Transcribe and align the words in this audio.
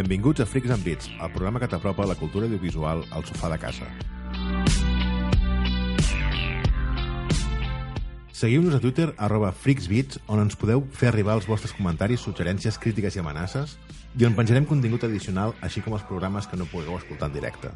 Benvinguts 0.00 0.40
a 0.40 0.46
Freaks 0.46 0.70
and 0.70 0.82
Beats, 0.82 1.10
el 1.20 1.28
programa 1.28 1.60
que 1.60 1.66
t'apropa 1.68 2.06
la 2.08 2.14
cultura 2.16 2.46
audiovisual 2.46 3.02
al 3.12 3.24
sofà 3.28 3.50
de 3.52 3.58
casa. 3.60 3.84
Seguiu-nos 8.32 8.78
a 8.78 8.80
Twitter, 8.80 9.10
arroba 9.18 9.50
freaksbeats, 9.52 10.22
on 10.24 10.40
ens 10.40 10.56
podeu 10.56 10.86
fer 10.96 11.10
arribar 11.10 11.34
els 11.36 11.44
vostres 11.50 11.76
comentaris, 11.76 12.24
suggerències, 12.24 12.80
crítiques 12.80 13.18
i 13.18 13.20
amenaces, 13.20 13.76
i 14.16 14.24
on 14.24 14.38
penjarem 14.38 14.64
contingut 14.64 15.04
addicional, 15.04 15.52
així 15.60 15.84
com 15.84 15.92
els 15.98 16.06
programes 16.08 16.48
que 16.48 16.56
no 16.56 16.70
pugueu 16.72 16.96
escoltar 16.96 17.28
en 17.28 17.36
directe. 17.36 17.68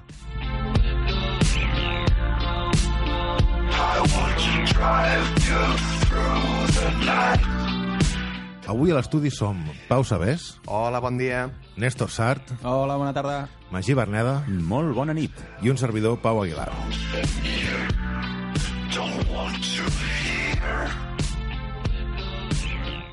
Avui 8.66 8.90
a 8.90 8.96
l'estudi 8.96 9.30
som 9.30 9.58
Pau 9.90 10.04
Sabés, 10.08 10.54
Hola, 10.66 11.00
bon 11.04 11.18
dia. 11.20 11.50
Néstor 11.76 12.10
Sart, 12.10 12.54
Hola, 12.62 12.96
bona 12.96 13.12
tarda. 13.12 13.48
Magí 13.74 13.94
Berneda 13.98 14.38
Molt 14.48 14.94
bona 14.96 15.12
nit. 15.14 15.32
i 15.62 15.70
un 15.70 15.76
servidor, 15.80 16.20
Pau 16.22 16.42
Aguilar. 16.42 16.70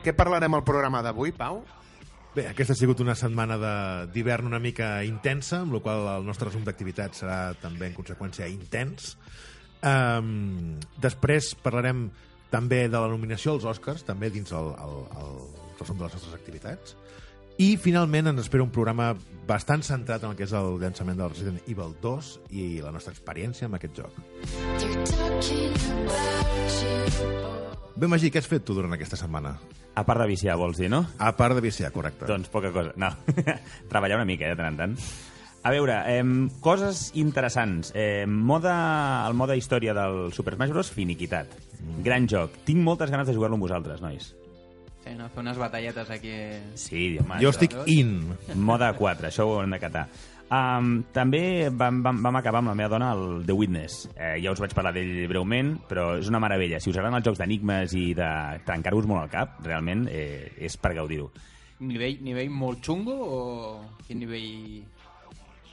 Què 0.01 0.13
parlarem 0.17 0.55
al 0.57 0.63
programa 0.65 1.01
d'avui, 1.05 1.31
Pau? 1.37 1.61
Bé, 2.33 2.45
aquesta 2.49 2.73
ha 2.73 2.79
sigut 2.79 3.01
una 3.03 3.13
setmana 3.15 3.57
de- 3.59 4.07
d'hivern 4.13 4.47
una 4.47 4.59
mica 4.59 5.03
intensa, 5.03 5.59
amb 5.61 5.73
la 5.75 5.79
qual 5.83 6.07
el 6.17 6.25
nostre 6.25 6.47
resum 6.47 6.63
d'activitat 6.63 7.13
serà 7.13 7.53
també, 7.59 7.87
en 7.87 7.93
conseqüència, 7.93 8.47
intens. 8.49 9.17
Um, 9.83 10.79
després 11.01 11.55
parlarem 11.55 12.09
també 12.51 12.85
de 12.91 12.99
la 12.99 13.09
nominació 13.09 13.55
als 13.55 13.65
Oscars, 13.65 14.03
també 14.07 14.29
dins 14.29 14.51
el, 14.51 14.71
el, 14.83 14.97
el 15.21 15.35
resum 15.79 15.97
de 15.97 16.05
les 16.05 16.15
nostres 16.17 16.35
activitats. 16.37 16.95
I, 17.61 17.75
finalment, 17.77 18.31
ens 18.31 18.41
espera 18.45 18.63
un 18.63 18.71
programa 18.73 19.11
bastant 19.47 19.83
centrat 19.85 20.23
en 20.23 20.31
el 20.31 20.37
que 20.39 20.47
és 20.47 20.53
el 20.57 20.79
llançament 20.81 21.19
del 21.19 21.29
Resident 21.33 21.59
Evil 21.69 21.93
2 22.01 22.31
i 22.57 22.65
la 22.81 22.93
nostra 22.95 23.13
experiència 23.13 23.67
amb 23.67 23.77
aquest 23.77 23.99
joc. 24.01 24.17
Bé, 28.01 28.07
Magí, 28.09 28.31
què 28.33 28.41
has 28.41 28.49
fet 28.49 28.63
tu 28.65 28.73
durant 28.73 28.95
aquesta 28.95 29.19
setmana? 29.19 29.57
A 29.93 30.05
part 30.07 30.23
de 30.23 30.29
viciar, 30.31 30.55
vols 30.57 30.79
dir, 30.79 30.89
no? 30.89 31.03
A 31.19 31.35
part 31.37 31.53
de 31.57 31.61
viciar, 31.61 31.91
correcte. 31.93 32.25
Doncs 32.25 32.49
poca 32.49 32.71
cosa. 32.73 32.95
No, 32.97 33.11
treballar 33.91 34.17
una 34.21 34.25
mica, 34.25 34.47
eh, 34.47 34.55
de 34.55 34.57
tant 34.57 34.71
en 34.71 34.79
tant. 34.79 34.95
A 35.63 35.69
veure, 35.69 35.93
eh, 36.09 36.23
coses 36.59 37.11
interessants. 37.13 37.91
Eh, 37.93 38.25
moda, 38.27 39.27
el 39.27 39.35
mode 39.37 39.57
història 39.57 39.93
del 39.93 40.31
Super 40.33 40.55
Smash 40.55 40.71
Bros. 40.73 40.89
finiquitat. 40.91 41.47
Gran 42.03 42.27
joc. 42.27 42.55
Tinc 42.65 42.81
moltes 42.81 43.11
ganes 43.11 43.27
de 43.27 43.35
jugar-lo 43.35 43.55
amb 43.59 43.67
vosaltres, 43.67 44.01
nois. 44.01 44.31
Sí, 45.03 45.13
no? 45.17 45.29
Fer 45.29 45.41
unes 45.41 45.57
batalletes 45.57 46.09
aquí... 46.13 46.31
Sí, 46.75 47.17
home. 47.19 47.39
jo 47.41 47.49
això- 47.49 47.55
estic 47.57 47.73
in. 47.89 48.35
Mode 48.55 48.91
4, 48.97 49.27
això 49.29 49.45
ho 49.49 49.61
hem 49.63 49.71
de 49.73 49.79
catar. 49.81 50.07
Um, 50.51 51.03
també 51.15 51.69
vam, 51.71 52.01
vam, 52.03 52.17
vam 52.25 52.35
acabar 52.35 52.59
amb 52.59 52.67
la 52.73 52.75
meva 52.75 52.89
dona 52.91 53.13
el 53.15 53.45
The 53.47 53.53
Witness. 53.55 54.09
Eh, 54.17 54.35
ja 54.43 54.51
us 54.51 54.59
vaig 54.59 54.73
parlar 54.75 54.91
d'ell 54.93 55.27
breument, 55.29 55.77
però 55.87 56.17
és 56.19 56.27
una 56.27 56.41
meravella. 56.43 56.79
Si 56.83 56.89
us 56.91 56.97
agraden 56.97 57.17
els 57.21 57.25
jocs 57.29 57.39
d'enigmes 57.39 57.93
i 57.95 58.13
de 58.17 58.27
trencar-vos 58.67 59.07
molt 59.07 59.23
el 59.23 59.31
cap, 59.31 59.61
realment 59.65 60.07
eh, 60.11 60.51
és 60.59 60.75
per 60.77 60.91
gaudir-ho. 60.97 61.29
Nivell, 61.81 62.17
nivell 62.21 62.49
molt 62.51 62.83
xungo 62.85 63.13
o 63.15 63.39
quin 64.05 64.19
nivell 64.19 64.83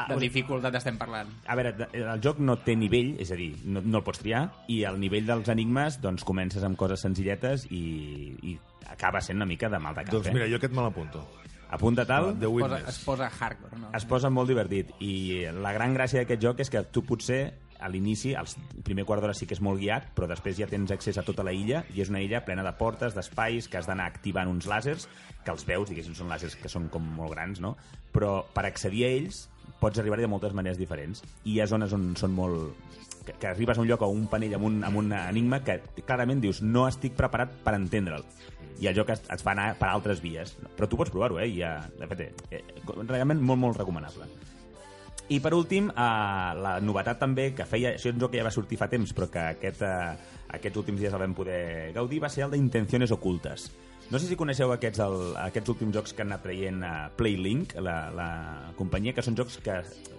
de 0.07 0.15
vull- 0.15 0.21
dificultat 0.23 0.75
estem 0.79 0.97
parlant? 1.01 1.29
A 1.47 1.57
veure, 1.59 1.73
de- 1.73 1.89
el 2.05 2.21
joc 2.23 2.39
no 2.39 2.57
té 2.63 2.77
nivell, 2.77 3.17
és 3.19 3.33
a 3.33 3.35
dir, 3.35 3.51
no, 3.65 3.81
no 3.83 3.99
el 3.99 4.05
pots 4.05 4.21
triar, 4.23 4.45
i 4.69 4.85
el 4.85 5.01
nivell 5.01 5.27
dels 5.27 5.49
enigmes, 5.49 6.01
doncs 6.01 6.25
comences 6.25 6.63
amb 6.65 6.77
coses 6.79 7.01
senzilletes 7.03 7.67
i, 7.71 8.37
i 8.43 8.59
acaba 8.89 9.21
sent 9.21 9.37
una 9.41 9.47
mica 9.47 9.69
de 9.69 9.79
mal 9.79 9.95
de 9.95 10.05
cap. 10.05 10.15
Doncs 10.15 10.29
eh? 10.29 10.35
mira, 10.35 10.47
jo 10.49 10.57
aquest 10.57 10.73
me 10.73 10.83
l'apunto. 10.83 11.25
Apunta 11.71 12.07
tal, 12.09 12.31
The 12.41 12.47
Posa, 12.49 12.79
es 12.89 12.99
posa 13.05 13.27
hardcore, 13.29 13.77
no? 13.79 13.91
es 13.93 14.05
posa 14.09 14.31
molt 14.33 14.49
divertit 14.49 14.95
i 15.05 15.43
la 15.53 15.73
gran 15.77 15.93
gràcia 15.93 16.23
d'aquest 16.23 16.41
joc 16.41 16.61
és 16.65 16.71
que 16.73 16.81
tu 16.89 17.03
potser 17.05 17.43
a 17.79 17.91
l'inici, 17.93 18.33
el 18.33 18.49
primer 18.83 19.05
quart 19.05 19.21
d'hora 19.21 19.35
sí 19.37 19.45
que 19.47 19.53
és 19.55 19.61
molt 19.61 19.79
guiat, 19.79 20.09
però 20.17 20.27
després 20.27 20.57
ja 20.57 20.67
tens 20.67 20.91
accés 20.91 21.19
a 21.21 21.23
tota 21.23 21.45
la 21.45 21.53
illa 21.53 21.85
i 21.95 22.01
és 22.01 22.09
una 22.09 22.23
illa 22.25 22.41
plena 22.47 22.65
de 22.65 22.73
portes, 22.73 23.13
d'espais, 23.15 23.69
que 23.69 23.77
has 23.79 23.87
d'anar 23.87 24.07
activant 24.09 24.49
uns 24.49 24.67
làsers, 24.67 25.07
que 25.45 25.53
els 25.53 25.67
veus, 25.69 25.91
diguéssim, 25.93 26.17
són 26.17 26.33
làsers 26.33 26.57
que 26.57 26.73
són 26.73 26.89
com 26.89 27.05
molt 27.05 27.37
grans, 27.37 27.61
no? 27.61 27.77
Però 28.17 28.47
per 28.55 28.65
accedir 28.65 29.05
a 29.05 29.13
ells 29.21 29.45
pots 29.81 30.01
arribar-hi 30.01 30.27
de 30.27 30.33
moltes 30.33 30.55
maneres 30.57 30.79
diferents. 30.81 31.23
I 31.45 31.57
hi 31.57 31.61
ha 31.61 31.71
zones 31.71 31.95
on 31.97 32.15
són 32.17 32.35
molt... 32.37 32.95
Que, 33.29 33.35
que 33.37 33.49
arribes 33.51 33.77
a 33.77 33.83
un 33.83 33.89
lloc 33.91 34.03
o 34.03 34.09
un 34.09 34.25
panell 34.33 34.55
amb 34.57 34.65
un, 34.65 34.79
amb 34.89 35.03
un 35.03 35.13
enigma 35.13 35.61
que 35.61 35.83
clarament 36.07 36.41
dius 36.41 36.63
no 36.65 36.87
estic 36.89 37.13
preparat 37.19 37.53
per 37.65 37.75
entendre'l 37.77 38.25
i 38.81 38.87
el 38.87 38.95
joc 38.95 39.11
es 39.13 39.43
fa 39.43 39.53
anar 39.53 39.73
per 39.79 39.91
altres 39.91 40.23
vies. 40.23 40.55
Però 40.77 40.89
tu 40.89 40.99
pots 40.99 41.11
provar-ho, 41.11 41.41
eh? 41.43 41.49
I, 41.51 41.65
de 41.99 42.09
fet, 42.11 42.23
eh, 42.51 42.61
eh, 42.61 42.95
realment 43.09 43.43
molt, 43.43 43.61
molt 43.61 43.81
recomanable. 43.81 44.29
I 45.29 45.41
per 45.45 45.53
últim, 45.53 45.91
eh, 45.91 46.53
la 46.63 46.79
novetat 46.81 47.19
també, 47.21 47.51
que 47.55 47.67
feia... 47.69 47.97
Això 47.97 48.09
és 48.09 48.15
un 48.15 48.23
joc 48.23 48.33
que 48.33 48.41
ja 48.41 48.47
va 48.47 48.55
sortir 48.55 48.79
fa 48.81 48.89
temps, 48.89 49.13
però 49.17 49.29
que 49.33 49.43
aquest, 49.57 49.83
eh, 49.83 50.39
aquests 50.57 50.81
últims 50.81 51.03
dies 51.03 51.13
el 51.13 51.25
vam 51.25 51.35
poder 51.37 51.93
gaudir, 51.97 52.23
va 52.23 52.31
ser 52.33 52.47
el 52.47 52.55
d'Intenciones 52.55 53.13
Ocultes. 53.13 53.69
No 54.09 54.17
sé 54.17 54.25
si 54.25 54.37
coneixeu 54.41 54.71
aquests, 54.73 55.03
el, 55.05 55.19
aquests 55.37 55.69
últims 55.69 55.93
jocs 55.93 56.15
que 56.17 56.25
han 56.25 56.31
anat 56.31 56.47
traient 56.47 56.79
a 56.87 56.93
Playlink, 57.19 57.75
la, 57.85 57.97
la 58.17 58.29
companyia, 58.79 59.13
que 59.13 59.25
són 59.25 59.37
jocs 59.37 59.59
que 59.61 59.75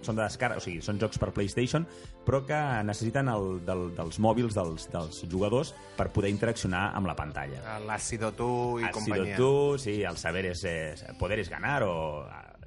són 0.06 0.14
de 0.14 0.22
descàrrega, 0.22 0.62
o 0.62 0.62
sigui, 0.62 0.78
són 0.84 1.00
jocs 1.02 1.18
per 1.18 1.32
PlayStation, 1.34 1.88
però 2.26 2.44
que 2.46 2.60
necessiten 2.86 3.26
el, 3.32 3.58
del, 3.66 3.88
dels 3.96 4.20
mòbils 4.22 4.54
dels, 4.54 4.86
dels 4.92 5.24
jugadors 5.32 5.74
per 5.98 6.06
poder 6.14 6.30
interaccionar 6.30 6.84
amb 6.94 7.10
la 7.10 7.16
pantalla. 7.18 7.80
L'Àcido 7.88 8.30
Tu 8.38 8.52
i 8.78 8.86
Has 8.86 8.94
sido 8.94 9.16
companyia. 9.16 9.40
tú, 9.40 9.50
sí, 9.82 9.96
el 10.06 10.22
saber 10.22 10.46
es, 10.52 10.62
es 10.70 11.04
poder 11.18 11.40
es 11.42 11.50
ganar 11.50 11.82
o 11.88 11.96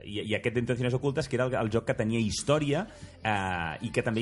i, 0.03 0.19
i 0.27 0.35
aquest 0.35 0.57
d'Intenciones 0.57 0.93
Ocultes 0.97 1.29
que 1.29 1.37
era 1.39 1.47
el, 1.47 1.55
el 1.55 1.71
joc 1.71 1.87
que 1.87 1.95
tenia 1.97 2.19
història 2.19 2.83
eh, 3.23 3.77
i 3.87 3.89
que 3.91 4.03
també 4.03 4.21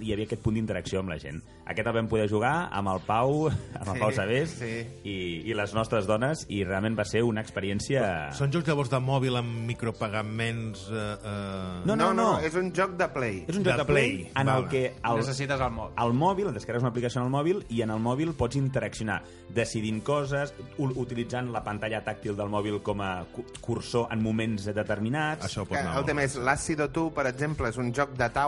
hi 0.00 0.12
havia 0.12 0.26
aquest 0.26 0.42
punt 0.42 0.54
d'interacció 0.58 1.00
amb 1.00 1.10
la 1.14 1.18
gent 1.22 1.40
aquest 1.70 1.86
el 1.86 1.94
vam 1.94 2.08
poder 2.10 2.28
jugar 2.28 2.68
amb 2.74 2.88
el 2.90 3.00
Pau 3.06 3.46
amb 3.48 3.88
el 3.88 3.94
Sí, 3.94 4.00
Pau 4.00 4.12
Sabés 4.12 4.50
sí. 4.58 4.70
i, 5.06 5.16
i 5.50 5.54
les 5.54 5.72
nostres 5.74 6.06
dones 6.06 6.44
i 6.48 6.64
realment 6.64 6.96
va 6.98 7.04
ser 7.06 7.22
una 7.22 7.40
experiència 7.44 8.30
Són 8.34 8.50
jocs 8.52 8.66
llavors 8.68 8.90
de 8.90 8.98
mòbil 9.00 9.36
amb 9.38 9.66
micropagaments... 9.70 10.86
Eh, 10.90 11.16
eh... 11.24 11.82
No, 11.86 11.94
No, 11.96 12.12
no, 12.12 12.14
no. 12.14 12.28
és 12.40 12.54
un 12.58 12.72
joc 12.74 12.96
de 12.98 13.06
Play. 13.14 13.44
és 13.48 13.56
un 13.56 13.64
joc 13.64 13.74
de 13.74 13.78
de 13.80 13.84
play, 13.86 14.10
Play. 14.16 14.32
en 14.42 14.48
el 14.48 14.66
que 14.68 14.82
el, 15.04 15.16
Necessites 15.20 15.60
el 15.60 15.70
mòbil. 15.72 15.94
al 15.96 16.12
mòbil, 16.14 16.48
et 16.50 16.54
descarregues 16.58 16.82
una 16.82 16.90
aplicació 16.90 17.20
en 17.20 17.26
el 17.28 17.32
mòbil 17.32 17.62
i 17.70 17.82
en 17.82 17.90
el 17.94 18.00
mòbil 18.02 18.32
pots 18.34 18.56
interaccionar 18.58 19.20
decidint 19.54 20.02
coses, 20.06 20.52
utilitzant 20.78 21.50
la 21.52 21.62
pantalla 21.66 22.02
tàctil 22.06 22.36
del 22.38 22.48
mòbil 22.52 22.80
com 22.82 23.00
a 23.02 23.24
cu- 23.32 23.44
cursor 23.60 24.08
en 24.12 24.22
moments 24.22 24.64
determinats 24.74 25.46
Això 25.46 25.64
pot 25.66 25.78
anar 25.78 25.96
el 25.98 26.04
tema 26.08 26.24
és 26.26 26.36
l'Àcido 26.38 26.88
Tu, 26.90 27.08
per 27.14 27.26
exemple, 27.30 27.68
és 27.68 27.78
un 27.78 27.92
joc 27.94 28.12
de 28.18 28.28
taula 28.30 28.39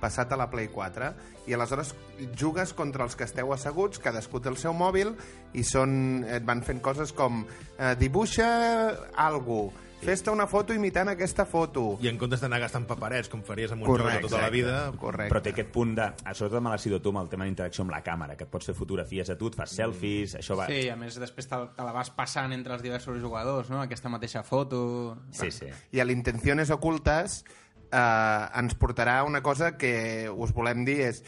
passat 0.00 0.32
a 0.32 0.38
la 0.38 0.48
Play 0.50 0.70
4 0.72 1.10
i 1.48 1.56
aleshores 1.56 1.94
jugues 2.38 2.74
contra 2.76 3.06
els 3.06 3.16
que 3.16 3.26
esteu 3.26 3.52
asseguts, 3.54 4.00
cadascú 4.02 4.40
té 4.40 4.52
el 4.52 4.58
seu 4.60 4.76
mòbil 4.76 5.14
i 5.56 5.64
són, 5.66 6.24
et 6.28 6.46
van 6.46 6.62
fent 6.66 6.82
coses 6.84 7.14
com 7.16 7.42
eh, 7.44 7.94
dibuixa 7.98 8.48
algú, 9.16 9.68
fes-te 9.98 10.30
una 10.30 10.46
foto 10.46 10.74
imitant 10.74 11.10
aquesta 11.10 11.44
foto. 11.48 11.96
I 12.04 12.10
en 12.10 12.18
comptes 12.20 12.42
d'anar 12.44 12.60
gastant 12.62 12.86
paperets, 12.88 13.30
com 13.32 13.42
faries 13.46 13.72
amb 13.74 13.84
un 13.84 13.90
joc 13.90 14.06
de 14.06 14.20
tota 14.26 14.42
la 14.42 14.50
vida... 14.52 14.76
correcte. 15.00 15.32
però 15.32 15.42
té 15.42 15.52
aquest 15.54 15.72
punt 15.74 15.94
de... 15.98 16.08
Sobretot 16.30 16.62
me 16.62 16.72
l'ha 16.72 16.80
sido 16.82 17.00
tu 17.02 17.12
amb 17.14 17.22
el 17.24 17.30
tema 17.32 17.48
d'interacció 17.48 17.84
amb 17.86 17.94
la 17.96 18.02
càmera, 18.06 18.36
que 18.38 18.46
et 18.46 18.52
pots 18.52 18.70
fer 18.70 18.76
fotografies 18.78 19.32
a 19.34 19.38
tu, 19.40 19.50
et 19.50 19.58
fas 19.58 19.74
selfies, 19.80 20.36
això 20.38 20.58
va... 20.58 20.68
Sí, 20.70 20.84
a 20.92 20.96
més 21.00 21.18
després 21.18 21.50
te, 21.50 21.60
te 21.74 21.86
la 21.86 21.94
vas 21.96 22.12
passant 22.14 22.54
entre 22.54 22.76
els 22.76 22.84
diversos 22.84 23.18
jugadors, 23.22 23.72
no? 23.72 23.82
Aquesta 23.82 24.12
mateixa 24.12 24.44
foto... 24.46 24.82
sí. 25.32 25.50
sí. 25.54 25.72
I 25.92 26.02
a 26.02 26.06
l'Intenciones 26.06 26.70
Ocultes 26.70 27.42
eh, 27.92 28.60
ens 28.60 28.78
portarà 28.78 29.22
una 29.24 29.42
cosa 29.42 29.76
que 29.76 30.28
us 30.30 30.54
volem 30.56 30.84
dir 30.88 31.00
és 31.08 31.22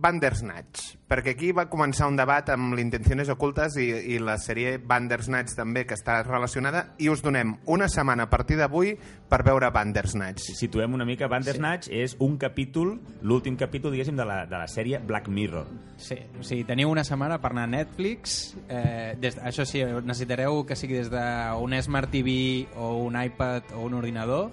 Bandersnatch, 0.00 0.94
perquè 1.10 1.34
aquí 1.34 1.50
va 1.52 1.66
començar 1.68 2.06
un 2.08 2.16
debat 2.16 2.48
amb 2.54 2.72
l'Intenciones 2.78 3.28
Ocultes 3.32 3.76
i, 3.82 3.88
i 4.14 4.20
la 4.22 4.38
sèrie 4.40 4.78
Bandersnatch 4.80 5.52
també, 5.58 5.82
que 5.84 5.96
està 5.98 6.22
relacionada, 6.24 6.86
i 7.04 7.10
us 7.12 7.20
donem 7.20 7.52
una 7.68 7.88
setmana 7.92 8.24
a 8.24 8.30
partir 8.32 8.56
d'avui 8.56 8.94
per 9.28 9.42
veure 9.44 9.68
Bandersnatch. 9.74 10.54
Situem 10.56 10.96
una 10.96 11.04
mica, 11.04 11.28
Bandersnatch 11.28 11.90
sí. 11.90 12.00
és 12.00 12.16
un 12.24 12.38
capítol, 12.40 12.94
l'últim 13.20 13.58
capítol, 13.60 13.92
diguéssim, 13.92 14.16
de 14.16 14.24
la, 14.24 14.38
de 14.48 14.56
la 14.62 14.70
sèrie 14.72 15.02
Black 15.04 15.28
Mirror. 15.28 15.68
Sí, 16.00 16.16
o 16.40 16.46
sigui, 16.46 16.64
teniu 16.68 16.88
una 16.88 17.04
setmana 17.04 17.36
per 17.42 17.52
anar 17.52 17.68
a 17.68 17.72
Netflix. 17.74 18.40
Eh, 18.70 19.18
des, 19.20 19.36
això 19.36 19.68
sí, 19.68 19.84
necessitareu 19.84 20.64
que 20.64 20.80
sigui 20.80 20.96
des 20.96 21.12
d'un 21.12 21.76
Smart 21.84 22.08
TV 22.08 22.64
o 22.80 22.94
un 23.04 23.20
iPad 23.20 23.76
o 23.76 23.84
un 23.84 24.00
ordinador 24.00 24.48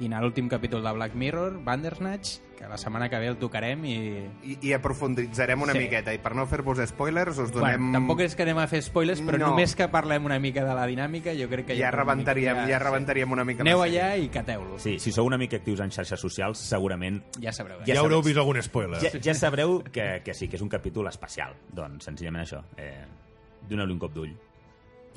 i 0.00 0.06
anar 0.06 0.18
a 0.20 0.22
l'últim 0.22 0.48
capítol 0.48 0.82
de 0.84 0.92
Black 0.92 1.14
Mirror, 1.14 1.58
Bandersnatch, 1.64 2.38
que 2.58 2.66
la 2.66 2.76
setmana 2.76 3.08
que 3.08 3.18
ve 3.22 3.28
el 3.30 3.36
tocarem 3.38 3.84
i... 3.86 3.92
I, 4.42 4.54
i 4.66 4.72
aprofunditzarem 4.74 5.60
una 5.62 5.72
Sí. 5.72 5.78
miqueta, 5.84 6.10
i 6.14 6.18
per 6.18 6.34
no 6.34 6.44
fer-vos 6.50 6.78
spoilers 6.90 7.38
us 7.38 7.52
donem... 7.54 7.76
Bueno, 7.78 7.92
tampoc 7.98 8.20
és 8.24 8.34
que 8.34 8.42
anem 8.42 8.58
a 8.58 8.66
fer 8.66 8.80
spoilers, 8.82 9.20
però 9.22 9.38
No. 9.38 9.50
només 9.52 9.76
que 9.78 9.86
parlem 9.88 10.24
una 10.26 10.38
mica 10.42 10.64
de 10.66 10.74
la 10.74 10.86
dinàmica, 10.90 11.34
jo 11.38 11.46
crec 11.48 11.66
que 11.70 11.76
ja, 11.78 11.90
podem 11.92 12.00
rebentaríem, 12.00 12.56
mica- 12.56 12.68
ja 12.72 12.78
rebentaríem 12.82 13.32
una 13.36 13.44
mica 13.44 13.62
Aneu 13.62 13.82
allà 13.84 14.08
i 14.18 14.26
cateu-lo. 14.28 14.78
Sí, 14.82 14.98
si 14.98 15.12
sou 15.14 15.26
una 15.26 15.38
mica 15.38 15.56
actius 15.62 15.80
en 15.86 15.90
xarxes 15.94 16.18
socials, 16.20 16.58
segurament 16.58 17.22
Ja 17.40 17.52
sabreu. 17.52 17.78
Ja, 17.86 17.94
Ja 17.94 18.00
haureu 18.00 18.22
vist 18.22 18.38
algun 18.38 18.60
spoiler. 18.62 18.98
ja, 19.00 19.14
ja 19.22 19.34
sabreu 19.34 19.82
que, 19.92 20.22
que 20.24 20.34
sí, 20.34 20.48
que 20.48 20.56
és 20.56 20.62
un 20.62 20.68
capítol 20.68 21.06
especial. 21.06 21.54
Doncs, 21.70 22.04
senzillament 22.10 22.42
això. 22.44 22.64
Eh, 22.76 23.04
Doneu-li 23.68 23.92
un 23.92 23.98
cop 23.98 24.12
d'ull. 24.14 24.34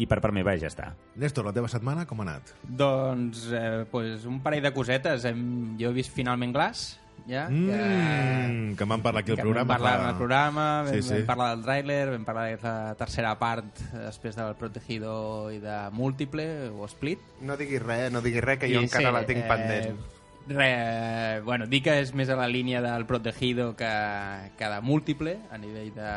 I 0.01 0.07
per 0.09 0.17
part 0.23 0.33
meva 0.33 0.55
ja 0.57 0.69
està. 0.71 0.93
Néstor, 1.21 1.45
la 1.45 1.53
teva 1.53 1.69
setmana 1.69 2.07
com 2.09 2.23
ha 2.23 2.25
anat? 2.25 2.55
Doncs, 2.65 3.43
eh, 3.53 3.85
pues 3.91 4.25
un 4.25 4.39
parell 4.41 4.63
de 4.65 4.73
cosetes. 4.73 5.25
Hem, 5.29 5.77
jo 5.77 5.91
he 5.91 5.93
vist 5.93 6.13
finalment 6.15 6.53
Glass, 6.55 6.97
ja, 7.29 7.43
Mm, 7.51 8.73
que 8.79 8.85
m'han 8.89 9.01
parlat 9.03 9.21
aquí 9.21 9.31
al 9.31 9.37
que 9.37 9.43
programa. 9.43 9.67
vam 9.67 9.77
parlar 9.77 9.97
fa- 9.97 10.03
en 10.03 10.09
el 10.09 10.15
programa, 10.17 10.65
vam, 10.83 10.93
Sí, 10.95 11.01
sí. 11.03 11.13
vam 11.19 11.25
parlar 11.27 11.49
del 11.55 11.65
tràiler, 11.65 12.09
vam 12.15 12.25
parlar 12.25 12.47
de 12.49 12.63
la 12.63 12.95
tercera 12.97 13.35
part 13.37 13.65
eh, 13.93 13.97
després 14.07 14.35
del 14.35 14.55
Protegido 14.55 15.51
i 15.51 15.59
de 15.59 15.77
Múltiple 15.91 16.69
o 16.69 16.87
Split. 16.87 17.19
No 17.41 17.55
diguis 17.57 17.81
res, 17.83 18.11
no 18.11 18.21
diguis 18.21 18.41
res, 18.43 18.57
que 18.57 18.67
jo 18.73 18.79
I 18.81 18.85
encara 18.85 19.09
sí, 19.09 19.13
la 19.13 19.25
tinc 19.27 19.43
eh, 19.45 19.47
pendent. 19.47 19.99
Re, 20.47 21.41
bueno, 21.45 21.67
dic 21.67 21.83
que 21.85 21.99
és 22.01 22.15
més 22.17 22.27
a 22.29 22.35
la 22.35 22.47
línia 22.47 22.81
del 22.81 23.05
Protegido 23.05 23.75
que, 23.75 23.85
que 24.57 24.65
de 24.65 24.81
Múltiple, 24.81 25.37
a 25.51 25.57
nivell 25.61 25.93
de 25.93 26.11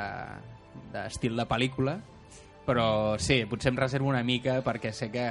d'estil 0.95 1.37
de 1.37 1.45
pel·lícula, 1.47 1.99
però 2.67 3.17
sí, 3.21 3.43
potser 3.51 3.73
em 3.73 3.77
reservo 3.79 4.09
una 4.09 4.23
mica 4.25 4.61
perquè 4.65 4.93
sé 4.93 5.11
que, 5.13 5.27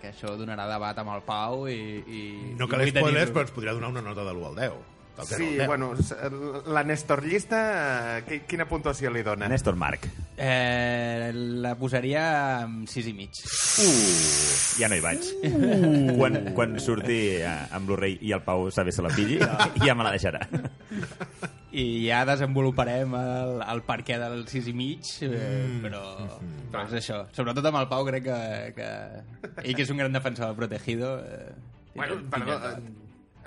que 0.00 0.12
això 0.12 0.36
donarà 0.38 0.68
debat 0.70 0.98
amb 1.02 1.10
el 1.16 1.22
Pau 1.26 1.66
i... 1.68 1.78
i 2.06 2.22
No 2.58 2.68
cal 2.70 2.86
spoilers, 2.88 3.30
però 3.34 3.42
ens 3.48 3.52
podria 3.56 3.74
donar 3.74 3.90
una 3.94 4.02
nota 4.04 4.24
de 4.24 4.32
l'1 4.36 4.46
al 4.52 4.56
10. 4.62 4.78
Del 5.18 5.26
0 5.26 5.38
Sí, 5.38 5.46
al 5.48 5.56
10. 5.58 5.66
bueno, 5.66 5.86
s- 5.98 6.14
la 6.70 6.84
Néstor 6.86 7.24
llista, 7.26 8.18
eh, 8.18 8.24
qui- 8.28 8.40
quina 8.46 8.68
puntuació 8.70 9.10
li 9.10 9.24
dona? 9.26 9.48
Néstor 9.50 9.74
Marc. 9.74 10.06
Eh, 10.36 11.32
la 11.34 11.72
posaria 11.74 12.60
amb 12.62 12.86
6 12.86 13.08
i 13.10 13.14
mig. 13.18 13.34
Ja 14.78 14.86
no 14.86 14.94
hi 14.94 15.02
vaig. 15.02 15.26
Quan, 16.14 16.38
quan 16.54 16.78
surti 16.78 17.18
eh, 17.42 17.50
amb 17.74 17.90
Blu-ray 17.90 18.20
i 18.22 18.30
el 18.36 18.44
Pau 18.46 18.70
saber 18.70 18.94
se 18.94 19.02
la 19.02 19.10
pilli, 19.10 19.40
ja 19.82 19.96
me 19.98 20.06
la 20.06 20.14
deixarà. 20.14 20.44
I 21.78 21.86
ja 22.08 22.24
desenvoluparem 22.26 23.12
el, 23.14 23.52
el 23.62 23.82
per 23.86 24.00
què 24.06 24.16
del 24.18 24.40
6 24.50 24.70
i 24.72 24.74
mig, 24.74 25.10
eh, 25.22 25.66
però, 25.84 26.02
però 26.72 26.86
és 26.88 26.96
això. 26.98 27.20
Sobretot 27.36 27.68
amb 27.70 27.78
el 27.82 27.88
Pau 27.90 28.06
crec 28.08 28.24
que, 28.26 28.38
que 28.78 28.88
ell 29.62 29.76
que 29.78 29.84
és 29.84 29.92
un 29.94 30.00
gran 30.02 30.14
defensor 30.16 30.50
del 30.50 30.58
Protegido... 30.58 31.18
Eh, 31.22 31.50
Bueno, 31.98 32.14
perdó, 32.30 32.54
eh, 32.54 32.76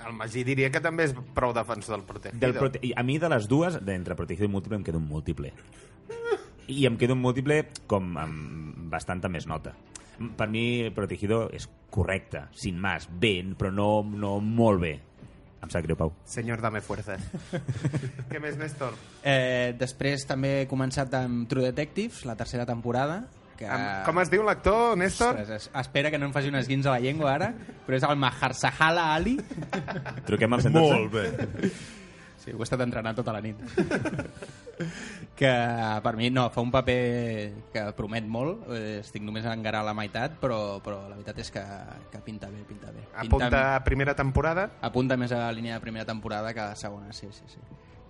el 0.06 0.12
Magí 0.12 0.42
diria 0.44 0.68
que 0.72 0.80
també 0.84 1.06
és 1.08 1.14
prou 1.36 1.54
defensor 1.56 1.96
del 1.96 2.02
Protegido. 2.04 2.40
Del 2.42 2.52
prote 2.58 2.80
i 2.84 2.90
a 2.96 3.04
mi 3.06 3.16
de 3.22 3.30
les 3.32 3.46
dues, 3.48 3.78
d'entre 3.80 4.16
Protegido 4.18 4.48
i 4.48 4.52
Múltiple, 4.52 4.76
em 4.80 4.84
quedo 4.84 5.00
un 5.00 5.06
múltiple. 5.08 5.52
I 6.68 6.84
em 6.88 6.98
quedo 7.00 7.16
un 7.16 7.22
múltiple 7.22 7.62
com 7.90 8.12
amb 8.20 8.90
bastanta 8.92 9.30
més 9.32 9.46
nota. 9.48 9.72
Per 10.36 10.48
mi, 10.52 10.90
Protegido 10.94 11.46
és 11.54 11.68
correcte, 11.92 12.44
sin 12.52 12.76
más, 12.80 13.08
bé, 13.08 13.38
però 13.58 13.72
no, 13.72 13.88
no 14.04 14.36
molt 14.40 14.82
bé. 14.84 14.92
Em 15.62 15.70
sap 15.70 15.84
greu, 15.86 15.96
Pau. 15.96 16.10
Senyor, 16.26 16.60
dame 16.60 16.80
fuerzas. 16.82 17.22
Què 18.32 18.40
més, 18.42 18.56
Néstor? 18.58 18.96
Eh, 19.22 19.72
després 19.78 20.24
també 20.26 20.62
he 20.62 20.66
començat 20.70 21.12
amb 21.20 21.46
True 21.50 21.68
Detectives, 21.70 22.24
la 22.26 22.34
tercera 22.36 22.66
temporada. 22.66 23.20
Que... 23.56 23.68
Amb, 23.70 24.02
com 24.08 24.18
es 24.24 24.30
diu 24.32 24.42
l'actor, 24.42 24.96
Néstor? 24.98 25.36
Ostres, 25.38 25.50
es- 25.62 25.70
espera 25.84 26.10
que 26.10 26.18
no 26.18 26.26
em 26.26 26.34
faci 26.34 26.50
unes 26.50 26.66
guins 26.66 26.88
a 26.90 26.96
la 26.96 27.00
llengua 27.04 27.30
ara, 27.36 27.52
però 27.86 27.94
és 28.00 28.06
el 28.08 28.18
Maharsahala 28.18 29.04
Ali. 29.14 29.36
Truquem 30.26 30.58
al 30.58 30.64
112. 30.66 30.98
Molt 30.98 31.12
bé. 31.14 31.70
Sí, 32.42 32.50
ho 32.50 32.58
he 32.58 32.66
estat 32.66 32.80
entrenant 32.82 33.14
tota 33.14 33.34
la 33.34 33.40
nit. 33.44 33.60
que 35.38 35.52
per 36.02 36.14
mi, 36.18 36.30
no, 36.34 36.48
fa 36.50 36.64
un 36.64 36.72
paper 36.74 36.96
que 37.74 37.84
promet 37.98 38.26
molt. 38.26 38.64
Eh, 38.74 38.98
estic 39.02 39.22
només 39.22 39.46
a 39.46 39.54
engarar 39.54 39.84
la 39.86 39.94
meitat, 39.94 40.34
però, 40.42 40.80
però 40.82 41.04
la 41.06 41.14
veritat 41.14 41.38
és 41.44 41.52
que, 41.54 41.62
que 42.10 42.22
pinta 42.26 42.50
bé, 42.50 42.64
pinta 42.68 42.90
bé. 42.90 43.04
Pinta, 43.06 43.22
Apunta 43.26 43.62
a 43.76 43.84
primera 43.86 44.16
temporada. 44.18 44.68
apunta 44.82 45.16
més 45.16 45.32
a 45.32 45.44
la 45.46 45.52
línia 45.54 45.78
de 45.78 45.84
primera 45.84 46.04
temporada 46.08 46.52
que 46.52 46.60
a 46.60 46.72
la 46.72 46.76
segona, 46.76 47.12
sí, 47.12 47.28
sí, 47.30 47.46
sí. 47.46 47.62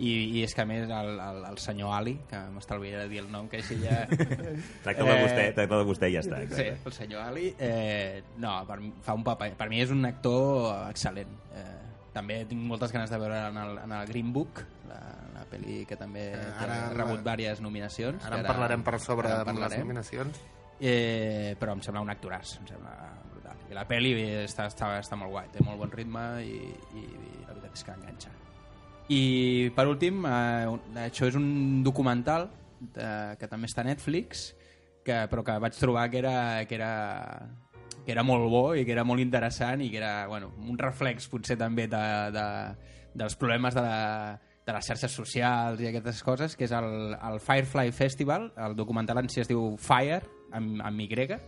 I, 0.02 0.12
i 0.38 0.40
és 0.42 0.54
que 0.56 0.64
a 0.64 0.66
més 0.66 0.88
el, 0.88 1.10
el, 1.20 1.42
el 1.46 1.58
senyor 1.62 1.92
Ali, 1.94 2.16
que 2.26 2.40
m'estalviaré 2.50 3.04
de 3.04 3.10
dir 3.12 3.20
el 3.22 3.28
nom, 3.30 3.46
que 3.52 3.60
així 3.60 3.76
ja... 3.84 4.00
Tracta 4.86 5.04
de 5.06 5.18
vostè, 5.20 5.44
tracta 5.54 5.78
de 5.78 5.86
vostè 5.86 6.08
i 6.10 6.16
ja 6.16 6.24
està. 6.24 6.40
Sí, 6.56 6.66
el 6.72 6.96
senyor 6.96 7.22
Ali. 7.22 7.52
Eh, 7.60 8.24
no, 8.42 8.56
per, 8.66 8.80
fa 9.04 9.14
un 9.14 9.22
paper. 9.28 9.52
Per 9.60 9.68
mi 9.70 9.84
és 9.84 9.92
un 9.94 10.02
actor 10.08 10.72
excel·lent. 10.88 11.36
Eh, 11.54 11.81
també 12.12 12.42
tinc 12.48 12.60
moltes 12.68 12.92
ganes 12.92 13.10
de 13.10 13.18
veure 13.18 13.38
en 13.48 13.56
el, 13.56 13.78
en 13.84 13.92
el 13.96 14.06
Green 14.06 14.32
Book, 14.32 14.60
la, 14.88 14.98
la 15.34 15.44
pel·li 15.50 15.82
que 15.88 15.96
també 15.96 16.26
Eh, 16.34 16.40
ha 16.58 16.64
ara- 16.66 16.90
rebut 16.92 17.22
diverses 17.24 17.60
nominacions. 17.64 18.24
Ara 18.24 18.40
en 18.42 18.46
parlarem 18.46 18.82
per 18.84 18.98
sobre 19.00 19.30
ara 19.32 19.48
amb 19.50 19.58
les 19.64 19.78
nominacions. 19.78 20.40
Eh, 20.80 21.54
però 21.60 21.72
em 21.76 21.82
sembla 21.84 22.02
un 22.02 22.10
actoràs, 22.10 22.56
em 22.60 22.66
sembla 22.66 22.92
brutal. 23.32 23.56
I 23.70 23.74
la 23.76 23.84
pel·li 23.88 24.12
està, 24.44 24.66
està, 24.66 24.98
està 24.98 25.16
molt 25.16 25.30
guai, 25.30 25.48
té 25.54 25.62
molt 25.64 25.78
bon 25.78 25.92
ritme 25.94 26.24
i, 26.44 26.56
i, 26.98 27.02
i 27.04 27.44
la 27.46 27.52
veritat 27.54 27.76
és 27.78 27.84
que 27.86 27.92
enganxa. 27.94 28.32
I 29.12 29.22
per 29.76 29.86
últim, 29.90 30.24
eh, 30.26 31.06
això 31.06 31.28
és 31.30 31.36
un 31.38 31.82
documental 31.84 32.48
de, 32.80 33.36
que 33.38 33.48
també 33.48 33.66
està 33.70 33.82
a 33.84 33.88
Netflix, 33.88 34.50
que, 35.04 35.16
però 35.30 35.42
que 35.46 35.56
vaig 35.62 35.74
trobar 35.78 36.08
que 36.10 36.18
era, 36.22 36.36
que 36.66 36.74
era 36.76 36.92
que 38.04 38.12
era 38.14 38.24
molt 38.26 38.48
bo 38.50 38.64
i 38.74 38.86
que 38.86 38.94
era 38.94 39.04
molt 39.04 39.22
interessant 39.22 39.82
i 39.82 39.90
que 39.90 40.00
era 40.00 40.26
bueno, 40.26 40.52
un 40.68 40.78
reflex 40.78 41.28
potser 41.30 41.56
també 41.60 41.86
de, 41.90 42.04
de, 42.34 42.46
dels 43.14 43.36
problemes 43.38 43.74
de, 43.74 43.84
la, 43.86 44.38
de 44.66 44.76
les 44.76 44.92
xarxes 44.92 45.14
socials 45.14 45.80
i 45.82 45.90
aquestes 45.90 46.22
coses, 46.26 46.56
que 46.56 46.66
és 46.68 46.76
el, 46.76 47.16
el 47.16 47.40
Firefly 47.42 47.92
Festival, 47.96 48.50
el 48.56 48.76
documental 48.78 49.22
en 49.22 49.30
si 49.32 49.42
es 49.42 49.50
diu 49.50 49.74
Fire, 49.80 50.22
amb, 50.52 50.82
amb 50.84 51.00
Y, 51.02 51.38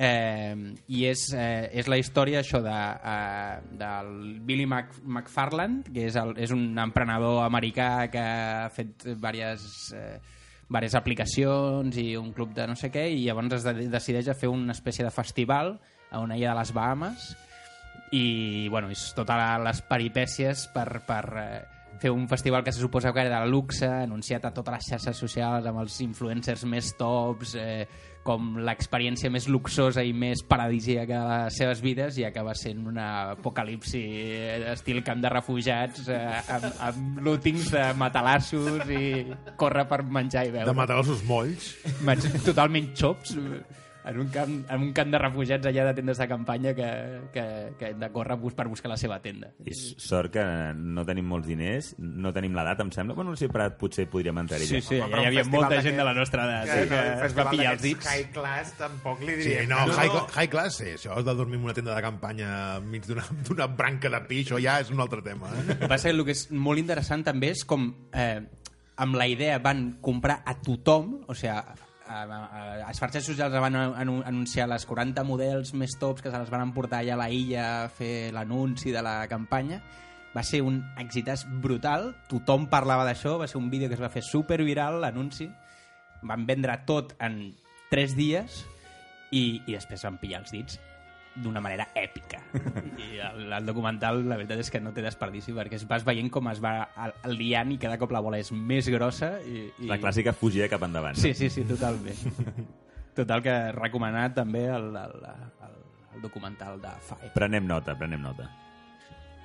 eh, 0.00 0.56
i 0.88 1.04
és, 1.10 1.26
eh, 1.36 1.68
és 1.76 1.88
la 1.90 1.98
història 2.00 2.40
això 2.40 2.62
de, 2.64 2.76
eh, 3.12 3.60
del 3.76 4.40
Billy 4.48 4.64
Mc, 4.66 5.02
McFarland 5.04 5.90
que 5.92 6.06
és, 6.08 6.16
el, 6.16 6.32
és 6.40 6.54
un 6.56 6.78
emprenedor 6.80 7.42
americà 7.44 8.08
que 8.10 8.22
ha 8.22 8.70
fet 8.72 9.04
diverses, 9.10 9.92
eh, 9.92 10.20
diverses 10.70 10.94
aplicacions 10.94 11.96
i 11.98 12.14
un 12.16 12.30
club 12.32 12.54
de 12.54 12.68
no 12.70 12.76
sé 12.78 12.92
què 12.94 13.08
i 13.10 13.24
llavors 13.24 13.58
es 13.58 13.66
de 13.66 13.88
decideix 13.90 14.30
a 14.30 14.38
fer 14.38 14.48
una 14.52 14.76
espècie 14.76 15.04
de 15.04 15.10
festival 15.10 15.74
a 16.10 16.22
una 16.22 16.38
illa 16.38 16.52
de 16.52 16.60
les 16.60 16.72
Bahamas 16.72 17.32
i 18.14 18.68
bueno, 18.70 18.90
és 18.90 19.10
totes 19.14 19.42
les 19.66 19.82
peripècies 19.86 20.64
per, 20.74 21.02
per 21.06 21.24
eh, 21.42 21.60
fer 22.00 22.10
un 22.10 22.26
festival 22.28 22.64
que 22.64 22.72
se 22.72 22.80
suposa 22.80 23.12
que 23.12 23.20
era 23.20 23.42
de 23.42 23.48
luxe, 23.50 23.86
anunciat 23.86 24.46
a 24.48 24.54
totes 24.56 24.78
les 24.78 24.86
xarxes 24.94 25.18
socials 25.20 25.66
amb 25.68 25.82
els 25.82 25.98
influencers 26.00 26.64
més 26.64 26.94
tops, 26.96 27.54
eh, 27.60 27.84
com 28.24 28.56
l'experiència 28.60 29.30
més 29.32 29.46
luxosa 29.48 30.02
i 30.04 30.12
més 30.16 30.42
paradisíaca 30.44 31.20
de 31.20 31.38
les 31.44 31.58
seves 31.60 31.80
vides 31.84 32.18
i 32.20 32.26
acaba 32.28 32.54
sent 32.56 32.86
una 32.88 33.06
apocalipsi 33.36 34.00
eh, 34.00 34.56
estil 34.72 35.02
camp 35.04 35.20
de 35.24 35.32
refugiats 35.32 36.08
eh, 36.08 36.20
amb, 36.56 36.66
amb 36.88 37.20
lootings 37.24 37.70
de 37.72 37.84
matalassos 38.00 38.88
i 38.92 39.04
córrer 39.60 39.86
per 39.88 40.02
menjar 40.04 40.46
i 40.48 40.56
beure. 40.56 40.68
De 40.72 40.76
seus 41.12 41.24
molls. 41.28 41.70
Totalment 42.48 42.92
xops 42.96 43.36
en 44.10 44.20
un, 44.20 44.28
camp, 44.34 44.52
en 44.68 44.82
un 44.82 44.92
camp 44.96 45.10
de 45.12 45.18
refugiats 45.22 45.66
allà 45.70 45.84
de 45.88 45.94
tendes 46.00 46.18
de 46.18 46.26
campanya 46.28 46.74
que, 46.74 46.88
que, 47.34 47.44
que 47.78 47.90
hem 47.92 48.00
de 48.02 48.10
córrer 48.12 48.36
bus 48.40 48.54
per 48.58 48.66
buscar 48.68 48.90
la 48.92 48.98
seva 49.00 49.20
tenda. 49.22 49.52
És 49.64 49.80
sort 50.02 50.32
que 50.34 50.44
no 50.76 51.04
tenim 51.08 51.28
molts 51.30 51.48
diners, 51.48 51.92
no 51.98 52.32
tenim 52.36 52.54
l'edat, 52.58 52.82
em 52.84 52.90
sembla. 52.94 53.14
Bueno, 53.18 53.34
el 53.38 53.50
Prat 53.54 53.78
potser 53.80 54.06
podríem 54.10 54.38
entrar-hi. 54.42 54.66
Sí, 54.68 54.80
sí, 54.84 54.98
hi 55.00 55.24
havia 55.26 55.44
molta 55.50 55.80
gent 55.82 55.96
de 55.98 56.04
la 56.06 56.14
nostra 56.14 56.44
edat 56.46 56.68
Que, 56.70 56.84
no, 56.84 56.90
que 56.90 57.00
el 57.16 57.26
es 57.30 57.36
va 57.38 57.48
pillar 57.50 57.72
els 57.74 57.82
dits. 57.82 58.06
High 58.10 58.30
class 58.34 58.74
tampoc 58.78 59.20
li 59.24 59.34
Sí, 59.40 59.48
diria. 59.54 59.66
no, 59.70 59.80
high, 59.94 60.12
high 60.36 60.50
class, 60.52 60.78
sí. 60.82 60.92
Això 60.96 61.18
de 61.24 61.34
dormir 61.34 61.58
en 61.60 61.64
una 61.70 61.74
tenda 61.76 61.94
de 61.96 62.02
campanya 62.04 62.50
enmig 62.78 63.06
d'una 63.08 63.24
d'una 63.48 63.66
branca 63.66 64.10
de 64.12 64.20
pi, 64.28 64.42
això 64.44 64.60
ja 64.62 64.78
és 64.82 64.90
un 64.90 65.00
altre 65.02 65.22
tema. 65.22 65.50
Eh? 65.54 65.66
El 65.70 65.78
que 65.84 65.88
passa 65.90 66.08
que 66.10 66.16
el 66.16 66.24
que 66.26 66.34
és 66.36 66.46
molt 66.50 66.78
interessant 66.82 67.24
també 67.26 67.52
és 67.54 67.64
com 67.68 67.88
eh, 68.12 68.40
amb 69.00 69.16
la 69.16 69.26
idea 69.30 69.58
van 69.62 69.96
comprar 70.00 70.40
a 70.44 70.54
tothom, 70.60 71.20
o 71.28 71.34
sigui, 71.34 71.54
a, 72.10 72.22
a, 72.24 72.62
les 72.88 72.98
xarxes 72.98 73.24
socials 73.30 73.54
van 73.62 73.76
anu- 73.78 74.22
anunciar 74.26 74.66
les 74.68 74.84
40 74.86 75.22
models 75.24 75.72
més 75.78 75.94
tops 76.00 76.22
que 76.24 76.30
se 76.32 76.38
les 76.42 76.50
van 76.50 76.64
emportar 76.66 77.00
allà 77.04 77.14
a 77.14 77.20
la 77.22 77.30
illa 77.30 77.64
a 77.84 77.88
fer 77.88 78.32
l'anunci 78.34 78.90
de 78.92 79.02
la 79.06 79.20
campanya. 79.30 79.80
Va 80.34 80.42
ser 80.46 80.60
un 80.62 80.82
exitàs 81.02 81.46
brutal 81.62 82.12
tothom 82.30 82.68
parlava 82.70 83.06
d'això, 83.08 83.38
va 83.38 83.48
ser 83.50 83.58
un 83.58 83.70
vídeo 83.70 83.88
que 83.88 83.96
es 83.98 84.02
va 84.02 84.12
fer 84.12 84.22
superviral, 84.26 85.00
l'anunci. 85.02 85.48
Van 86.22 86.44
vendre 86.46 86.76
tot 86.86 87.14
en 87.18 87.54
3 87.90 88.14
dies 88.18 88.60
i, 89.30 89.62
i 89.66 89.72
després 89.72 90.04
van 90.06 90.18
pillar 90.20 90.42
els 90.44 90.52
dits 90.54 90.78
d'una 91.36 91.60
manera 91.62 91.86
èpica. 91.94 92.40
I 92.98 93.20
el, 93.22 93.52
el 93.52 93.66
documental, 93.68 94.22
la 94.28 94.38
veritat 94.40 94.62
és 94.64 94.70
que 94.72 94.80
no 94.82 94.92
té 94.96 95.04
desperdici, 95.04 95.54
perquè 95.56 95.78
es 95.78 95.86
vas 95.88 96.04
veient 96.06 96.30
com 96.32 96.50
es 96.50 96.60
va 96.62 96.74
liant 97.30 97.72
i 97.74 97.78
cada 97.80 97.98
cop 98.00 98.12
la 98.14 98.22
bola 98.24 98.40
és 98.42 98.50
més 98.52 98.88
grossa. 98.92 99.36
I, 99.46 99.68
i... 99.78 99.90
La 99.90 100.00
clàssica 100.02 100.34
fugida 100.36 100.68
cap 100.72 100.84
endavant. 100.86 101.18
Sí, 101.20 101.32
sí, 101.38 101.50
sí, 101.52 101.64
totalment. 101.68 102.18
Total 103.20 103.42
que 103.44 103.56
recomanat 103.76 104.36
també 104.38 104.66
el, 104.70 104.90
el, 104.96 105.16
el, 105.66 105.76
el 106.16 106.24
documental 106.24 106.80
de 106.82 106.94
Five. 107.08 107.34
Prenem 107.36 107.66
nota, 107.68 107.96
prenem 107.98 108.22
nota. 108.22 108.48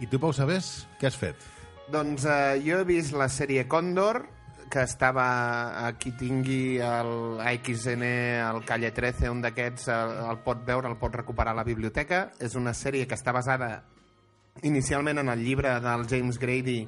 I 0.01 0.09
tu, 0.11 0.19
Pau, 0.19 0.33
sabés 0.35 0.85
què 0.99 1.09
has 1.09 1.17
fet? 1.17 1.43
Doncs 1.91 2.25
eh, 2.25 2.61
jo 2.65 2.81
he 2.81 2.87
vist 2.87 3.13
la 3.15 3.29
sèrie 3.31 3.65
Còndor, 3.69 4.23
que 4.69 4.83
estava 4.83 5.25
a 5.85 5.91
qui 5.99 6.11
tingui 6.17 6.77
el 6.83 7.41
AXN, 7.41 8.03
el 8.03 8.61
Calle 8.65 8.91
13, 8.91 9.29
un 9.31 9.41
d'aquests 9.45 9.89
el, 9.93 10.13
el 10.31 10.39
pot 10.45 10.65
veure, 10.67 10.89
el 10.89 10.99
pot 11.01 11.15
recuperar 11.15 11.53
a 11.53 11.59
la 11.61 11.67
biblioteca. 11.67 12.31
És 12.39 12.57
una 12.59 12.73
sèrie 12.73 13.07
que 13.07 13.17
està 13.17 13.33
basada 13.35 13.83
inicialment 14.63 15.19
en 15.21 15.29
el 15.29 15.43
llibre 15.43 15.79
del 15.83 16.07
James 16.09 16.39
Grady 16.39 16.79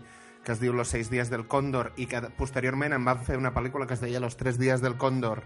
que 0.47 0.53
es 0.53 0.61
diu 0.61 0.71
Los 0.71 0.87
seis 0.87 1.09
días 1.11 1.29
del 1.29 1.43
còndor 1.51 1.91
i 1.99 2.05
que 2.07 2.21
posteriorment 2.37 2.93
en 2.95 3.03
van 3.03 3.19
fer 3.27 3.35
una 3.35 3.51
pel·lícula 3.51 3.83
que 3.83 3.97
es 3.97 3.99
deia 3.99 4.21
Los 4.23 4.37
tres 4.39 4.55
días 4.55 4.79
del 4.79 4.95
còndor 4.95 5.41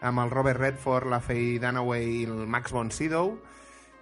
amb 0.00 0.18
el 0.18 0.32
Robert 0.32 0.58
Redford, 0.58 1.06
la 1.06 1.20
Faye 1.20 1.60
Dunaway 1.62 2.08
i 2.22 2.24
el 2.26 2.48
Max 2.50 2.72
von 2.74 2.90
Sydow, 2.90 3.36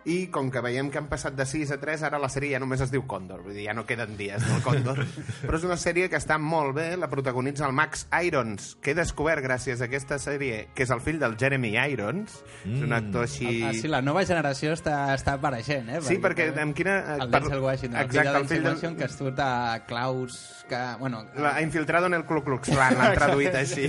i 0.09 0.28
com 0.33 0.49
que 0.52 0.62
veiem 0.64 0.88
que 0.93 1.00
han 1.00 1.09
passat 1.11 1.35
de 1.37 1.45
6 1.49 1.73
a 1.75 1.78
3, 1.83 2.05
ara 2.07 2.21
la 2.23 2.31
sèrie 2.33 2.55
ja 2.55 2.61
només 2.62 2.81
es 2.85 2.93
diu 2.93 3.02
Còndor, 3.09 3.43
vull 3.45 3.57
dir, 3.57 3.67
ja 3.67 3.75
no 3.76 3.85
queden 3.88 4.14
dies 4.17 4.45
del 4.47 4.62
Còndor. 4.64 5.02
Però 5.47 5.59
és 5.59 5.67
una 5.67 5.76
sèrie 5.81 6.09
que 6.09 6.19
està 6.21 6.38
molt 6.40 6.76
bé, 6.78 6.87
la 7.00 7.11
protagonitza 7.11 7.67
el 7.67 7.75
Max 7.76 8.07
Irons, 8.25 8.76
que 8.83 8.93
he 8.93 8.99
descobert 8.99 9.45
gràcies 9.45 9.83
a 9.83 9.88
aquesta 9.88 10.21
sèrie, 10.23 10.69
que 10.75 10.87
és 10.87 10.93
el 10.95 11.02
fill 11.05 11.19
del 11.21 11.37
Jeremy 11.40 11.75
Irons, 11.93 12.38
mm. 12.64 12.76
és 12.76 12.87
un 12.87 12.97
actor 12.97 13.26
així... 13.26 13.50
Ah, 13.67 13.75
sí, 13.76 13.90
la 13.90 14.02
nova 14.05 14.25
generació 14.28 14.73
està, 14.76 15.00
està 15.17 15.37
apareixent, 15.38 15.90
eh? 15.90 16.00
Sí, 16.07 16.21
perquè 16.23 16.50
amb 16.55 16.76
quina... 16.78 16.99
El 17.19 17.35
Denzel 17.35 17.64
Washington, 17.64 17.99
el 17.99 18.09
Exacte, 18.09 18.28
fill 18.28 18.40
el 18.40 18.49
fill 18.49 18.62
de 18.62 18.69
del... 18.69 18.78
Washington, 18.78 18.99
que 19.02 19.11
surt 19.17 19.45
a 19.45 19.52
Klaus... 19.88 20.38
Que, 20.69 20.78
bueno, 21.00 21.25
La, 21.35 21.55
ha 21.57 21.62
infiltrado 21.62 22.07
en 22.07 22.14
el 22.14 22.26
Ku 22.28 22.43
Klux 22.45 22.69
Klan, 22.69 22.99
l'han 22.99 23.14
traduït 23.17 23.55
així. 23.62 23.87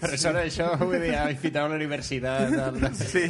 però 0.00 0.16
sona 0.16 0.46
això, 0.46 0.70
vull 0.80 0.96
dir, 0.96 1.12
ha 1.12 1.26
infiltrat 1.32 1.66
a 1.66 1.72
la 1.74 1.76
universitat... 1.76 2.54
Del... 2.54 2.94
Sí, 2.96 3.24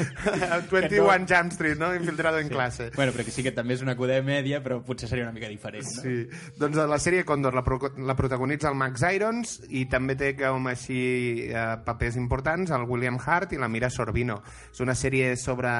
21 0.70 1.19
Jump 1.28 1.52
Street, 1.52 1.78
no? 1.78 1.94
Infiltrado 1.94 2.38
en 2.38 2.48
classe. 2.48 2.90
Bueno, 2.96 3.12
però 3.12 3.24
que 3.24 3.34
sí 3.34 3.42
que 3.42 3.52
també 3.56 3.74
és 3.76 3.84
una 3.84 3.96
comèdia, 3.98 4.62
però 4.64 4.80
potser 4.84 5.08
seria 5.10 5.26
una 5.26 5.34
mica 5.34 5.48
diferent, 5.50 5.84
no? 5.84 6.02
Sí. 6.02 6.50
Doncs 6.60 6.80
la 6.90 7.00
sèrie 7.02 7.24
Condor 7.28 7.56
la, 7.56 7.64
pro 7.66 7.78
la 7.98 8.16
protagonitza 8.18 8.70
el 8.70 8.78
Max 8.80 9.04
Irons 9.14 9.56
i 9.68 9.86
també 9.90 10.16
té 10.20 10.34
com 10.38 10.68
així 10.70 11.00
eh, 11.50 11.68
papers 11.86 12.18
importants 12.20 12.70
el 12.74 12.86
William 12.88 13.18
Hart 13.20 13.54
i 13.54 13.60
la 13.60 13.68
Mira 13.68 13.90
Sorbino. 13.90 14.40
És 14.72 14.80
una 14.84 14.96
sèrie 14.98 15.34
sobre 15.40 15.70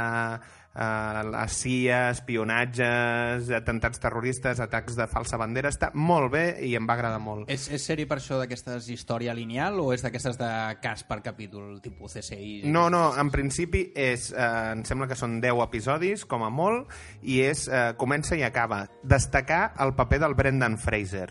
eh, 0.74 1.22
la 1.30 1.46
CIA, 1.48 2.10
espionatges, 2.10 3.50
atentats 3.56 4.00
terroristes, 4.02 4.60
atacs 4.62 4.96
de 4.98 5.06
falsa 5.10 5.38
bandera. 5.40 5.72
Està 5.72 5.90
molt 5.94 6.30
bé 6.34 6.44
i 6.66 6.74
em 6.78 6.86
va 6.88 6.96
agradar 6.98 7.20
molt. 7.22 7.50
És, 7.50 7.68
és 7.72 7.84
sèrie 7.84 8.08
per 8.10 8.20
això 8.20 8.38
d'aquestes 8.40 8.88
història 8.92 9.34
lineal 9.36 9.80
o 9.82 9.90
és 9.94 10.04
d'aquestes 10.04 10.38
de 10.40 10.50
cas 10.82 11.04
per 11.08 11.20
capítol, 11.24 11.78
tipus 11.82 12.18
CSI? 12.18 12.62
No, 12.70 12.88
no, 12.92 13.08
en 13.20 13.32
principi 13.34 13.86
és, 13.94 14.30
eh, 14.32 14.50
em 14.76 14.84
sembla 14.88 15.10
que 15.10 15.18
són 15.18 15.40
10 15.42 15.64
episodis, 15.66 16.26
com 16.28 16.44
a 16.46 16.50
molt, 16.50 16.90
i 17.22 17.40
és, 17.46 17.66
eh, 17.68 17.90
comença 18.00 18.38
i 18.38 18.44
acaba. 18.46 18.86
Destacar 19.02 19.74
el 19.80 19.94
paper 19.98 20.22
del 20.26 20.38
Brendan 20.38 20.78
Fraser. 20.78 21.30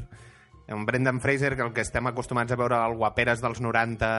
Un 0.74 0.86
Brendan 0.86 1.20
Fraser, 1.22 1.56
que 1.56 1.64
el 1.64 1.74
que 1.74 1.82
estem 1.82 2.06
acostumats 2.08 2.52
a 2.52 2.58
veure 2.60 2.76
al 2.78 2.94
Guaperes 2.96 3.42
dels 3.42 3.60
90, 3.62 4.10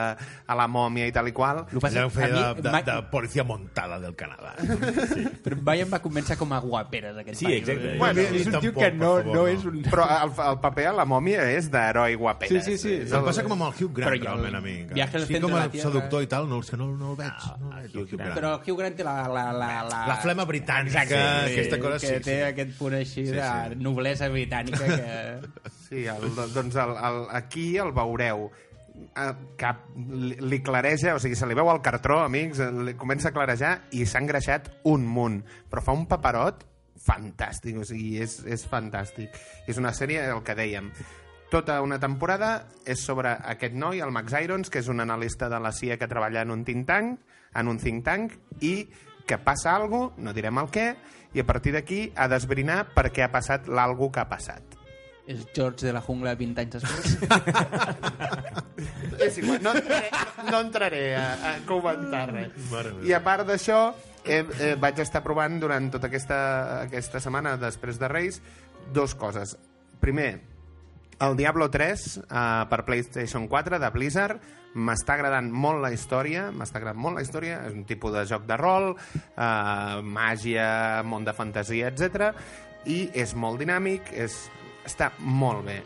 a 0.47 0.55
la 0.59 0.67
mòmia 0.67 1.07
i 1.07 1.11
tal 1.15 1.27
i 1.29 1.31
qual. 1.35 1.65
Lo 1.71 1.79
passa 1.79 2.01
Allò 2.01 2.09
que 2.09 2.15
feia 2.19 2.27
a 2.27 2.53
de, 2.53 2.55
mi 2.55 2.61
de, 2.65 2.71
mai- 2.73 2.83
de 2.83 2.95
policia 3.11 3.43
montada 3.47 3.99
del 4.03 4.15
Canadà. 4.19 4.51
Però 5.45 5.57
mai 5.63 5.81
em 5.85 5.91
va 5.93 5.99
convèncer 6.03 6.35
com 6.37 6.51
a 6.53 6.59
guaperes, 6.59 7.15
aquest 7.21 7.39
Sí, 7.39 7.45
paio. 7.45 7.57
exacte. 7.61 7.93
Bueno, 7.97 8.21
mi 8.31 8.41
és 8.41 8.47
un 8.51 8.59
tio 8.59 8.73
que 8.73 8.91
no, 8.91 9.11
favor, 9.17 9.25
no, 9.25 9.33
no. 9.33 9.47
és 9.47 9.65
un... 9.65 9.81
Però 9.87 10.05
el, 10.17 10.33
el 10.49 10.59
paper 10.65 10.87
a 10.91 10.93
la 11.01 11.05
mòmia 11.05 11.45
és 11.55 11.69
d'heroi 11.71 12.15
Guaperes. 12.15 12.65
Sí, 12.65 12.77
sí, 12.77 12.77
sí. 12.83 12.93
És 13.05 13.11
Em 13.11 13.19
el- 13.21 13.25
passa 13.31 13.43
com 13.47 13.55
amb 13.57 13.67
el 13.69 13.73
Hugh 13.85 13.93
Grant, 14.01 14.11
Però 14.11 14.17
el 14.19 14.25
realment, 14.25 14.55
a 14.55 14.61
mi. 14.61 14.75
al 15.01 15.09
sí, 15.11 15.25
centre 15.25 15.41
com 15.47 15.55
de 15.57 15.63
a 15.63 15.83
seductor 15.87 16.23
i 16.23 16.27
tal, 16.31 16.49
no, 16.51 16.59
és 16.61 16.69
que 16.71 16.77
no, 16.77 16.89
no 16.97 17.11
el 17.15 17.17
veig. 17.23 17.31
Ah, 17.47 17.55
no 17.59 17.71
el 17.79 17.85
el 17.85 17.97
Hugh 18.03 18.17
Grant. 18.17 18.35
Però 18.35 18.53
el 18.57 18.61
Hugh 18.71 18.79
Grant 18.83 18.97
té 18.99 19.03
la... 19.07 19.17
La, 19.31 19.45
la, 19.55 19.71
la, 19.87 20.01
La 20.11 20.17
flema 20.21 20.43
britànica, 20.45 21.03
Exacte, 21.03 21.51
aquesta 21.53 21.79
cosa, 21.79 21.99
que 21.99 22.07
sí, 22.17 22.23
té 22.25 22.35
sí. 22.37 22.41
aquest 22.51 22.77
punt 22.77 22.95
així 22.97 23.25
Sí, 23.25 23.31
de 23.37 23.43
sí. 23.45 23.75
noblesa 23.79 24.27
britànica 24.33 24.83
que... 24.85 25.71
Sí, 25.91 26.05
el, 26.07 26.35
doncs 26.53 26.75
el, 26.79 26.93
el, 26.95 27.25
aquí 27.35 27.65
el 27.75 27.89
veureu 27.91 28.45
eh, 28.47 29.31
que 29.59 29.71
li, 29.97 30.37
li 30.39 30.59
clareja, 30.63 31.17
o 31.17 31.19
sigui, 31.19 31.35
se 31.35 31.49
li 31.49 31.57
veu 31.57 31.67
el 31.67 31.81
cartró, 31.83 32.21
amics, 32.23 32.61
eh, 32.63 32.69
li 32.71 32.93
comença 32.95 33.27
a 33.27 33.35
clarejar 33.35 33.73
i 33.99 34.05
s'ha 34.07 34.21
engreixat 34.23 34.69
un 34.87 35.03
munt, 35.03 35.41
però 35.67 35.83
fa 35.83 35.97
un 35.97 36.07
paperot 36.07 36.63
fantàstic, 37.01 37.81
o 37.81 37.83
sigui, 37.83 38.21
és, 38.23 38.37
és 38.47 38.63
fantàstic. 38.71 39.35
És 39.67 39.83
una 39.83 39.91
sèrie, 39.91 40.23
el 40.31 40.39
que 40.47 40.55
dèiem, 40.55 40.87
tota 41.51 41.81
una 41.83 41.99
temporada 41.99 42.53
és 42.87 43.03
sobre 43.03 43.35
aquest 43.51 43.75
noi, 43.75 43.99
el 43.99 44.15
Max 44.15 44.39
Irons, 44.39 44.71
que 44.71 44.79
és 44.79 44.87
un 44.87 45.03
analista 45.03 45.51
de 45.51 45.59
la 45.59 45.75
CIA 45.75 45.99
que 45.99 46.07
treballa 46.07 46.47
en 46.47 46.55
un 46.55 46.63
think 46.63 46.87
tank, 46.87 47.19
en 47.51 47.67
un 47.67 47.83
think 47.83 48.07
tank, 48.07 48.39
i 48.63 48.77
que 49.27 49.43
passa 49.43 49.75
cosa, 49.91 50.13
no 50.23 50.31
direm 50.31 50.63
el 50.63 50.71
què, 50.71 50.91
i 51.35 51.43
a 51.43 51.51
partir 51.51 51.75
d'aquí 51.75 52.05
ha 52.15 52.31
d'esbrinar 52.31 52.85
per 52.95 53.09
què 53.11 53.27
ha 53.27 53.33
passat 53.35 53.67
l'algo 53.67 54.07
que 54.07 54.23
ha 54.23 54.31
passat. 54.31 54.79
És 55.31 55.47
George 55.55 55.87
de 55.87 55.93
la 55.95 56.01
jungla 56.03 56.35
20 56.35 56.61
anys 56.63 56.77
després. 56.77 57.15
És 59.25 59.37
igual, 59.39 59.59
no 59.63 59.73
entraré, 59.77 60.11
no 60.49 60.59
entraré 60.59 61.03
a, 61.15 61.25
a 61.47 61.51
comentar 61.69 62.25
res. 62.33 62.55
I 63.07 63.13
a 63.15 63.21
part 63.23 63.47
d'això, 63.47 63.81
eh, 64.25 64.41
eh, 64.41 64.73
vaig 64.81 64.99
estar 65.03 65.23
provant 65.23 65.59
durant 65.61 65.91
tota 65.93 66.09
aquesta, 66.11 66.39
aquesta 66.87 67.21
setmana, 67.23 67.55
després 67.61 68.01
de 68.01 68.09
Reis, 68.11 68.41
dos 68.93 69.13
coses. 69.15 69.55
Primer, 70.01 70.31
el 71.21 71.37
Diablo 71.37 71.69
3 71.69 72.17
eh, 72.17 72.65
per 72.69 72.81
PlayStation 72.85 73.47
4 73.47 73.79
de 73.79 73.89
Blizzard 73.93 74.41
m'està 74.73 75.17
agradant 75.17 75.51
molt 75.51 75.81
la 75.83 75.91
història 75.91 76.45
m'està 76.55 76.79
agradant 76.79 77.01
molt 77.03 77.19
la 77.19 77.23
història 77.25 77.57
és 77.67 77.75
un 77.75 77.83
tipus 77.85 78.13
de 78.15 78.23
joc 78.29 78.45
de 78.47 78.57
rol 78.57 78.93
eh, 78.95 80.01
màgia, 80.01 81.03
món 81.05 81.27
de 81.27 81.35
fantasia, 81.37 81.91
etc. 81.91 82.31
i 82.89 83.03
és 83.13 83.35
molt 83.35 83.61
dinàmic 83.61 84.13
és, 84.15 84.39
està 84.85 85.11
molt 85.19 85.65
bé. 85.65 85.81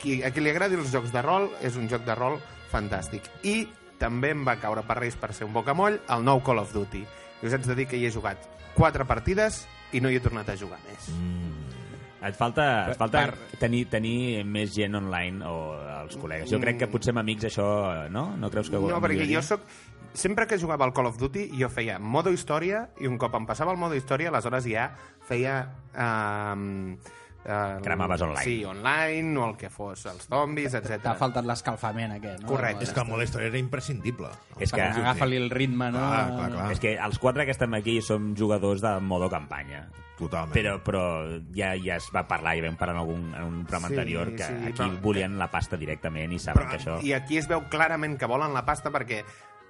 Qui, 0.00 0.22
a 0.24 0.30
qui 0.32 0.40
li 0.40 0.50
agradi 0.52 0.78
els 0.80 0.92
jocs 0.92 1.12
de 1.12 1.22
rol 1.22 1.50
és 1.60 1.76
un 1.76 1.88
joc 1.90 2.06
de 2.06 2.14
rol 2.16 2.38
fantàstic. 2.70 3.26
I 3.44 3.66
també 4.00 4.30
em 4.32 4.46
va 4.46 4.56
caure 4.56 4.84
per 4.88 4.96
Reis 5.00 5.16
per 5.20 5.32
ser 5.36 5.44
un 5.44 5.52
bocamoll 5.52 5.98
el 6.08 6.24
nou 6.24 6.40
Call 6.44 6.62
of 6.62 6.72
Duty. 6.72 7.02
I 7.42 7.46
us 7.46 7.52
haig 7.56 7.66
de 7.68 7.76
dir 7.76 7.86
que 7.90 7.98
hi 8.00 8.06
he 8.08 8.12
jugat 8.14 8.46
quatre 8.76 9.04
partides 9.04 9.66
i 9.92 10.00
no 10.00 10.08
hi 10.08 10.16
he 10.16 10.24
tornat 10.24 10.48
a 10.48 10.56
jugar 10.56 10.78
més. 10.86 11.10
Et 12.20 12.36
falta, 12.36 12.64
et 12.92 12.98
falta 13.00 13.22
Per- 13.30 13.58
tenir, 13.60 13.86
tenir 13.88 14.44
més 14.44 14.74
gent 14.74 14.96
online 14.98 15.44
o 15.48 15.54
els 16.02 16.18
col·legues. 16.20 16.50
Jo 16.52 16.60
crec 16.60 16.82
que 16.82 16.88
potser 16.92 17.14
amb 17.14 17.22
amics 17.22 17.48
això, 17.48 17.64
no? 18.12 18.26
No 18.36 18.50
creus 18.52 18.68
que 18.68 18.76
No, 18.80 19.00
perquè 19.00 19.28
jo 19.28 19.40
sóc... 19.44 19.64
Sempre 20.12 20.44
que 20.50 20.58
jugava 20.58 20.84
al 20.84 20.92
Call 20.92 21.06
of 21.06 21.20
Duty, 21.20 21.46
jo 21.54 21.68
feia 21.70 22.00
modo 22.02 22.32
història, 22.34 22.88
i 22.98 23.06
un 23.06 23.16
cop 23.16 23.36
em 23.38 23.44
passava 23.46 23.70
el 23.70 23.78
modo 23.78 23.94
història, 23.94 24.28
aleshores 24.32 24.66
ja 24.66 24.90
feia... 25.28 25.60
Um, 25.94 26.96
uh, 27.44 27.80
Cremaves 27.82 28.20
online. 28.22 28.44
Sí, 28.44 28.64
online, 28.64 29.38
o 29.38 29.48
el 29.50 29.56
que 29.56 29.70
fos, 29.70 30.04
els 30.06 30.26
zombis, 30.28 30.72
T'ha 30.72 30.78
etc. 30.82 31.14
faltat 31.18 31.44
l'escalfament 31.46 32.12
aquest, 32.18 32.42
no? 32.42 32.48
Correcte. 32.48 32.84
És 32.84 32.92
que 32.92 33.00
el 33.00 33.08
modo 33.08 33.22
història 33.22 33.48
era 33.48 33.58
imprescindible. 33.58 34.28
És 34.58 34.72
que- 34.72 34.82
Agafa-li 34.82 35.36
el 35.36 35.50
ritme, 35.50 35.90
no? 35.90 35.98
Clar, 35.98 36.28
clar, 36.36 36.50
clar. 36.52 36.70
És 36.72 36.80
que 36.80 36.96
els 36.98 37.18
quatre 37.18 37.44
que 37.44 37.52
estem 37.52 37.74
aquí 37.74 38.00
som 38.02 38.34
jugadors 38.36 38.80
de 38.80 38.98
modo 39.00 39.28
campanya. 39.30 39.88
Totalment. 40.20 40.52
Però, 40.52 40.74
però 40.84 41.02
ja, 41.56 41.70
ja 41.80 41.96
es 41.96 42.10
va 42.14 42.26
parlar, 42.28 42.52
ja 42.58 42.66
vam 42.66 42.76
parlar 42.76 42.96
en, 42.96 43.00
algun, 43.00 43.22
en 43.34 43.42
un 43.42 43.60
programa 43.64 43.88
Sí, 43.88 43.94
anterior, 43.94 44.34
que 44.36 44.44
sí, 44.44 44.52
aquí 44.68 44.82
però- 44.82 45.00
volien 45.00 45.38
la 45.38 45.50
pasta 45.50 45.78
directament 45.80 46.32
i 46.32 46.38
saben 46.38 46.66
Però, 46.66 46.70
que 46.70 46.76
això... 46.76 46.98
I 47.02 47.14
aquí 47.14 47.38
es 47.38 47.48
veu 47.48 47.62
clarament 47.70 48.18
que 48.20 48.26
volen 48.28 48.52
la 48.52 48.66
pasta 48.66 48.90
perquè 48.92 49.22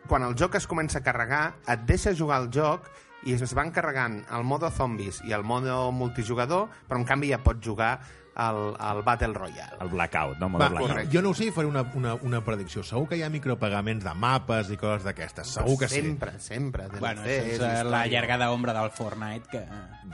quan 0.08 0.24
el 0.26 0.34
joc 0.34 0.56
es 0.56 0.66
comença 0.66 0.98
a 0.98 1.02
carregar, 1.06 1.54
et 1.68 1.84
deixa 1.86 2.14
jugar 2.16 2.40
el 2.42 2.50
joc 2.50 2.88
i 3.28 3.34
es 3.36 3.54
van 3.54 3.70
carregant 3.74 4.22
el 4.32 4.44
modo 4.44 4.70
zombies 4.70 5.20
i 5.28 5.34
el 5.36 5.44
modo 5.44 5.90
multijugador, 5.92 6.68
però 6.88 7.00
en 7.00 7.06
canvi 7.08 7.30
ja 7.34 7.40
pots 7.44 7.66
jugar 7.66 7.98
al, 8.40 8.76
al 8.78 9.02
Battle 9.02 9.34
Royale. 9.34 9.76
El 9.80 9.90
blackout, 9.92 10.38
no? 10.38 10.48
Modo 10.48 10.64
Va, 10.64 10.68
blackout. 10.70 11.12
jo 11.12 11.22
no 11.22 11.30
ho 11.30 11.36
sé 11.36 11.50
i 11.50 11.54
faré 11.54 11.68
una, 11.68 11.82
una, 11.94 12.14
una 12.14 12.40
predicció. 12.44 12.84
Segur 12.86 13.08
que 13.10 13.18
hi 13.20 13.24
ha 13.26 13.30
micropagaments 13.32 14.06
de 14.06 14.14
mapes 14.14 14.70
i 14.72 14.78
coses 14.80 15.04
d'aquestes. 15.04 15.52
Segur 15.58 15.76
que 15.82 15.88
sí. 15.88 16.00
sempre, 16.00 16.38
sempre. 16.40 16.88
Bueno, 16.98 17.26
és 17.26 17.58
història. 17.58 17.84
la 17.84 18.06
llargada 18.06 18.50
ombra 18.54 18.76
del 18.76 18.90
Fortnite, 18.96 19.50
que... 19.50 19.66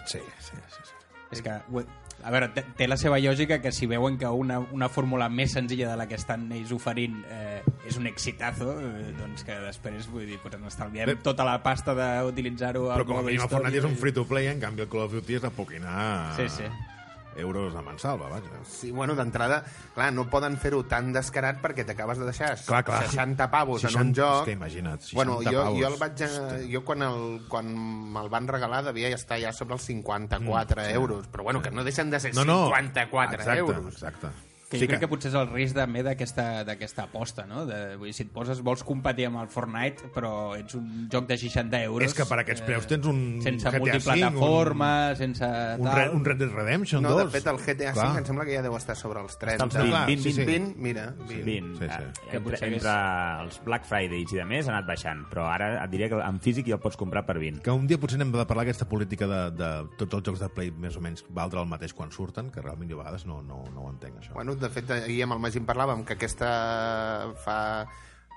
Sí, 0.07 0.23
sí, 0.41 0.57
sí. 0.57 0.83
sí. 0.83 0.93
És 1.37 1.43
que, 1.43 1.61
a 2.27 2.31
veure, 2.35 2.49
té, 2.51 2.89
la 2.91 2.97
seva 2.99 3.21
lògica 3.23 3.61
que 3.63 3.71
si 3.71 3.87
veuen 3.87 4.17
que 4.19 4.27
una, 4.27 4.59
una 4.75 4.89
fórmula 4.91 5.29
més 5.31 5.53
senzilla 5.55 5.93
de 5.93 5.99
la 6.01 6.09
que 6.11 6.19
estan 6.19 6.49
ells 6.57 6.73
oferint 6.75 7.21
eh, 7.31 7.61
és 7.87 8.01
un 8.01 8.09
exitazo, 8.11 8.73
eh, 8.83 9.13
doncs 9.15 9.47
que 9.47 9.55
després, 9.63 10.11
vull 10.11 10.27
dir, 10.27 10.41
pues 10.43 10.59
ens 10.59 10.73
estalviem 10.75 11.13
Bé. 11.13 11.17
tota 11.23 11.47
la 11.47 11.61
pasta 11.63 11.95
d'utilitzar-ho 11.95 12.89
Però 12.91 13.07
com 13.07 13.23
a 13.23 13.25
mínim 13.29 13.47
el 13.47 13.53
Fortnite 13.53 13.79
és 13.79 13.87
un 13.87 13.97
free-to-play, 14.01 14.51
en 14.51 14.67
canvi 14.67 14.83
el 14.83 14.91
Call 14.91 15.07
of 15.07 15.15
Duty 15.15 15.39
és 15.39 15.47
de 15.47 15.55
poquinar 15.55 16.35
Sí, 16.41 16.51
sí. 16.59 16.67
Euros 17.39 17.75
a 17.75 17.83
mansalva, 17.83 18.29
vaja. 18.29 18.51
Sí, 18.65 18.91
bueno, 18.91 19.15
d'entrada, 19.15 19.65
clar, 19.95 20.13
no 20.13 20.25
poden 20.31 20.57
fer-ho 20.59 20.85
tan 20.87 21.13
descarat 21.13 21.61
perquè 21.63 21.85
t'acabes 21.87 22.19
de 22.19 22.25
deixar 22.27 22.57
Clar, 22.67 22.83
clar. 22.85 23.03
60 23.09 23.51
pavos 23.51 23.85
en 23.85 23.89
un 23.89 24.15
60, 24.15 24.21
joc. 24.23 24.39
és 24.41 24.45
que 24.45 24.53
imagina't, 24.53 25.01
60 25.01 25.15
bueno, 25.17 25.39
jo, 25.45 25.63
pavos. 25.63 25.81
jo 25.81 25.87
el 25.89 25.99
vaig... 26.01 26.23
a- 26.23 26.73
Jo 26.73 26.85
quan, 26.85 27.03
el, 27.03 27.47
quan 27.49 27.67
me'l 28.13 28.29
van 28.29 28.49
regalar 28.49 28.83
devia 28.85 29.09
estar 29.15 29.39
ja 29.41 29.53
sobre 29.53 29.75
els 29.75 29.83
54 29.83 30.83
Mm, 30.83 30.95
euros, 30.95 31.27
però 31.29 31.43
bueno, 31.45 31.63
que 31.63 31.71
no 31.71 31.85
deixen 31.85 32.11
de 32.11 32.21
ser 32.21 32.35
No, 32.35 32.45
no. 32.45 32.67
54 32.67 33.37
exacte, 33.37 33.59
euros. 33.61 33.93
Exacte. 33.95 34.29
Que 34.67 34.81
jo 34.81 34.87
crec 34.91 34.99
que 35.05 35.09
potser 35.11 35.31
és 35.31 35.37
el 35.39 35.47
risc 35.53 35.77
també 35.77 36.03
d'aquesta 36.03 36.65
d'aquesta 36.67 37.05
aposta, 37.07 37.45
no? 37.47 37.65
De, 37.69 37.77
vull 38.01 38.09
dir, 38.11 38.15
si 38.17 38.25
et 38.25 38.31
poses, 38.35 38.59
vols 38.67 38.83
competir 38.87 39.29
amb 39.29 39.39
el 39.45 39.47
Fortnite, 39.53 40.09
però 40.15 40.57
ets 40.59 40.75
un 40.75 41.07
joc 41.13 41.29
de 41.29 41.37
60 41.39 41.83
euros... 41.87 42.09
És 42.09 42.17
que 42.19 42.27
per 42.27 42.41
aquests 42.43 42.65
preus 42.67 42.89
tens 42.91 43.07
un 43.07 43.21
Sense 43.45 43.63
GTA 43.63 43.79
V, 43.79 43.85
multiplataforma, 43.85 44.91
sense 45.19 45.45
Un, 45.47 45.85
tal... 45.87 45.95
Red, 46.01 46.15
un 46.17 46.25
Red 46.25 46.41
Dead 46.43 46.51
Redemption 46.51 47.03
No, 47.03 47.13
2. 47.15 47.25
de 47.27 47.31
fet, 47.39 47.47
el 47.53 47.61
GTA 47.63 47.93
Clar. 47.95 48.09
V 48.17 48.19
em 48.23 48.27
sembla 48.27 48.47
que 48.49 48.57
ja 48.57 48.63
deu 48.67 48.75
estar 48.79 48.97
sobre 48.99 49.23
els 49.23 49.39
30. 49.39 49.69
Està 49.69 49.81
als 49.83 49.93
20, 49.93 50.07
20, 50.11 50.23
sí, 50.27 50.33
sí. 50.35 50.45
20, 50.51 50.75
mira. 50.83 51.07
20. 51.29 51.45
20. 51.47 51.79
Sí, 51.79 51.87
sí. 51.87 52.03
Eh, 52.03 52.27
Que 52.27 52.37
Entre, 52.41 52.43
potser 52.51 52.73
entre 52.73 52.97
els 53.45 53.61
Black 53.65 53.87
Fridays 53.87 54.35
i 54.35 54.41
de 54.41 54.49
més 54.51 54.67
ha 54.67 54.75
anat 54.75 54.89
baixant, 54.91 55.23
però 55.31 55.47
ara 55.53 55.71
et 55.85 55.91
diria 55.95 56.11
que 56.11 56.19
en 56.27 56.41
físic 56.43 56.67
ja 56.67 56.75
el 56.79 56.83
pots 56.83 56.99
comprar 56.99 57.23
per 57.29 57.39
20. 57.39 57.63
Que 57.63 57.71
un 57.75 57.87
dia 57.87 58.01
potser 58.03 58.19
hem 58.21 58.35
de 58.35 58.47
parlar 58.51 58.67
aquesta 58.67 58.89
política 58.91 59.29
de, 59.31 59.41
de 59.57 59.71
tots 60.01 60.19
els 60.19 60.27
jocs 60.27 60.43
de 60.43 60.51
Play 60.57 60.73
més 60.75 60.99
o 60.99 61.05
menys 61.05 61.23
valdre 61.31 61.63
el 61.63 61.71
mateix 61.71 61.95
quan 61.95 62.11
surten, 62.11 62.51
que 62.51 62.65
realment 62.65 62.91
jo 62.91 62.99
a 62.99 63.05
vegades 63.05 63.27
no, 63.31 63.41
no, 63.47 63.63
no 63.73 63.87
ho 63.87 63.91
entenc, 63.95 64.19
això. 64.23 64.35
Bueno, 64.35 64.56
de 64.61 64.69
fet, 64.73 64.91
ahir 64.91 65.23
amb 65.25 65.37
el 65.37 65.41
Magín 65.45 65.67
parlàvem 65.69 66.05
que 66.07 66.15
aquesta 66.17 66.51
fa 67.45 67.59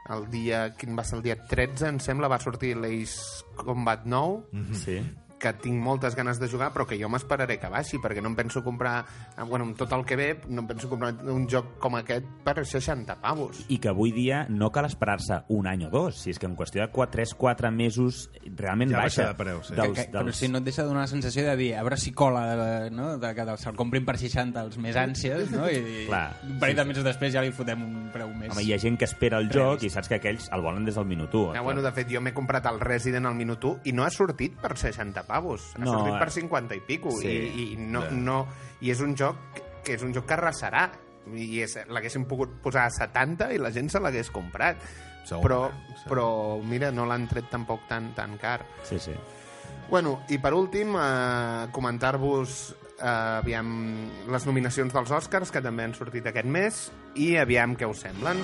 el 0.10 0.26
dia, 0.32 0.74
quin 0.80 0.96
va 0.98 1.04
ser 1.06 1.20
el 1.20 1.24
dia 1.26 1.36
13, 1.50 1.88
em 1.94 2.00
sembla, 2.02 2.30
va 2.32 2.40
sortir 2.42 2.76
l'Ace 2.78 3.46
Combat 3.60 4.06
9, 4.06 4.44
Sí. 4.74 5.00
Que 5.40 5.54
tinc 5.64 5.80
moltes 5.82 6.16
ganes 6.16 6.40
de 6.40 6.50
jugar, 6.52 6.72
però 6.76 6.86
que 6.86 6.98
jo 7.00 7.10
m'esperaré 7.10 7.58
que 7.60 7.70
baixi, 7.72 7.98
perquè 8.02 8.22
no 8.22 8.30
em 8.34 8.36
penso 8.38 8.64
comprar... 8.64 9.06
eh, 9.38 9.44
Bueno, 9.50 9.66
amb 9.66 9.78
tot 9.80 9.92
el 9.96 10.04
que 10.06 10.16
ve, 10.20 10.28
no 10.50 10.62
em 10.62 10.68
penso 10.68 10.90
comprar 10.92 11.14
un 11.32 11.48
joc 11.50 11.78
com 11.80 11.96
aquest 11.98 12.26
per 12.44 12.58
60 12.66 13.16
pavos. 13.22 13.64
I 13.70 13.80
que 13.80 13.90
avui 13.90 14.12
dia 14.14 14.46
no 14.50 14.70
cal 14.72 14.86
esperar-se 14.86 15.42
un 15.50 15.68
any 15.68 15.86
o 15.88 15.90
dos. 15.90 16.20
Si 16.22 16.30
és 16.34 16.40
que 16.40 16.46
en 16.46 16.56
qüestió 16.60 16.84
de 16.84 16.92
3-4 16.92 17.72
mesos 17.72 18.30
realment 18.56 18.92
Ja 18.92 19.02
baixa. 19.02 19.24
baixa 19.24 19.28
de 19.32 19.38
preu, 19.40 19.64
sí. 19.64 19.76
Dels, 19.76 19.98
que, 19.98 20.06
però 20.12 20.34
si 20.36 20.50
no 20.52 20.60
et 20.60 20.68
deixa 20.68 20.84
de 20.84 20.90
donar 20.90 21.06
la 21.08 21.12
sensació 21.12 21.46
de 21.48 21.56
dir 21.58 21.70
a 21.76 21.84
veure 21.84 21.98
si 21.98 22.12
cola 22.12 22.44
de, 22.56 22.92
no? 22.92 23.18
de 23.18 23.34
que 23.36 23.46
se'l 23.58 23.76
comprin 23.80 24.06
per 24.06 24.18
60 24.20 24.62
els 24.62 24.78
més 24.78 24.96
ànsies 25.00 25.52
no? 25.52 25.70
i 25.70 26.06
Clar, 26.10 26.36
un 26.48 26.60
parell 26.60 26.78
de 26.82 26.86
mesos 26.92 27.06
després 27.08 27.34
ja 27.34 27.42
li 27.46 27.52
fotem 27.56 27.82
un 27.86 28.10
preu 28.14 28.30
més 28.34 28.52
Home, 28.54 28.64
hi 28.66 28.74
ha 28.74 28.80
gent 28.82 28.98
que 29.00 29.08
espera 29.08 29.40
el 29.40 29.50
joc 29.54 29.84
i 29.84 29.90
saps 29.94 30.10
que 30.12 30.20
aquells 30.20 30.50
el 30.56 30.62
volen 30.66 30.86
des 30.86 30.96
del 31.00 31.08
minut 31.10 31.34
1. 31.34 31.54
Ja, 31.56 31.62
bueno, 31.66 31.82
de 31.86 31.92
fet, 31.96 32.10
jo 32.12 32.22
m'he 32.22 32.34
comprat 32.36 32.66
el 32.72 32.80
Resident 32.82 33.30
al 33.30 33.36
minut 33.38 33.64
1 33.64 33.88
i 33.90 33.96
no 33.96 34.06
ha 34.06 34.12
sortit 34.14 34.58
per 34.60 34.76
60 34.78 35.26
pavos. 35.30 35.70
Ha 35.78 35.84
No, 35.86 35.94
sortit 36.00 36.18
per 36.18 36.28
eh. 36.32 36.36
50 36.40 36.76
i 36.80 36.82
pico. 36.86 37.14
Sí. 37.22 37.30
I, 37.30 37.68
i, 37.74 37.78
no, 37.78 38.04
no, 38.12 38.40
I 38.82 38.90
és 38.96 39.02
un 39.06 39.14
joc 39.16 39.62
que 39.86 39.94
és 39.96 40.04
un 40.06 40.12
joc 40.16 40.26
que 40.26 40.36
arrasarà. 40.36 40.88
I 41.30 41.62
és- 41.62 41.78
l'haguéssim 41.88 42.26
pogut 42.26 42.58
posar 42.64 42.88
a 42.90 42.94
70 42.96 43.52
i 43.54 43.60
la 43.62 43.70
gent 43.72 43.90
se 43.94 44.02
l'hagués 44.02 44.32
comprat. 44.34 44.82
Segur, 45.30 45.44
però, 45.46 45.60
sí. 45.94 46.08
però, 46.10 46.28
mira, 46.66 46.90
no 46.92 47.06
l'han 47.06 47.28
tret 47.30 47.52
tampoc 47.52 47.84
tan, 47.88 48.14
tan 48.18 48.38
car. 48.42 48.64
Sí, 48.88 48.98
sí. 48.98 49.14
Bueno, 49.90 50.24
i 50.30 50.38
per 50.42 50.54
últim, 50.58 50.96
eh, 50.98 51.68
comentar-vos 51.76 52.56
eh, 53.00 53.06
aviam 53.06 53.70
les 54.30 54.46
nominacions 54.50 54.94
dels 54.94 55.12
Oscars, 55.12 55.52
que 55.54 55.62
també 55.62 55.86
han 55.86 55.94
sortit 55.98 56.26
aquest 56.32 56.50
mes, 56.50 56.82
i 57.22 57.36
aviam 57.38 57.76
què 57.78 57.88
us 57.90 58.02
semblen. 58.08 58.42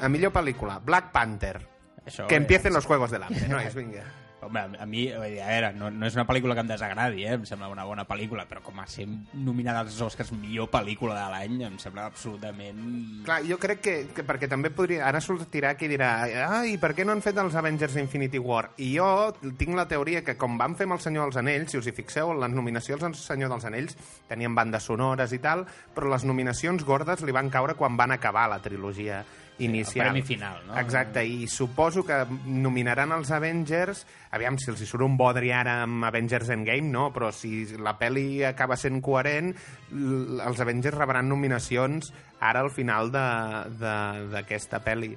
A 0.00 0.08
millor 0.08 0.32
pel·lícula, 0.32 0.78
Black 0.84 1.10
Panther. 1.12 1.58
Això, 2.06 2.26
que 2.26 2.36
eh, 2.36 2.38
empiecen 2.38 2.72
los 2.72 2.86
Juegos 2.86 3.10
del 3.10 3.22
Hambre, 3.22 3.48
nois, 3.50 3.74
vinga. 3.74 4.06
Home, 4.40 4.60
a 4.78 4.86
mi, 4.86 5.08
a 5.10 5.18
veure, 5.18 5.72
no, 5.74 5.88
no 5.90 6.06
és 6.06 6.14
una 6.14 6.22
pel·lícula 6.24 6.54
que 6.54 6.62
em 6.62 6.68
desagradi, 6.70 7.24
eh? 7.26 7.32
em 7.34 7.42
sembla 7.48 7.66
una 7.72 7.82
bona 7.84 8.04
pel·lícula, 8.06 8.44
però 8.46 8.60
com 8.62 8.76
a 8.78 8.84
ser 8.86 9.08
nominada 9.34 9.80
als 9.82 9.96
Oscars 10.00 10.30
millor 10.30 10.68
pel·lícula 10.70 11.16
de 11.16 11.24
l'any, 11.32 11.56
em 11.66 11.74
sembla 11.82 12.04
absolutament... 12.06 12.78
Clar, 13.26 13.40
jo 13.48 13.58
crec 13.58 13.82
que, 13.82 13.96
que 14.14 14.22
perquè 14.28 14.46
també 14.48 14.70
podria... 14.70 15.02
Ara 15.08 15.18
sortirà 15.24 15.72
qui 15.74 15.90
dirà 15.90 16.12
ai, 16.46 16.76
per 16.78 16.92
què 16.94 17.04
no 17.04 17.16
han 17.16 17.24
fet 17.24 17.40
els 17.42 17.58
Avengers 17.58 17.98
Infinity 17.98 18.38
War? 18.38 18.68
I 18.78 18.92
jo 18.94 19.10
tinc 19.58 19.74
la 19.74 19.88
teoria 19.90 20.22
que 20.22 20.38
com 20.38 20.54
van 20.60 20.78
fer 20.78 20.86
amb 20.86 21.00
el 21.00 21.02
Senyor 21.02 21.26
dels 21.26 21.42
Anells, 21.42 21.74
si 21.74 21.82
us 21.82 21.90
hi 21.90 21.96
fixeu, 21.98 22.30
les 22.38 22.54
nominacions 22.54 23.02
al 23.02 23.18
Senyor 23.18 23.50
dels 23.56 23.66
Anells 23.66 23.98
tenien 24.30 24.54
bandes 24.54 24.86
sonores 24.86 25.34
i 25.34 25.42
tal, 25.42 25.66
però 25.98 26.14
les 26.14 26.24
nominacions 26.28 26.86
gordes 26.86 27.26
li 27.26 27.34
van 27.34 27.50
caure 27.50 27.74
quan 27.74 27.98
van 27.98 28.14
acabar 28.14 28.46
la 28.54 28.62
trilogia 28.62 29.24
inicial. 29.58 30.06
premi 30.08 30.22
final, 30.22 30.60
no? 30.66 30.76
Exacte, 30.78 31.24
i 31.26 31.46
suposo 31.48 32.04
que 32.06 32.24
nominaran 32.46 33.12
els 33.12 33.30
Avengers, 33.30 34.04
aviam 34.30 34.58
si 34.58 34.70
els 34.70 34.80
hi 34.80 34.86
surt 34.86 35.02
un 35.04 35.16
bodri 35.16 35.50
ara 35.52 35.82
amb 35.82 36.04
Avengers 36.04 36.48
Endgame, 36.54 36.88
no, 36.90 37.08
però 37.12 37.32
si 37.32 37.66
la 37.78 37.96
pel·li 37.98 38.44
acaba 38.46 38.76
sent 38.76 39.00
coherent, 39.02 39.54
els 39.92 40.60
Avengers 40.60 40.96
rebran 40.96 41.28
nominacions 41.28 42.12
ara 42.40 42.60
al 42.60 42.70
final 42.70 43.10
de- 43.10 43.70
de- 43.80 44.28
d'aquesta 44.32 44.82
pel·li. 44.84 45.16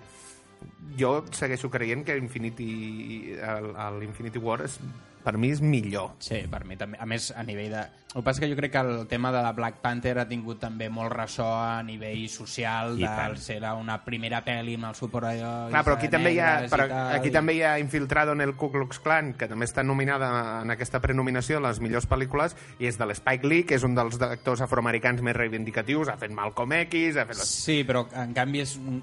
Jo 0.98 1.24
segueixo 1.32 1.70
creient 1.70 2.04
que 2.06 2.18
Infinity, 2.18 3.34
el- 3.42 3.76
el 3.76 4.00
l'Infinity 4.00 4.38
War 4.40 4.62
és, 4.66 4.80
per 5.24 5.38
mi 5.38 5.50
és 5.52 5.62
millor. 5.62 6.12
Sí, 6.20 6.44
per 6.50 6.66
mi 6.66 6.76
també. 6.78 6.98
A 7.00 7.06
més, 7.06 7.32
a 7.36 7.44
nivell 7.44 7.72
de... 7.72 7.84
El 8.14 8.20
que 8.20 8.26
passa 8.28 8.42
que 8.42 8.50
jo 8.52 8.58
crec 8.58 8.74
que 8.74 8.78
el 8.80 9.08
tema 9.08 9.32
de 9.32 9.42
la 9.42 9.54
Black 9.56 9.78
Panther 9.80 10.18
ha 10.20 10.26
tingut 10.28 10.58
també 10.60 10.90
molt 10.92 11.14
ressò 11.16 11.46
a 11.64 11.78
nivell 11.82 12.26
social, 12.28 12.98
I 13.00 13.06
de 13.06 13.08
tant. 13.08 13.38
ser 13.40 13.62
una 13.72 14.02
primera 14.04 14.42
pel·li 14.44 14.74
amb 14.76 14.90
els 14.90 14.98
superherois 15.00 15.70
Clar, 15.72 15.84
però 15.86 15.96
aquí 15.96 16.10
també, 16.12 16.34
hi 16.36 16.40
ha, 16.44 16.50
però 16.68 16.90
aquí 17.16 17.32
també 17.32 17.56
hi 17.56 17.62
ha 17.64 17.78
Infiltrado 17.80 18.34
en 18.34 18.42
el 18.42 18.52
Ku 18.60 18.70
Klux 18.70 19.00
Klan, 19.00 19.32
que 19.40 19.48
també 19.48 19.64
està 19.64 19.82
nominada 19.82 20.60
en 20.62 20.72
aquesta 20.76 21.00
prenominació 21.00 21.62
a 21.62 21.64
les 21.70 21.80
millors 21.80 22.06
pel·lícules, 22.12 22.58
i 22.84 22.90
és 22.92 23.00
de 23.00 23.08
l'Spike 23.08 23.48
Lee, 23.48 23.64
que 23.64 23.80
és 23.80 23.88
un 23.88 23.96
dels 23.96 24.20
actors 24.22 24.60
afroamericans 24.60 25.22
més 25.24 25.36
reivindicatius, 25.40 26.10
ha 26.12 26.18
fet 26.20 26.36
Malcolm 26.36 26.74
X, 26.82 27.16
ha 27.16 27.26
fet... 27.32 27.40
Sí, 27.48 27.86
però 27.88 28.10
en 28.12 28.34
canvi 28.36 28.66
és 28.68 28.76
un, 28.76 29.00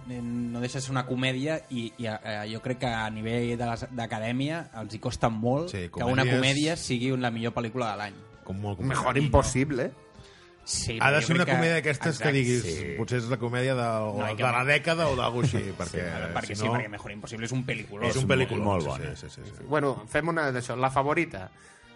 no 0.53 0.61
deixa 0.61 0.83
de 0.83 0.85
ser 0.85 0.93
una 0.93 1.07
comèdia 1.09 1.63
i, 1.71 1.89
i 1.97 2.13
eh, 2.13 2.45
jo 2.53 2.61
crec 2.61 2.85
que 2.85 2.93
a 2.93 3.09
nivell 3.09 3.57
d'acadèmia 3.57 4.67
els 4.83 4.93
hi 4.93 5.01
costa 5.01 5.33
molt 5.33 5.73
Sí, 5.73 5.89
que 5.89 6.05
una 6.05 6.25
comèdies- 6.29 6.37
comèdia 6.37 6.77
sigui 6.77 7.17
la 7.17 7.31
millor 7.33 7.57
pel·lícula 7.57 7.95
de 7.95 8.03
l'any. 8.05 8.25
Com 8.49 8.57
molt 8.65 8.81
Mejor 8.81 9.05
complicat. 9.13 9.25
impossible. 9.29 9.91
Sí, 10.69 10.99
Ha 11.01 11.11
de 11.13 11.23
ser 11.25 11.35
una 11.37 11.47
comèdia 11.49 11.79
d'aquestes 11.79 12.19
que 12.21 12.31
diguis, 12.33 12.61
sí. 12.63 12.89
potser 12.99 13.23
és 13.23 13.29
la 13.31 13.39
comèdia 13.41 13.73
de, 13.77 13.87
o 14.05 14.19
No, 14.21 14.27
que 14.37 14.43
de 14.45 14.51
la 14.53 14.65
dècada 14.69 15.07
o 15.09 15.15
d'algú 15.17 15.41
així, 15.47 15.63
perquè, 15.79 16.03
Sí, 16.05 16.35
perquè 16.35 16.53
si 16.53 16.57
sí, 16.61 16.67
no, 16.67 16.75
perquè 16.75 16.91
Mejor 16.93 17.13
Impossible 17.15 17.47
és 17.49 17.53
un 17.57 17.63
pel·lículó. 17.65 18.05
és 18.05 18.17
un 18.21 18.27
molt- 18.27 18.35
pel·lícula. 18.35 18.65
molt 18.67 18.83
sí, 18.85 18.89
bona. 18.91 19.15
Sí, 19.17 19.29
sí, 19.31 19.41
sí, 19.45 19.51
sí. 19.57 19.65
Bueno, 19.65 19.95
fem 20.09 20.29
una 20.29 20.51
d'això. 20.53 20.77
La 20.77 20.91
favorita. 20.91 21.51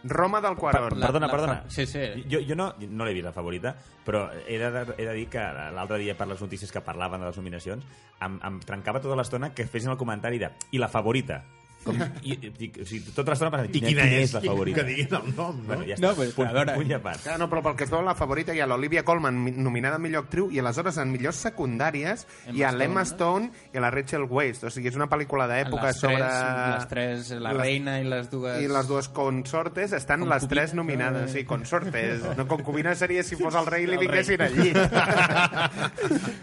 Roma 0.05 0.41
del 0.41 0.57
Quarón. 0.57 0.99
La- 0.99 1.07
Perdona, 1.07 1.27
la- 1.27 1.31
perdona. 1.33 1.65
sí, 1.69 1.85
sí. 1.87 2.01
Jo, 2.31 2.41
jo 2.49 2.57
no, 2.57 2.75
no 2.89 3.05
l'he 3.05 3.13
vist, 3.13 3.27
la 3.27 3.33
favorita, 3.33 3.77
però 4.07 4.31
he 4.49 4.57
de, 4.59 4.87
he 4.99 5.05
de 5.07 5.13
dir 5.15 5.29
que 5.29 5.39
l'altre 5.39 5.99
dia 5.99 6.17
per 6.17 6.27
les 6.27 6.41
notícies 6.41 6.73
que 6.73 6.81
parlaven 6.81 7.21
de 7.21 7.27
les 7.29 7.37
nominacions 7.37 7.85
em, 8.21 8.41
em 8.43 8.59
trencava 8.61 9.01
tota 9.05 9.15
l'estona 9.21 9.53
que 9.55 9.67
fessin 9.67 9.91
el 9.93 9.99
comentari 10.01 10.39
de 10.41 10.49
i 10.73 10.79
la 10.79 10.89
favorita. 10.89 11.45
Com, 11.83 11.97
i, 12.23 12.37
i, 12.37 12.69
o 12.81 12.85
sigui, 12.87 13.11
tota 13.15 13.33
l'estona 13.33 13.51
pensant, 13.51 13.75
I 13.75 13.81
quina, 13.83 14.05
és, 14.07 14.33
la 14.37 14.41
favorita? 14.45 14.81
Que 14.81 14.85
diguin 14.87 15.15
el 15.19 15.33
nom, 15.35 15.57
no? 15.59 15.67
Bueno, 15.67 15.87
ja 15.89 15.97
No, 15.99 16.13
però, 16.15 16.29
punt, 16.37 16.49
a 16.49 16.53
veure- 16.55 16.75
punt 16.79 16.91
i 16.93 16.95
a 16.95 17.01
part. 17.03 17.27
Ah, 17.27 17.39
no, 17.41 17.49
però 17.51 17.63
pel 17.67 17.75
que 17.81 17.85
es 17.89 17.91
veu 17.91 18.03
la 18.07 18.15
favorita 18.15 18.55
hi 18.55 18.61
ha 18.63 18.67
l'Olivia 18.71 19.03
Colman 19.05 19.35
mi- 19.43 19.51
nominada 19.57 19.97
a 19.97 20.03
millor 20.03 20.25
actriu 20.29 20.51
i 20.55 20.61
aleshores 20.63 20.99
en 21.03 21.11
millors 21.11 21.41
secundàries 21.43 22.27
Emma 22.47 22.55
hi 22.57 22.63
ha 22.63 22.69
Stone, 22.71 22.79
l'Emma 22.79 23.01
no? 23.03 23.07
Stone 23.11 23.51
i 23.75 23.83
la 23.83 23.91
Rachel 23.91 24.29
Weisz. 24.31 24.63
O 24.63 24.71
sigui, 24.71 24.89
és 24.93 24.97
una 25.01 25.09
pel·lícula 25.11 25.49
d'època 25.51 25.89
les 25.91 25.99
sobre... 25.99 26.23
Les 26.23 26.87
tres, 26.89 27.31
la 27.43 27.53
les- 27.53 27.63
reina 27.63 27.99
i 28.01 28.07
les 28.07 28.31
dues... 28.31 28.63
I 28.63 28.69
les 28.71 28.87
dues 28.89 29.09
consortes 29.09 29.93
estan 29.99 30.21
les 30.23 30.29
Concubines, 30.43 30.49
tres 30.53 30.75
nominades. 30.79 31.23
no? 31.27 31.35
Sí, 31.35 31.45
consortes. 31.45 32.23
No, 32.39 32.47
concubina 32.47 32.95
seria 32.95 33.23
si 33.27 33.35
fos 33.37 33.55
el 33.59 33.67
rei 33.67 33.85
i 33.85 33.91
li 33.91 33.99
vinguessin 33.99 34.41
allí. 34.43 34.71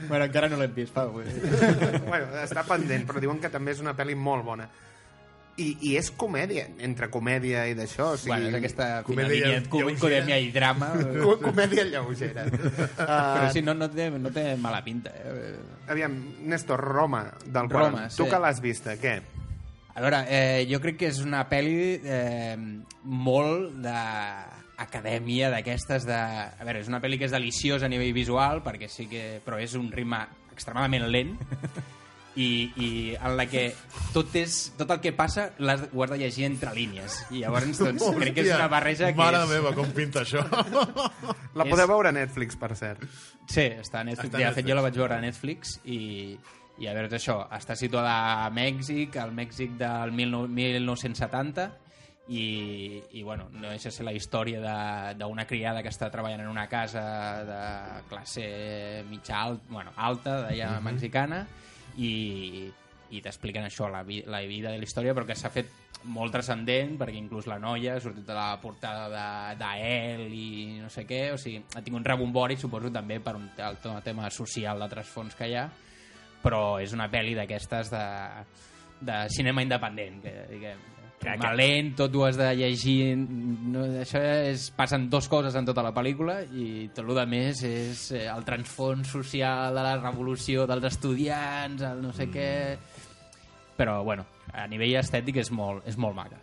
Bueno, 0.09 0.25
encara 0.25 0.49
no 0.49 0.57
l'hem 0.59 0.73
vist, 0.75 0.93
Pau. 0.93 1.11
bueno, 1.15 2.27
està 2.43 2.63
pendent, 2.67 3.05
però 3.07 3.21
diuen 3.23 3.39
que 3.41 3.49
també 3.53 3.71
és 3.75 3.81
una 3.83 3.95
pel·li 3.97 4.15
molt 4.17 4.43
bona. 4.45 4.67
I, 5.59 5.65
i 5.89 5.95
és 5.99 6.09
comèdia, 6.15 6.67
entre 6.85 7.09
comèdia 7.11 7.65
i 7.67 7.73
d'això. 7.75 8.13
O 8.13 8.17
sigui, 8.17 8.31
Bueno, 8.35 8.47
és 8.49 8.55
aquesta 8.61 8.85
fina 8.85 9.03
comèdia 9.09 9.47
línia, 9.47 9.63
com- 9.69 9.81
lleugera. 9.83 9.99
comèdia 9.99 10.37
i 10.39 10.51
drama. 10.55 10.89
co- 11.23 11.39
comèdia 11.43 11.83
lleugera. 11.89 12.45
Però 12.99 13.47
Uh, 13.47 13.51
sí, 13.53 13.61
no, 13.61 13.73
no, 13.75 13.89
té, 13.91 14.09
no 14.11 14.31
té 14.31 14.55
mala 14.57 14.79
pinta. 14.85 15.11
Eh? 15.15 15.57
aviam, 15.89 16.15
Néstor, 16.45 16.79
Roma, 16.79 17.25
del 17.45 17.69
Roma, 17.69 17.91
qual 18.05 18.09
tu 18.15 18.23
sí. 18.25 18.29
que 18.29 18.39
l'has 18.39 18.61
vista, 18.61 18.95
què? 19.01 19.17
A 19.95 20.01
veure, 20.01 20.19
eh, 20.29 20.67
jo 20.69 20.79
crec 20.79 20.95
que 21.01 21.07
és 21.09 21.17
una 21.25 21.41
pel·li 21.49 21.99
eh, 22.05 22.55
molt 23.03 23.73
d'acadèmia, 24.77 25.49
d'aquestes 25.51 26.05
de... 26.07 26.15
A 26.15 26.63
veure, 26.63 26.79
és 26.83 26.87
una 26.91 27.01
pel·li 27.03 27.17
que 27.19 27.27
és 27.27 27.33
deliciosa 27.35 27.87
a 27.89 27.91
nivell 27.91 28.13
visual, 28.15 28.61
perquè 28.63 28.87
sí 28.87 29.07
que... 29.11 29.41
però 29.45 29.59
és 29.59 29.73
un 29.75 29.89
ritme 29.91 30.21
extremadament 30.53 31.07
lent, 31.11 31.35
i, 32.39 32.47
i 32.79 32.89
en 33.19 33.33
la 33.35 33.45
que 33.51 33.65
tot, 34.15 34.31
és, 34.39 34.53
tot 34.79 34.91
el 34.95 35.01
que 35.03 35.11
passa 35.17 35.49
l'has- 35.59 35.87
ho 35.91 36.03
has 36.05 36.13
de 36.13 36.19
llegir 36.21 36.45
entre 36.47 36.71
línies. 36.77 37.17
I 37.35 37.41
llavors 37.43 37.67
doncs, 37.81 38.05
crec 38.15 38.37
que 38.37 38.45
és 38.47 38.53
una 38.55 38.69
barreja 38.71 39.09
que 39.11 39.19
Mare 39.19 39.41
és... 39.43 39.49
meva, 39.51 39.73
com 39.75 39.89
pinta 39.95 40.23
això. 40.23 40.45
La 41.59 41.65
És- 41.65 41.71
podeu 41.73 41.87
veure 41.91 42.09
a 42.13 42.15
Netflix, 42.15 42.55
per 42.55 42.71
cert. 42.79 43.03
Sí, 43.49 43.65
està 43.81 44.01
a 44.01 44.07
Netflix. 44.07 44.29
Està 44.31 44.37
a 44.37 44.41
Ja, 44.45 44.53
de 44.53 44.55
fet, 44.55 44.63
Netflix. 44.63 44.69
jo 44.69 44.79
la 44.79 44.85
vaig 44.87 44.97
veure 45.01 45.17
a 45.17 45.21
Netflix 45.23 45.75
i, 45.85 45.99
i 46.79 46.87
a 46.87 46.93
veure, 46.95 47.09
és 47.11 47.17
això, 47.19 47.41
està 47.57 47.75
situada 47.75 48.15
a 48.45 48.49
Mèxic, 48.55 49.17
al 49.19 49.33
Mèxic 49.35 49.73
del 49.81 50.13
19, 50.15 50.47
1970, 50.53 51.69
i, 52.29 53.01
i 53.17 53.23
bueno, 53.25 53.47
no 53.51 53.71
deixa 53.71 53.89
de 53.89 53.95
ser 53.95 54.05
la 54.05 54.13
història 54.13 54.59
de- 54.61 55.15
d'una 55.17 55.47
criada 55.49 55.81
que 55.81 55.89
està 55.89 56.11
treballant 56.13 56.43
en 56.45 56.51
una 56.51 56.67
casa 56.69 57.01
de 57.43 58.03
classe 58.07 59.03
mitja 59.09 59.41
alt, 59.41 59.63
bueno, 59.67 59.91
alta, 59.97 60.43
d'allà 60.45 60.75
mexicana, 60.85 61.47
i, 61.99 62.69
i 63.11 63.21
t'expliquen 63.25 63.65
això, 63.67 63.89
la, 63.91 64.03
vi, 64.07 64.21
la 64.29 64.39
vida 64.47 64.71
de 64.71 64.79
la 64.79 64.87
història, 64.87 65.13
però 65.17 65.25
que 65.27 65.35
s'ha 65.37 65.51
fet 65.53 65.71
molt 66.09 66.31
transcendent, 66.31 66.93
perquè 66.99 67.17
inclús 67.19 67.47
la 67.51 67.57
noia 67.59 67.97
ha 67.97 67.99
sortit 68.03 68.29
a 68.31 68.37
la 68.37 68.61
portada 68.61 69.09
de- 69.11 69.57
d'Ael 69.59 70.21
i 70.31 70.77
no 70.79 70.87
sé 70.93 71.03
què, 71.09 71.25
o 71.33 71.37
sigui, 71.41 71.59
ha 71.75 71.81
tingut 71.83 71.99
un 71.99 72.05
rebombori, 72.07 72.55
suposo 72.57 72.91
també 72.93 73.19
per 73.19 73.35
un, 73.35 73.49
el 73.57 73.79
tema 74.05 74.29
social 74.31 74.79
de 74.79 74.87
trasfons 74.93 75.35
que 75.35 75.49
hi 75.51 75.57
ha, 75.59 75.65
però 76.43 76.79
és 76.79 76.93
una 76.95 77.09
pel·li 77.11 77.35
d'aquestes 77.35 77.91
de, 77.91 78.05
de 79.01 79.17
cinema 79.35 79.65
independent, 79.65 80.21
que 80.23 80.35
diguem, 80.53 80.85
Que- 81.19 81.33
que, 81.35 81.49
lent, 81.59 81.89
tot 81.99 82.13
ho 82.15 82.21
has 82.23 82.37
de 82.39 82.47
llegir 82.55 83.15
no, 83.17 83.81
això 83.99 84.21
és, 84.47 84.69
passen 84.71 85.09
dues 85.11 85.27
coses 85.27 85.55
en 85.59 85.65
tota 85.67 85.83
la 85.83 85.91
pel·lícula 85.91 86.37
i 86.47 86.87
tot 86.95 87.03
el 87.03 87.17
que 87.17 87.25
més 87.27 87.63
és 87.67 88.05
eh, 88.15 88.21
el 88.31 88.45
transfons 88.47 89.11
social 89.19 89.75
de 89.75 89.83
la 89.83 89.97
revolució 89.99 90.63
dels 90.69 90.87
estudiants 90.93 91.83
el 91.83 91.99
no 92.01 92.13
sé 92.15 92.29
què 92.31 92.49
però 93.75 93.99
bueno, 94.03 94.23
a 94.55 94.63
nivell 94.71 94.95
estètic 95.01 95.41
és 95.43 95.51
molt, 95.51 95.83
és 95.87 95.99
molt 95.99 96.15
maca 96.15 96.39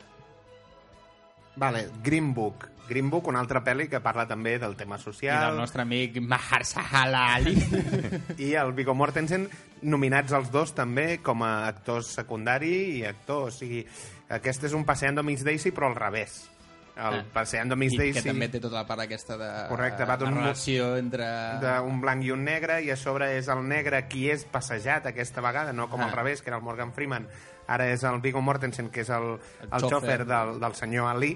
Vale, 1.57 1.89
Green 2.05 2.35
Book. 2.35 2.69
Green 2.87 3.09
Book, 3.11 3.27
una 3.33 3.41
altra 3.41 3.63
pel·li 3.65 3.89
que 3.91 3.99
parla 4.05 4.27
també 4.29 4.59
del 4.61 4.77
tema 4.77 4.99
I 4.99 5.01
social. 5.01 5.47
del 5.49 5.57
nostre 5.59 5.83
amic 5.83 6.19
Mahershala 6.21 7.23
Ali. 7.35 7.57
I 8.47 8.53
el 8.61 8.75
Viggo 8.77 8.95
Mortensen, 8.95 9.49
nominats 9.83 10.37
els 10.37 10.53
dos 10.53 10.75
també 10.77 11.19
com 11.25 11.43
a 11.43 11.67
actors 11.67 12.13
secundari 12.21 12.75
i 12.99 13.05
actor. 13.09 13.49
O 13.49 13.51
sigui, 13.51 13.81
aquest 14.29 14.65
és 14.65 14.73
un 14.75 14.85
Passeando 14.85 15.23
Miss 15.23 15.45
Daisy, 15.45 15.71
però 15.73 15.89
al 15.89 15.97
revés. 15.97 16.51
El 16.97 17.19
Ah. 17.19 17.25
Passeando 17.31 17.77
Miss 17.77 17.93
I 17.93 17.99
Daisy... 17.99 18.23
que 18.23 18.29
també 18.31 18.49
té 18.49 18.59
tota 18.59 18.77
la 18.79 18.87
part 18.89 19.03
aquesta 19.05 19.37
de... 19.37 19.49
Correcte, 19.69 20.07
va 20.09 20.17
de 20.17 20.25
d'un- 20.25 20.35
relació 20.39 20.97
entre... 20.97 21.27
d'un 21.61 22.01
blanc 22.01 22.25
i 22.25 22.31
un 22.33 22.43
negre 22.43 22.79
i 22.83 22.91
a 22.91 22.97
sobre 22.97 23.35
és 23.37 23.49
el 23.53 23.61
negre 23.69 24.07
qui 24.09 24.31
és 24.33 24.47
passejat 24.49 25.05
aquesta 25.11 25.43
vegada, 25.45 25.75
no 25.77 25.91
com 25.93 26.01
Ah. 26.01 26.07
al 26.07 26.13
revés, 26.17 26.41
que 26.41 26.49
era 26.49 26.57
el 26.57 26.63
Morgan 26.65 26.95
Freeman. 26.97 27.29
Ara 27.69 27.91
és 27.93 28.03
el 28.05 28.21
Viggo 28.25 28.41
Mortensen, 28.41 28.89
que 28.89 29.03
és 29.03 29.11
el, 29.11 29.35
El 29.61 29.69
el 29.73 29.81
xòfer 29.91 30.23
xòfer. 30.23 30.25
del, 30.25 30.61
del 30.61 30.75
senyor 30.75 31.11
Ali 31.11 31.35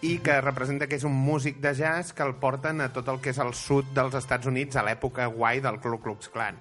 i 0.00 0.16
que 0.24 0.40
representa 0.40 0.86
que 0.88 0.96
és 0.96 1.04
un 1.04 1.12
músic 1.12 1.58
de 1.60 1.74
jazz 1.74 2.14
que 2.14 2.22
el 2.22 2.36
porten 2.40 2.80
a 2.80 2.88
tot 2.88 3.06
el 3.12 3.20
que 3.20 3.34
és 3.34 3.38
el 3.38 3.52
sud 3.52 3.90
dels 3.92 4.14
Estats 4.14 4.46
Units 4.48 4.76
a 4.76 4.82
l'època 4.86 5.26
guai 5.28 5.60
del 5.60 5.76
Ku 5.78 5.98
Klux 6.00 6.30
Klan. 6.32 6.56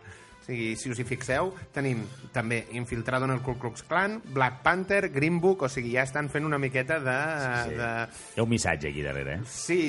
Sigui, 0.49 0.73
si 0.81 0.89
us 0.89 0.97
hi 0.97 1.05
fixeu, 1.05 1.51
tenim 1.75 2.01
també 2.33 2.63
Infiltrado 2.73 3.27
en 3.27 3.35
el 3.35 3.41
Ku 3.45 3.53
Klux 3.61 3.83
Klan, 3.85 4.17
Black 4.33 4.63
Panther, 4.65 5.11
Green 5.13 5.37
Book, 5.43 5.67
o 5.67 5.69
sigui, 5.69 5.91
ja 5.93 6.05
estan 6.07 6.29
fent 6.33 6.47
una 6.47 6.57
miqueta 6.57 6.97
de... 7.03 7.17
Sí. 7.69 7.75
de 7.77 7.89
Hi 8.33 8.41
ha 8.41 8.45
un 8.45 8.49
missatge 8.49 8.89
aquí 8.89 9.03
darrere, 9.05 9.35
eh? 9.35 9.41
sí, 9.45 9.79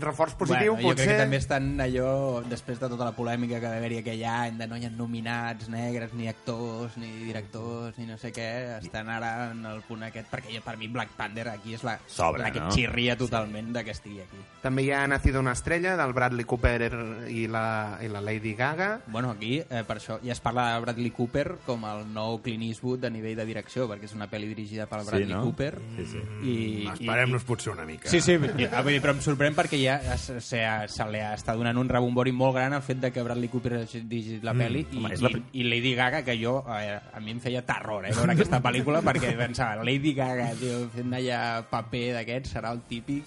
reforç 0.00 0.36
positiu, 0.40 0.72
bueno, 0.72 0.82
jo 0.82 0.94
potser... 0.94 1.04
crec 1.04 1.12
que 1.12 1.24
també 1.24 1.40
estan 1.42 1.68
allò, 1.84 2.12
després 2.48 2.80
de 2.80 2.88
tota 2.94 3.10
la 3.10 3.12
polèmica 3.16 3.60
que 3.60 3.68
va 3.68 3.76
haver-hi 3.76 4.00
aquell 4.00 4.24
any, 4.30 4.56
de 4.60 4.70
no 4.70 4.78
hi 4.80 4.88
ha 4.88 4.92
nominats 4.94 5.68
negres, 5.72 6.14
ni 6.16 6.30
actors, 6.32 6.96
ni 7.00 7.12
directors, 7.26 7.98
ni 8.00 8.08
no 8.08 8.16
sé 8.22 8.32
què, 8.32 8.48
estan 8.78 9.10
ara 9.12 9.50
en 9.50 9.64
el 9.68 9.82
punt 9.84 10.06
aquest, 10.08 10.30
perquè 10.32 10.54
jo, 10.56 10.64
per 10.64 10.78
mi 10.80 10.88
Black 10.92 11.12
Panther 11.18 11.50
aquí 11.52 11.76
és 11.76 11.84
la, 11.84 11.98
Sobra, 12.08 12.46
la 12.46 12.52
que 12.54 12.64
no? 12.64 12.72
xirria 12.72 13.18
totalment 13.20 13.74
de 13.76 13.84
que 13.84 13.92
estigui 13.92 14.22
aquí. 14.24 14.40
També 14.64 14.86
hi 14.86 14.92
ha 14.96 15.04
Nacido 15.10 15.44
una 15.44 15.52
estrella, 15.52 15.96
del 16.00 16.12
Bradley 16.16 16.46
Cooper 16.48 16.80
i 17.28 17.46
la, 17.50 17.98
i 18.00 18.08
la 18.08 18.22
Lady 18.24 18.54
Gaga. 18.54 19.00
Bueno, 19.06 19.30
aquí, 19.36 19.58
eh, 19.60 19.82
per 19.86 19.98
això, 19.98 20.05
ja 20.22 20.32
es 20.32 20.40
parla 20.40 20.68
de 20.72 20.80
Bradley 20.84 21.10
Cooper 21.14 21.56
com 21.66 21.82
el 21.88 22.04
nou 22.14 22.38
Clint 22.44 22.62
Eastwood 22.66 23.04
a 23.08 23.10
nivell 23.10 23.36
de 23.38 23.46
direcció, 23.48 23.86
perquè 23.90 24.06
és 24.08 24.14
una 24.16 24.28
pel·li 24.30 24.48
dirigida 24.52 24.86
Sí, 24.86 25.06
Bradley 25.10 25.28
no? 25.32 25.42
Cooper. 25.44 25.80
Sí, 25.96 26.06
sí. 26.12 26.22
I, 26.46 26.54
Esperem-nos 26.92 27.46
potser 27.48 27.72
una 27.72 27.84
mica. 27.88 28.08
Sí, 28.12 28.20
sí, 28.20 28.36
dir, 28.38 28.68
però 29.02 29.14
em 29.16 29.22
sorprèn 29.24 29.56
perquè 29.58 29.80
ja 29.82 29.96
es, 30.14 30.28
se, 30.46 30.62
se 30.92 31.08
li 31.10 31.22
està 31.24 31.56
donant 31.58 31.80
un 31.80 31.90
rebombori 31.90 32.32
molt 32.36 32.56
gran 32.56 32.76
el 32.76 32.84
fet 32.86 33.00
de 33.02 33.10
que 33.14 33.24
Bradley 33.26 33.50
Cooper 33.52 33.80
hagi 33.82 34.04
dirigit 34.06 34.46
la 34.46 34.54
pel·li 34.56 34.84
i, 34.92 35.00
home, 35.00 35.14
la 35.26 35.32
i, 35.34 35.42
i 35.62 35.66
Lady 35.68 35.94
Gaga, 35.98 36.22
que 36.26 36.38
jo, 36.40 36.58
a, 36.66 36.80
a 37.12 37.20
mi 37.24 37.34
em 37.34 37.42
feia 37.42 37.64
terror 37.66 38.06
eh, 38.06 38.14
veure 38.16 38.36
aquesta 38.36 38.62
pel·lícula 38.64 39.02
perquè 39.06 39.34
pensava, 39.38 39.84
Lady 39.86 40.14
Gaga, 40.16 40.52
tio, 40.60 40.84
fent 40.94 41.18
allà 41.18 41.40
paper 41.70 42.06
d'aquests, 42.20 42.54
serà 42.58 42.72
el 42.76 42.84
típic... 42.88 43.24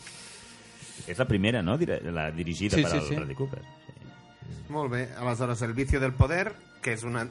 És 1.09 1.17
la 1.17 1.25
primera, 1.25 1.61
no? 1.63 1.77
La 2.13 2.29
dirigida 2.35 2.75
Sí, 2.75 2.83
per 2.83 2.91
sí, 2.91 2.97
al 2.97 3.05
sí. 3.07 3.15
Bradley 3.15 3.37
Cooper. 3.39 3.78
Sí. 4.49 4.73
Molt 4.73 4.91
bé. 4.91 5.09
Aleshores, 5.17 5.61
El 5.61 5.73
vicio 5.73 5.99
del 5.99 6.13
poder, 6.13 6.51
que 6.81 6.93
és 6.93 7.03
una, 7.03 7.25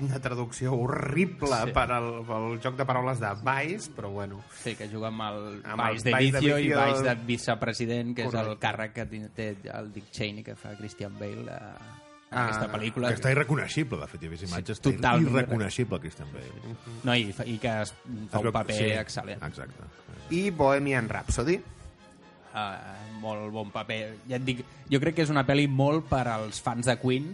una 0.00 0.18
traducció 0.20 0.72
horrible 0.74 1.48
Sí. 1.48 1.66
sí. 1.66 1.72
per 1.76 1.90
al, 1.92 2.06
pel 2.26 2.58
joc 2.64 2.76
de 2.76 2.84
paraules 2.88 3.20
de 3.20 3.28
Vice, 3.44 3.90
però 3.94 4.10
bueno. 4.10 4.42
Sí, 4.62 4.74
que 4.76 4.88
juga 4.88 5.08
amb 5.08 5.20
el 5.22 5.60
Amb 5.64 5.82
Vice 5.92 6.08
el 6.08 6.14
de 6.14 6.18
Vice 6.20 6.32
de 6.32 6.40
Vicio 6.40 6.58
i. 6.58 6.68
Vice 6.72 7.02
de 7.02 7.14
vicepresident, 7.26 8.14
que 8.16 8.22
és 8.22 8.32
el 8.34 8.40
Correcte. 8.40 8.66
càrrec 8.66 8.92
que 8.92 9.06
té- 9.28 9.56
el 9.74 9.92
Dick 9.92 10.10
Cheney, 10.10 10.42
que 10.42 10.54
fa 10.56 10.74
Christian 10.78 11.18
Bale 11.18 11.50
a, 11.50 11.58
a 11.76 12.00
Ah, 12.30 12.46
aquesta 12.48 12.72
pel·lícula. 12.72 13.08
Que 13.12 13.14
està 13.20 13.30
irreconeixible, 13.30 14.00
de 14.00 14.06
fet, 14.08 14.22
hi 14.22 14.26
ha 14.26 14.30
vist 14.30 14.42
imatges. 14.48 14.78
Sí, 14.78 14.82
està 14.88 14.96
totalment 14.96 15.28
irreconeixible, 15.36 16.00
Christian 16.00 16.32
Bale. 16.32 16.74
No, 17.04 17.14
i, 17.14 17.28
i 17.46 17.58
que 17.58 17.74
es, 17.82 17.92
fa 18.32 18.40
Es 18.40 18.44
un 18.44 18.52
paper 18.52 18.74
sí, 18.74 18.88
excel·lent. 18.90 19.44
Exacte. 19.46 19.84
I 20.30 20.48
Bohemian 20.50 21.08
Rhapsody. 21.08 21.60
Uh, 22.54 23.18
molt 23.18 23.48
bon 23.50 23.70
paper. 23.74 24.14
Ja 24.30 24.36
et 24.38 24.44
dic, 24.46 24.60
jo 24.90 25.00
crec 25.02 25.16
que 25.16 25.24
és 25.26 25.30
una 25.32 25.42
pel·li 25.46 25.66
molt 25.68 26.04
per 26.08 26.22
als 26.30 26.60
fans 26.62 26.86
de 26.86 26.94
Queen. 27.02 27.32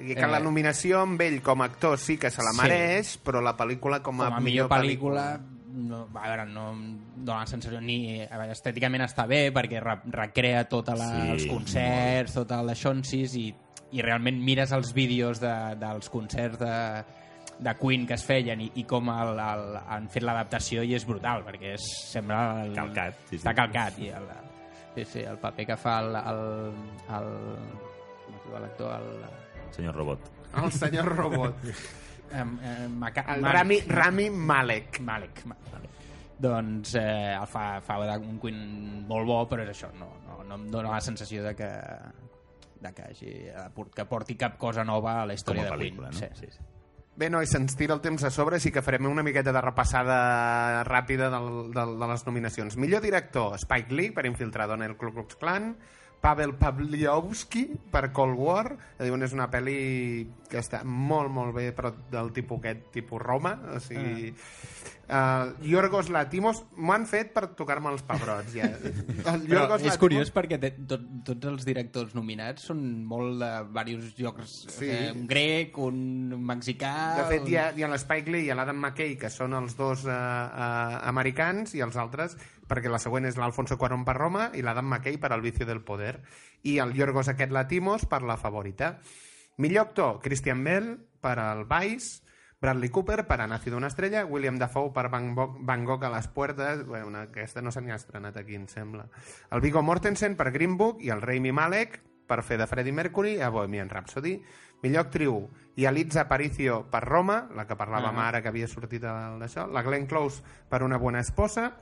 I 0.00 0.14
que 0.14 0.26
la 0.26 0.38
Eh. 0.38 0.42
nominació 0.42 1.00
amb 1.02 1.20
ell 1.22 1.40
com 1.42 1.62
a 1.62 1.66
actor 1.66 1.96
sí 1.98 2.16
que 2.18 2.30
se 2.30 2.42
la 2.42 2.52
Sí. 2.52 2.60
mereix, 2.62 3.18
però 3.22 3.40
la 3.42 3.56
pel·lícula 3.56 4.00
com 4.02 4.16
Com 4.18 4.26
a, 4.32 4.36
a 4.36 4.40
millor 4.40 4.68
pel·lícula, 4.68 5.40
no, 5.74 6.08
a 6.14 6.26
veure, 6.28 6.46
no 6.46 6.70
em 6.72 6.82
dóna 7.16 7.40
la 7.40 7.46
sensació 7.46 7.80
ni... 7.80 8.22
A 8.22 8.36
veure, 8.38 8.52
estèticament 8.52 9.02
està 9.02 9.26
bé 9.26 9.52
perquè 9.54 9.80
re, 9.82 9.96
recrea 10.10 10.64
tots 10.68 10.90
Sí, 10.98 11.30
els 11.30 11.46
concerts, 11.46 12.34
tot 12.34 12.50
el 12.52 12.66
d'això 12.66 12.90
en 12.90 13.04
sis 13.04 13.34
i, 13.36 13.54
i 13.92 14.02
realment 14.02 14.42
mires 14.42 14.72
els 14.72 14.92
vídeos 14.92 15.38
de, 15.40 15.54
dels 15.78 16.08
concerts 16.10 16.58
de, 16.58 17.04
de 17.58 17.74
Queen 17.80 18.06
que 18.06 18.14
es 18.14 18.24
feien 18.24 18.60
i, 18.62 18.68
i 18.78 18.84
com 18.86 19.08
el, 19.10 19.32
el, 19.42 19.76
han 19.90 20.08
fet 20.12 20.22
l'adaptació 20.22 20.84
i 20.86 20.94
és 20.94 21.06
brutal 21.08 21.42
perquè 21.46 21.72
és, 21.74 21.86
sembla... 22.12 22.64
El, 22.64 22.74
Calcat, 22.76 23.16
sí, 23.24 23.32
sí. 23.34 23.40
Està 23.42 23.54
calcat 23.58 23.98
i 23.98 24.10
el, 24.14 24.28
sí, 24.94 25.04
sí, 25.04 25.24
el 25.26 25.38
paper 25.42 25.66
que 25.72 25.76
fa 25.80 25.98
el, 26.04 26.14
el, 26.20 26.42
el, 27.18 27.32
com 28.26 28.36
es 28.38 28.44
diu 28.46 28.60
l'actor 28.62 28.94
el, 29.00 29.08
Senyor 29.74 29.98
Robot. 29.98 30.30
El 30.62 30.70
senyor 30.72 31.10
Robot. 31.16 31.66
em, 32.38 32.54
em, 32.64 32.94
Maca, 33.02 33.26
El 33.34 33.42
Malik. 33.42 33.58
Rami, 33.58 33.80
Rami 33.88 34.30
Malek. 34.30 35.00
Malek. 35.04 35.42
Ma- 35.50 35.58
Malek. 35.72 35.98
Doncs 36.38 36.94
eh, 36.94 37.34
el 37.34 37.46
fa, 37.50 37.66
fa 37.82 37.98
un 38.16 38.38
Queen 38.40 38.62
molt 39.10 39.26
bo, 39.26 39.42
però 39.50 39.66
és 39.66 39.74
això, 39.74 39.90
no, 39.98 40.08
no, 40.24 40.38
no 40.46 40.54
em 40.62 40.68
dóna 40.70 40.94
la 40.94 41.00
sensació 41.02 41.42
de 41.42 41.56
que 41.58 41.68
de 42.78 42.92
que, 42.94 43.02
hagi, 43.10 43.32
que 43.94 44.04
porti 44.06 44.36
cap 44.38 44.54
cosa 44.56 44.84
nova 44.86 45.16
a 45.22 45.26
la 45.26 45.34
Com 45.34 45.40
història 45.40 45.64
a 45.66 45.70
de 45.72 45.72
pel·lícula, 45.74 46.10
Queen. 46.14 46.30
no? 46.30 46.36
Sí. 46.38 46.46
Sí, 46.46 46.52
sí. 46.54 46.77
Bé, 47.18 47.26
nois, 47.34 47.50
se'ns 47.50 47.74
tira 47.74 47.96
el 47.96 47.98
temps 47.98 48.22
a 48.22 48.28
sobre, 48.30 48.60
sí 48.62 48.70
que 48.70 48.82
farem 48.86 49.08
una 49.10 49.24
miqueta 49.26 49.50
de 49.50 49.60
repassada 49.64 50.18
ràpida 50.86 51.26
del, 51.32 51.48
del, 51.74 51.96
de 51.98 52.06
les 52.12 52.22
nominacions. 52.28 52.76
Millor 52.78 53.02
director, 53.02 53.56
Spike 53.58 53.90
Lee, 53.90 54.12
per 54.14 54.22
Infiltrado 54.28 54.76
en 54.78 54.84
el 54.86 54.94
Ku 54.94 55.10
Klux 55.10 55.34
Klan, 55.40 55.72
Pavel 56.20 56.54
Pavliowski, 56.58 57.66
per 57.92 58.08
Cold 58.12 58.38
War, 58.38 58.72
diuen 58.98 59.22
és 59.22 59.34
una 59.36 59.46
pel·li 59.52 59.78
que 60.50 60.58
està 60.58 60.80
molt, 60.84 61.30
molt 61.30 61.54
bé, 61.54 61.68
però 61.76 61.92
del 62.10 62.32
tipus 62.34 62.58
aquest, 62.62 62.88
tipus 62.96 63.22
Roma, 63.22 63.54
o 63.76 63.80
sigui... 63.84 64.32
Uh, 65.08 65.54
Yorgos 65.64 66.10
Latimos 66.12 66.58
m'ho 66.76 66.92
han 66.92 67.06
fet 67.08 67.30
per 67.32 67.46
tocar-me 67.56 67.88
els 67.94 68.02
pebrots 68.04 68.52
ja. 68.52 68.66
El 69.32 69.46
Però 69.46 69.62
Yorgos 69.62 69.80
és 69.80 69.86
Lanthimos- 69.86 69.96
curiós 70.02 70.32
perquè 70.36 70.58
te, 70.60 70.68
tot, 70.90 71.06
tots 71.24 71.48
els 71.48 71.64
directors 71.64 72.12
nominats 72.12 72.66
són 72.68 72.82
molt 73.08 73.38
de 73.40 73.48
diversos 73.88 74.18
llocs. 74.20 74.52
Sí. 74.66 74.74
Sigui, 74.82 74.98
un 75.14 75.24
grec, 75.30 75.80
un 75.80 76.02
mexicà... 76.50 76.92
De 77.22 77.24
fet, 77.30 77.46
un- 77.46 77.48
hi 77.48 77.56
ha, 77.56 77.64
hi 77.72 77.86
ha 77.86 77.90
l'Spike 77.94 78.34
Lee 78.34 78.50
i 78.50 78.58
l'Adam 78.58 78.82
McKay, 78.84 79.16
que 79.16 79.32
són 79.32 79.56
els 79.56 79.78
dos 79.80 80.04
uh, 80.04 80.12
uh, 80.12 81.00
americans, 81.08 81.72
i 81.78 81.80
els 81.88 81.96
altres, 81.96 82.36
perquè 82.68 82.90
la 82.92 83.00
següent 83.00 83.26
és 83.26 83.36
l'Alfonso 83.40 83.78
Cuarón 83.78 84.04
per 84.04 84.16
Roma 84.16 84.50
i 84.54 84.62
l'Adam 84.62 84.86
McKay 84.92 85.16
per 85.18 85.32
El 85.32 85.40
vicio 85.42 85.66
del 85.66 85.82
poder. 85.82 86.20
I 86.62 86.78
el 86.78 86.92
Yorgos 86.94 87.28
aquest 87.28 87.52
Latimos 87.52 88.06
per 88.06 88.22
La 88.22 88.36
favorita. 88.36 88.98
Millor 89.56 89.88
actor, 89.88 90.20
Christian 90.22 90.62
Bell 90.62 90.98
per 91.20 91.38
El 91.38 91.64
Vice, 91.66 92.22
Bradley 92.60 92.90
Cooper 92.90 93.24
per 93.26 93.40
Ha 93.40 93.46
nacido 93.46 93.76
una 93.76 93.86
estrella, 93.86 94.24
William 94.26 94.58
Dafoe 94.58 94.92
per 94.92 95.08
Van 95.08 95.34
Gogh, 95.34 95.58
Van 95.60 95.84
Gogh 95.84 96.04
a 96.04 96.10
les 96.10 96.28
puertes, 96.28 96.84
bueno, 96.86 97.06
una, 97.06 97.22
aquesta 97.22 97.62
no 97.62 97.70
se 97.70 97.80
n'hi 97.80 97.90
ha 97.90 97.98
estrenat 97.98 98.36
aquí, 98.36 98.54
em 98.54 98.66
sembla. 98.66 99.08
El 99.50 99.60
Viggo 99.60 99.82
Mortensen 99.82 100.36
per 100.36 100.50
Green 100.50 100.76
Book 100.76 101.02
i 101.02 101.10
el 101.10 101.22
Rami 101.22 101.52
Malek 101.52 102.00
per 102.28 102.42
fer 102.42 102.58
de 102.58 102.66
Freddie 102.66 102.92
Mercury 102.92 103.40
a 103.40 103.48
Bohemian 103.48 103.88
Rhapsody. 103.88 104.42
Millor 104.82 105.06
actriu, 105.06 105.48
Yalitza 105.76 106.22
Aparicio 106.26 106.84
per 106.90 107.02
Roma, 107.02 107.48
la 107.54 107.64
que 107.66 107.74
parlàvem 107.78 108.14
Ah. 108.18 108.28
ara 108.28 108.42
que 108.42 108.48
havia 108.48 108.68
sortit 108.68 109.02
d'això, 109.02 109.66
la 109.66 109.82
Glenn 109.82 110.06
Close 110.06 110.42
per 110.68 110.82
Una 110.82 110.98
buena 110.98 111.20
esposa, 111.20 111.72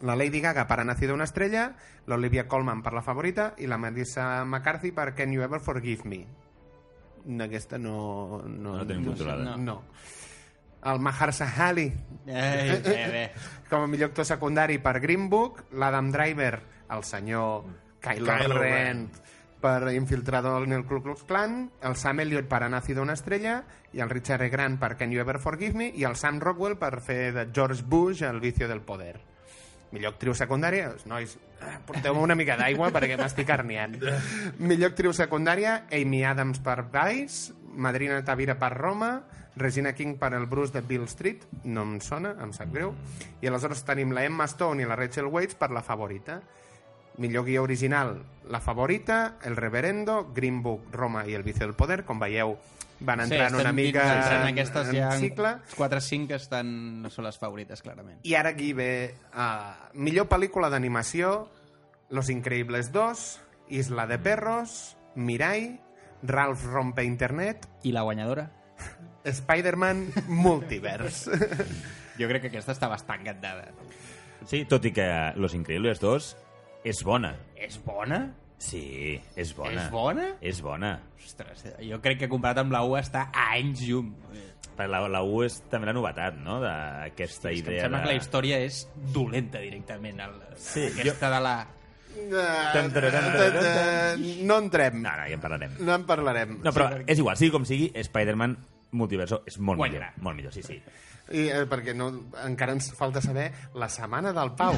la 0.00 0.14
Lady 0.14 0.40
Gaga 0.40 0.66
per 0.66 0.78
Ha 0.80 0.84
nacido 0.84 1.14
una 1.14 1.24
estrella, 1.24 1.74
l'Olivia 2.06 2.46
Colman 2.46 2.82
per 2.82 2.92
La 2.92 3.02
favorita 3.02 3.54
i 3.58 3.66
la 3.66 3.76
Melissa 3.76 4.44
McCarthy 4.44 4.92
per 4.92 5.14
Can 5.14 5.32
You 5.32 5.42
Ever 5.42 5.60
Forgive 5.60 6.02
Me. 6.04 6.24
Aquesta 7.44 7.78
no... 7.78 8.42
No, 8.46 8.70
No 8.70 8.76
la 8.78 8.86
tenim 8.86 9.04
controlada. 9.04 9.42
No. 9.42 9.56
no. 9.56 9.82
El 10.84 11.00
Mahershala 11.00 11.66
Ali 11.66 11.92
Eh, 12.26 12.80
bé, 12.84 13.08
bé. 13.10 13.32
com 13.68 13.82
a 13.82 13.86
millor 13.90 14.10
actor 14.10 14.24
secundari 14.24 14.78
per 14.78 15.00
Green 15.00 15.28
Book, 15.28 15.64
l'Adam 15.72 16.12
Driver, 16.12 16.60
el 16.94 17.02
senyor 17.04 17.64
Kylo, 18.00 18.30
Kylo 18.30 18.58
Ren, 18.60 19.08
per 19.60 19.90
Infiltrador 19.92 20.62
en 20.62 20.72
el 20.76 20.84
Ku 20.86 21.02
Klux 21.02 21.24
Klan, 21.24 21.70
el 21.82 21.96
Sam 21.96 22.20
Elliott 22.20 22.46
per 22.46 22.62
Ha 22.62 22.68
nacido 22.68 23.02
una 23.02 23.14
estrella, 23.18 23.64
i 23.92 23.98
el 24.00 24.08
Richard 24.08 24.42
E. 24.46 24.48
Grant 24.50 24.78
per 24.78 24.94
Can 24.96 25.10
You 25.10 25.20
Ever 25.20 25.40
Forgive 25.40 25.74
Me, 25.74 25.88
i 25.92 26.04
el 26.04 26.14
Sam 26.16 26.38
Rockwell 26.38 26.78
per 26.78 27.00
fer 27.02 27.32
de 27.34 27.48
George 27.52 27.82
Bush 27.82 28.22
el 28.22 28.38
vicio 28.38 28.68
del 28.68 28.80
poder. 28.80 29.18
Millor 29.94 30.12
actriu 30.12 30.34
secundària, 30.36 30.90
doncs, 30.92 31.06
nois, 31.08 31.34
eh, 31.64 31.78
porteu-me 31.88 32.20
una 32.20 32.36
mica 32.36 32.58
d'aigua 32.60 32.90
perquè 32.92 33.16
m'estic 33.16 33.48
arniant. 33.50 33.96
Millor 34.60 34.92
actriu 34.92 35.14
secundària, 35.16 35.84
Amy 35.96 36.24
Adams 36.28 36.60
per 36.64 36.82
Vice, 36.92 37.54
Madrina 37.72 38.20
Tavira 38.24 38.58
per 38.60 38.72
Roma, 38.76 39.12
Regina 39.58 39.92
King 39.92 40.18
per 40.18 40.34
el 40.34 40.46
Bruce 40.46 40.72
de 40.72 40.82
Bill 40.86 41.08
Street, 41.08 41.44
no 41.64 41.82
em 41.82 41.98
sona, 42.04 42.36
em 42.42 42.52
sap 42.54 42.70
greu, 42.74 42.92
i 43.42 43.48
aleshores 43.50 43.82
tenim 43.86 44.12
la 44.14 44.24
Emma 44.28 44.46
Stone 44.46 44.84
i 44.84 44.88
la 44.88 44.96
Rachel 44.98 45.30
Weisz 45.32 45.58
per 45.58 45.72
La 45.74 45.82
Favorita. 45.82 46.40
Millor 47.18 47.44
guió 47.44 47.64
original, 47.64 48.22
La 48.48 48.60
Favorita, 48.60 49.38
El 49.42 49.56
Reverendo, 49.56 50.32
Green 50.34 50.62
Book, 50.62 50.86
Roma 50.92 51.26
i 51.26 51.34
El 51.34 51.42
vicio 51.42 51.66
del 51.66 51.74
poder. 51.74 52.04
Com 52.06 52.20
veieu, 52.22 52.54
van 53.00 53.22
entrant 53.22 53.50
estem 53.50 53.60
una 53.60 53.72
mica 53.74 54.04
en, 54.06 54.22
en 54.36 54.46
aquestes 54.52 54.92
en 54.92 54.98
ja 55.00 55.10
cicle. 55.18 55.52
4 55.76 55.98
o 55.98 56.00
5 56.00 56.30
que 56.30 56.38
estan, 56.38 56.70
no 57.02 57.10
són 57.10 57.26
les 57.26 57.38
favorites, 57.38 57.82
clarament. 57.82 58.22
I 58.22 58.38
ara 58.38 58.54
aquí 58.54 58.72
ve 58.72 59.14
uh, 59.34 59.90
millor 59.94 60.30
pel·lícula 60.30 60.70
d'animació, 60.70 61.48
Los 62.10 62.30
Increíbles 62.30 62.92
2, 62.94 63.26
Isla 63.82 64.06
de 64.06 64.18
Perros, 64.22 64.96
Mirai, 65.14 65.80
Ralph 66.22 66.64
Rompe 66.70 67.04
Internet, 67.04 67.68
I 67.82 67.92
la 67.92 68.06
guanyadora? 68.06 68.48
Spider-Man 69.24 70.06
Multiverse. 70.28 71.34
Jo 72.18 72.26
crec 72.30 72.46
que 72.46 72.54
aquesta 72.54 72.74
està 72.74 72.88
bastant 72.90 73.26
cantada. 73.26 73.72
Sí, 74.46 74.64
tot 74.70 74.86
i 74.86 74.94
que 74.94 75.06
Los 75.36 75.54
Increíbles 75.54 75.98
2 75.98 76.36
és 76.88 77.02
bona. 77.04 77.34
És 77.56 77.78
bona? 77.84 78.22
Sí, 78.58 79.20
és 79.38 79.52
bona. 79.54 79.84
És 79.84 79.90
bona? 79.94 80.28
És 80.40 80.60
bona. 80.64 80.92
Ostres, 81.28 81.64
jo 81.84 82.00
crec 82.02 82.18
que 82.24 82.28
comparat 82.30 82.62
amb 82.64 82.72
la 82.74 82.80
U 82.88 82.96
està 82.98 83.28
a 83.30 83.50
anys 83.54 83.84
llum. 83.86 84.14
La, 84.78 85.00
la 85.10 85.20
U 85.26 85.42
és 85.42 85.58
també 85.70 85.88
la 85.90 85.94
novetat, 85.94 86.36
no?, 86.38 86.60
d'aquesta 86.62 87.50
És 87.50 87.62
que 87.62 87.70
em 87.70 87.74
idea 87.74 87.84
sembla 87.86 87.98
de... 87.98 88.04
que 88.06 88.12
la 88.12 88.18
història 88.20 88.60
és 88.62 88.84
dolenta 89.14 89.58
directament. 89.62 90.22
El, 90.22 90.36
Sí, 90.58 90.86
aquesta 90.86 91.30
de 91.34 91.40
la... 91.42 91.54
Taran, 92.18 92.88
taran. 92.94 94.22
no 94.46 94.56
entrem. 94.58 95.02
No, 95.02 95.10
no, 95.20 95.26
ja 95.28 95.36
en 95.36 95.42
parlarem. 95.42 95.76
No 95.86 95.94
en 95.94 96.06
parlarem. 96.06 96.56
No, 96.64 96.72
però 96.74 96.88
és 97.06 97.18
igual, 97.20 97.38
sigui 97.38 97.52
com 97.54 97.66
sigui, 97.68 97.92
Spider-Man 97.94 98.56
Multiverso 98.98 99.42
és 99.46 99.58
molt 99.60 99.78
Guanyarà. 99.82 100.12
millor. 100.14 100.24
Molt 100.24 100.38
millor, 100.38 100.54
sí, 100.54 100.62
sí. 100.64 100.78
I, 101.28 101.42
eh, 101.52 101.64
perquè 101.68 101.92
no, 101.96 102.08
encara 102.44 102.72
ens 102.72 102.90
falta 102.96 103.20
saber 103.20 103.50
la 103.76 103.88
setmana 103.92 104.32
del 104.32 104.54
Pau. 104.56 104.76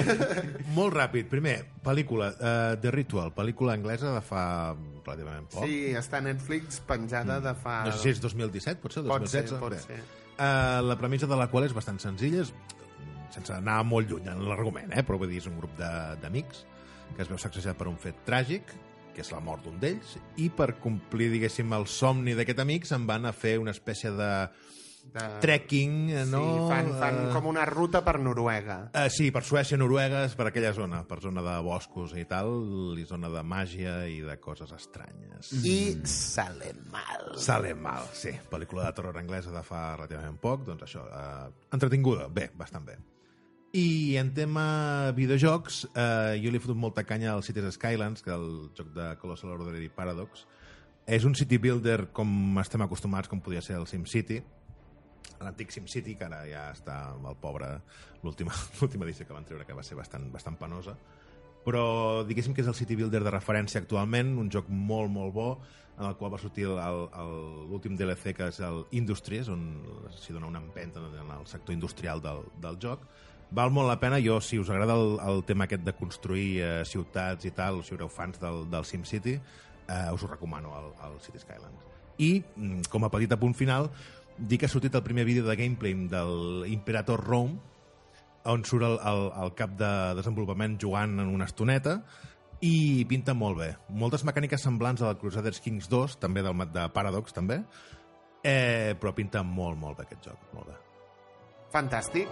Molt 0.78 0.94
ràpid. 0.94 1.26
Primer, 1.30 1.56
pel·lícula, 1.84 2.30
uh, 2.34 2.74
The 2.80 2.92
Ritual, 2.94 3.32
pel·lícula 3.34 3.74
anglesa 3.74 4.12
de 4.14 4.22
fa 4.24 4.44
relativament 5.04 5.48
poc. 5.52 5.66
sí, 5.66 5.90
està 5.98 6.20
a 6.20 6.26
Netflix 6.28 6.78
penjada 6.86 7.40
de 7.44 7.54
fa... 7.58 7.80
No 7.88 7.96
sé 7.96 8.04
si 8.04 8.14
és 8.14 8.22
2017, 8.22 8.80
potser, 8.82 9.02
Pot 9.08 9.26
ser, 9.26 9.44
2016. 9.48 9.60
pot 9.60 9.76
ser. 9.82 9.98
Uh, 10.34 10.80
la 10.86 10.96
premissa 10.98 11.28
de 11.30 11.38
la 11.38 11.48
qual 11.50 11.66
és 11.66 11.74
bastant 11.76 11.98
senzilla, 12.02 12.46
és, 12.46 12.54
sense 13.34 13.52
anar 13.54 13.80
molt 13.86 14.10
lluny 14.10 14.30
en 14.30 14.46
l'argument, 14.48 14.94
eh? 14.94 15.02
però 15.06 15.18
vull 15.20 15.30
dir, 15.30 15.42
és 15.42 15.50
un 15.50 15.58
grup 15.58 15.74
d'amics 15.78 16.64
que 17.14 17.22
es 17.22 17.30
veu 17.30 17.38
sacsejat 17.38 17.76
per 17.78 17.86
un 17.90 17.98
fet 18.00 18.22
tràgic, 18.26 18.72
que 19.14 19.22
és 19.22 19.30
la 19.30 19.38
mort 19.42 19.62
d'un 19.62 19.76
d'ells, 19.82 20.16
i 20.42 20.48
per 20.50 20.72
complir, 20.82 21.28
diguéssim, 21.30 21.70
el 21.76 21.86
somni 21.90 22.34
d'aquest 22.34 22.62
amic 22.64 22.86
se'n 22.88 23.04
van 23.06 23.28
a 23.28 23.34
fer 23.36 23.56
una 23.62 23.74
espècie 23.74 24.10
de 24.14 24.30
De... 25.12 25.24
trekking, 25.40 26.10
eh, 26.10 26.24
no? 26.26 26.40
Sí, 26.42 26.62
fan, 26.72 26.88
fan 26.98 27.18
Eh, 27.24 27.32
com 27.34 27.46
una 27.46 27.64
ruta 27.68 28.00
per 28.04 28.16
Noruega. 28.18 28.90
Uh, 28.90 29.06
sí, 29.12 29.30
per 29.30 29.44
Suècia, 29.46 29.78
Noruega, 29.78 30.24
per 30.34 30.48
aquella 30.48 30.72
zona, 30.74 31.04
per 31.06 31.20
zona 31.22 31.42
de 31.44 31.54
boscos 31.62 32.16
i 32.18 32.24
tal, 32.30 32.50
i 32.98 33.04
zona 33.06 33.30
de 33.30 33.42
màgia 33.46 33.96
i 34.10 34.20
de 34.26 34.36
coses 34.42 34.72
estranyes. 34.74 35.52
I 35.62 36.00
sale 36.08 36.72
mal. 36.90 37.34
Sale 37.38 37.74
mal, 37.78 38.08
sí. 38.16 38.34
Pel·lícula 38.50 38.88
de 38.88 38.96
terror 38.98 39.18
anglesa 39.20 39.54
de 39.54 39.62
fa 39.66 39.84
relativament 39.94 40.40
poc, 40.42 40.64
doncs 40.66 40.86
això, 40.88 41.06
eh, 41.06 41.68
entretinguda, 41.76 42.26
bé, 42.28 42.50
bastant 42.58 42.86
bé. 42.86 42.98
I 43.74 44.16
en 44.20 44.28
tema 44.34 45.10
videojocs, 45.16 45.88
eh, 45.94 46.38
jo 46.42 46.50
li 46.50 46.58
he 46.58 46.62
fotut 46.62 46.78
molta 46.78 47.02
canya 47.02 47.32
al 47.32 47.42
Cities 47.42 47.74
Skylands, 47.74 48.22
que 48.22 48.30
el 48.30 48.70
joc 48.78 48.92
de 48.94 49.16
Colossal 49.18 49.50
Order 49.50 49.82
i 49.82 49.88
Paradox. 49.90 50.44
És 51.06 51.24
un 51.26 51.34
city 51.34 51.58
builder 51.58 52.12
com 52.12 52.28
estem 52.62 52.82
acostumats, 52.82 53.28
com 53.28 53.40
podia 53.42 53.60
ser 53.60 53.74
el 53.76 53.88
SimCity, 53.90 54.38
l'antic 55.40 55.74
SimCity, 55.74 56.14
que 56.20 56.28
ara 56.28 56.44
ja 56.48 56.68
està 56.74 57.00
amb 57.14 57.28
el 57.30 57.36
pobre, 57.40 57.74
l'última 58.24 58.54
edició 59.06 59.26
que 59.26 59.36
van 59.36 59.48
treure, 59.48 59.66
que 59.66 59.76
va 59.76 59.86
ser 59.86 59.98
bastant, 59.98 60.30
bastant 60.32 60.60
penosa 60.60 60.96
però 61.64 62.24
diguéssim 62.28 62.52
que 62.52 62.62
és 62.62 62.68
el 62.68 62.76
city 62.76 62.96
builder 62.98 63.22
de 63.24 63.32
referència 63.32 63.80
actualment, 63.80 64.34
un 64.40 64.50
joc 64.52 64.68
molt, 64.68 65.10
molt 65.10 65.32
bo, 65.34 65.48
en 65.94 66.08
el 66.08 66.16
qual 66.18 66.32
va 66.34 66.40
sortir 66.42 66.66
l'últim 66.68 67.96
DLC, 67.96 68.34
que 68.36 68.50
és 68.50 68.58
el 68.66 68.82
Industries, 68.98 69.48
on 69.48 69.62
s'hi 70.18 70.34
dona 70.34 70.50
una 70.50 70.60
empenta 70.60 71.00
en 71.00 71.30
el 71.38 71.46
sector 71.48 71.74
industrial 71.74 72.22
del, 72.22 72.42
del 72.60 72.80
joc. 72.82 73.06
Val 73.54 73.70
molt 73.70 73.88
la 73.88 74.00
pena, 74.02 74.18
jo, 74.20 74.40
si 74.42 74.58
us 74.58 74.70
agrada 74.72 74.96
el, 74.98 75.16
el 75.30 75.44
tema 75.46 75.68
aquest 75.68 75.84
de 75.86 75.94
construir 75.94 76.48
eh, 76.58 76.70
ciutats 76.88 77.46
i 77.46 77.52
tal, 77.54 77.80
si 77.84 77.94
haureu 77.94 78.10
fans 78.10 78.40
del, 78.42 78.64
del 78.72 78.84
SimCity, 78.88 79.36
eh, 79.38 80.12
us 80.12 80.24
ho 80.24 80.30
recomano, 80.32 80.74
el, 80.80 80.90
el 81.06 81.20
City 81.22 81.40
Skylands. 81.40 81.92
I, 82.18 82.32
mm, 82.42 82.90
com 82.90 83.06
a 83.06 83.12
petit 83.14 83.32
apunt 83.36 83.54
final, 83.56 83.88
dir 84.38 84.58
que 84.58 84.66
ha 84.66 84.72
sortit 84.72 84.94
el 84.94 85.04
primer 85.06 85.24
vídeo 85.24 85.44
de 85.46 85.56
gameplay 85.56 85.94
del 86.10 86.64
Imperator 86.70 87.22
Rome, 87.24 87.58
on 88.44 88.64
surt 88.64 88.84
el, 88.84 88.98
el, 89.00 89.26
el 89.42 89.54
cap 89.56 89.74
de 89.78 89.90
desenvolupament 90.18 90.76
jugant 90.80 91.18
en 91.22 91.30
una 91.32 91.48
estoneta 91.48 92.00
i 92.64 93.04
pinta 93.08 93.34
molt 93.36 93.58
bé. 93.60 93.70
Moltes 93.88 94.24
mecàniques 94.24 94.62
semblants 94.64 95.02
a 95.02 95.12
la 95.12 95.18
Crusaders 95.20 95.60
Kings 95.64 95.88
2, 95.92 96.18
també 96.22 96.44
del 96.44 96.66
de 96.72 96.88
Paradox, 96.94 97.32
també, 97.36 97.62
eh, 98.42 98.94
però 99.00 99.14
pinta 99.14 99.42
molt, 99.42 99.78
molt 99.80 99.98
bé 99.98 100.08
aquest 100.08 100.30
joc. 100.30 100.50
Molt 100.56 100.72
bé. 100.72 100.78
Fantàstic. 101.74 102.28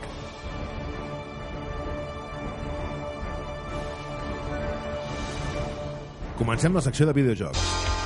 Comencem 6.38 6.74
la 6.74 6.82
secció 6.82 7.06
de 7.06 7.12
videojocs. 7.12 8.01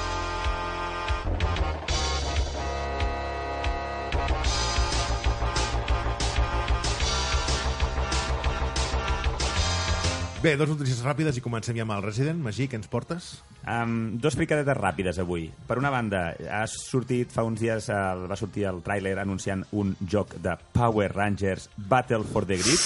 Bé, 10.46 10.52
dos 10.54 10.68
notícies 10.70 11.00
ràpides 11.02 11.34
i 11.34 11.42
comencem 11.42 11.74
ja 11.74 11.82
amb 11.82 11.96
el 11.96 12.04
Resident. 12.04 12.38
Magí, 12.38 12.68
què 12.70 12.78
ens 12.78 12.86
portes? 12.86 13.32
Um, 13.66 14.12
dos 14.22 14.36
fricadetes 14.38 14.76
ràpides 14.78 15.18
avui. 15.18 15.48
Per 15.66 15.74
una 15.80 15.90
banda, 15.90 16.20
ha 16.54 16.60
sortit 16.70 17.32
fa 17.34 17.42
uns 17.42 17.58
dies, 17.58 17.88
el, 17.90 18.22
va 18.30 18.38
sortir 18.38 18.68
el 18.70 18.78
tràiler 18.86 19.16
anunciant 19.18 19.64
un 19.74 19.96
joc 20.06 20.36
de 20.44 20.54
Power 20.76 21.08
Rangers 21.10 21.66
Battle 21.76 22.22
for 22.30 22.46
the 22.46 22.60
Grid. 22.62 22.78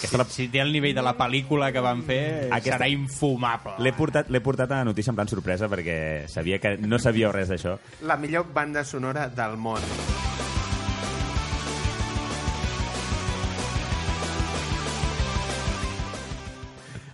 Aquesta 0.00 0.18
la, 0.18 0.26
Si 0.34 0.48
té 0.50 0.58
el 0.64 0.74
nivell 0.74 0.98
de 0.98 1.06
la 1.06 1.14
pel·lícula 1.14 1.70
que 1.70 1.86
van 1.86 2.02
fer, 2.02 2.48
Aquesta- 2.48 2.74
serà 2.74 2.90
infumable. 2.90 3.76
L'he 3.78 3.94
portat, 3.94 4.26
l'he 4.26 4.42
portat 4.42 4.66
a 4.74 4.82
la 4.82 4.90
notícia 4.90 5.14
en 5.14 5.22
plan 5.22 5.30
sorpresa 5.30 5.70
perquè 5.70 6.26
sabia 6.26 6.58
que 6.58 6.74
no 6.82 6.98
sabíeu 6.98 7.30
res 7.30 7.54
d'això. 7.54 7.78
La 8.02 8.18
millor 8.18 8.50
banda 8.52 8.82
sonora 8.82 9.28
del 9.30 9.54
món. 9.62 9.78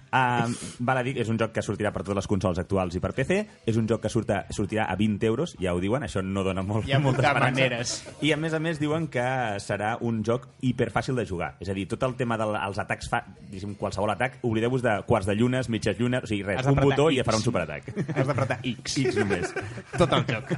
Uh, 0.08 0.48
val 0.80 0.98
a 0.98 1.02
dir 1.04 1.14
que 1.16 1.22
és 1.24 1.28
un 1.28 1.38
joc 1.40 1.52
que 1.52 1.62
sortirà 1.64 1.90
per 1.92 2.02
totes 2.02 2.16
les 2.22 2.28
consoles 2.30 2.58
actuals 2.58 2.94
i 2.96 3.00
per 3.00 3.12
PC. 3.16 3.40
És 3.68 3.76
un 3.76 3.88
joc 3.88 4.02
que 4.06 4.08
surta, 4.12 4.44
sortirà 4.54 4.86
a 4.88 4.96
20 4.96 5.26
euros, 5.28 5.54
ja 5.60 5.74
ho 5.74 5.80
diuen, 5.80 6.02
això 6.06 6.22
no 6.24 6.44
dona 6.46 6.62
molt, 6.62 6.88
Hi 6.88 6.94
ha 6.96 7.00
molta 7.00 7.22
moltes 7.22 7.28
esperança. 7.28 7.54
maneres. 7.60 7.94
I 8.24 8.32
a 8.32 8.36
més 8.40 8.54
a 8.54 8.60
més 8.62 8.80
diuen 8.80 9.08
que 9.12 9.26
serà 9.60 9.96
un 10.00 10.22
joc 10.24 10.48
hiperfàcil 10.64 11.16
de 11.18 11.26
jugar. 11.28 11.54
És 11.60 11.68
a 11.68 11.74
dir, 11.76 11.86
tot 11.88 12.02
el 12.08 12.16
tema 12.16 12.38
dels 12.40 12.76
de, 12.76 12.82
atacs, 12.82 13.08
fa, 13.12 13.22
diguéssim, 13.48 13.74
qualsevol 13.80 14.10
atac, 14.14 14.38
oblideu-vos 14.42 14.82
de 14.82 14.96
quarts 15.06 15.26
de 15.28 15.34
llunes, 15.36 15.68
mitges 15.68 15.98
llunes, 15.98 16.24
o 16.24 16.30
sigui, 16.30 16.42
res, 16.46 16.64
un 16.66 16.80
botó 16.80 17.10
i 17.10 17.16
ja 17.18 17.24
X. 17.24 17.28
farà 17.28 17.40
un 17.40 17.44
superatac. 17.44 17.92
Has 18.16 18.26
d'apretar 18.26 18.60
X. 18.64 18.98
X 19.04 19.16
només. 19.20 19.52
Tot 19.98 20.12
el 20.12 20.24
joc. 20.28 20.52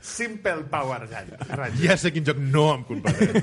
Simple 0.00 0.64
Power 0.70 1.02
Rangers. 1.08 1.80
Ja 1.82 1.96
sé 1.98 2.12
quin 2.14 2.24
joc 2.26 2.38
no 2.38 2.68
em 2.76 2.84
compararé. 2.88 3.42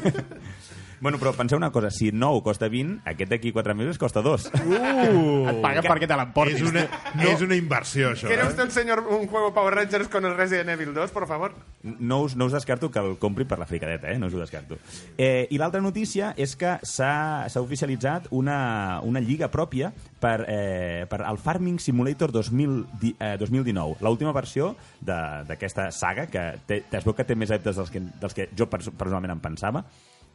Bueno, 1.02 1.18
però 1.18 1.32
penseu 1.34 1.58
una 1.58 1.72
cosa, 1.72 1.90
si 1.92 2.12
9 2.12 2.42
costa 2.44 2.68
20, 2.68 3.02
aquest 3.08 3.30
d'aquí 3.32 3.52
4 3.56 3.74
mesos 3.76 3.98
costa 3.98 4.22
2. 4.22 4.50
Uh! 4.66 5.48
Et 5.50 5.62
paguen 5.64 5.86
perquè 5.88 6.08
te 6.10 6.18
l'emportis. 6.20 6.60
és, 6.60 6.70
una, 6.70 6.84
no. 7.16 7.30
és 7.32 7.42
una 7.46 7.56
inversió, 7.56 8.12
això. 8.12 8.28
¿Quiere 8.28 8.44
Eh? 8.44 8.48
usted 8.48 8.64
un 8.64 8.72
señor 8.72 9.00
un 9.08 9.28
juego 9.28 9.54
Power 9.54 9.76
Rangers 9.76 10.08
con 10.10 10.26
el 10.26 10.36
Resident 10.36 10.70
Evil 10.70 10.94
2, 10.94 11.12
por 11.12 11.28
favor? 11.28 11.54
No 11.84 12.22
us, 12.22 12.36
no 12.36 12.46
us 12.46 12.52
descarto 12.54 12.92
que 12.92 13.00
el 13.00 13.18
compri 13.18 13.46
per 13.46 13.60
la 13.60 13.66
fricadeta, 13.66 14.12
eh? 14.12 14.20
no 14.20 14.28
us 14.28 14.34
ho 14.34 14.40
descarto. 14.40 14.78
Eh, 15.18 15.48
I 15.50 15.58
l'altra 15.58 15.80
notícia 15.82 16.34
és 16.38 16.56
que 16.60 16.78
s'ha 16.84 17.48
s'ha 17.50 17.62
oficialitzat 17.62 18.28
una, 18.32 19.00
una 19.04 19.20
lliga 19.22 19.48
pròpia 19.50 19.94
per, 20.20 20.46
eh, 20.48 21.06
per 21.10 21.22
al 21.24 21.38
Farming 21.40 21.80
Simulator 21.80 22.32
2000, 22.32 22.86
di- 23.00 23.16
eh, 23.20 23.38
2019, 23.40 23.96
l'última 24.02 24.32
versió 24.34 24.76
de- 25.00 25.44
d'aquesta 25.48 25.92
saga, 25.92 26.28
que 26.28 26.60
té, 26.68 26.84
es 26.92 27.06
veu 27.06 27.16
que 27.16 27.24
té 27.24 27.36
més 27.36 27.50
adeptes 27.52 27.76
dels 27.80 27.90
que, 27.90 28.02
dels 28.20 28.34
que 28.36 28.50
jo 28.58 28.68
pers 28.70 28.90
personalment 28.92 29.32
em 29.32 29.40
pensava, 29.40 29.86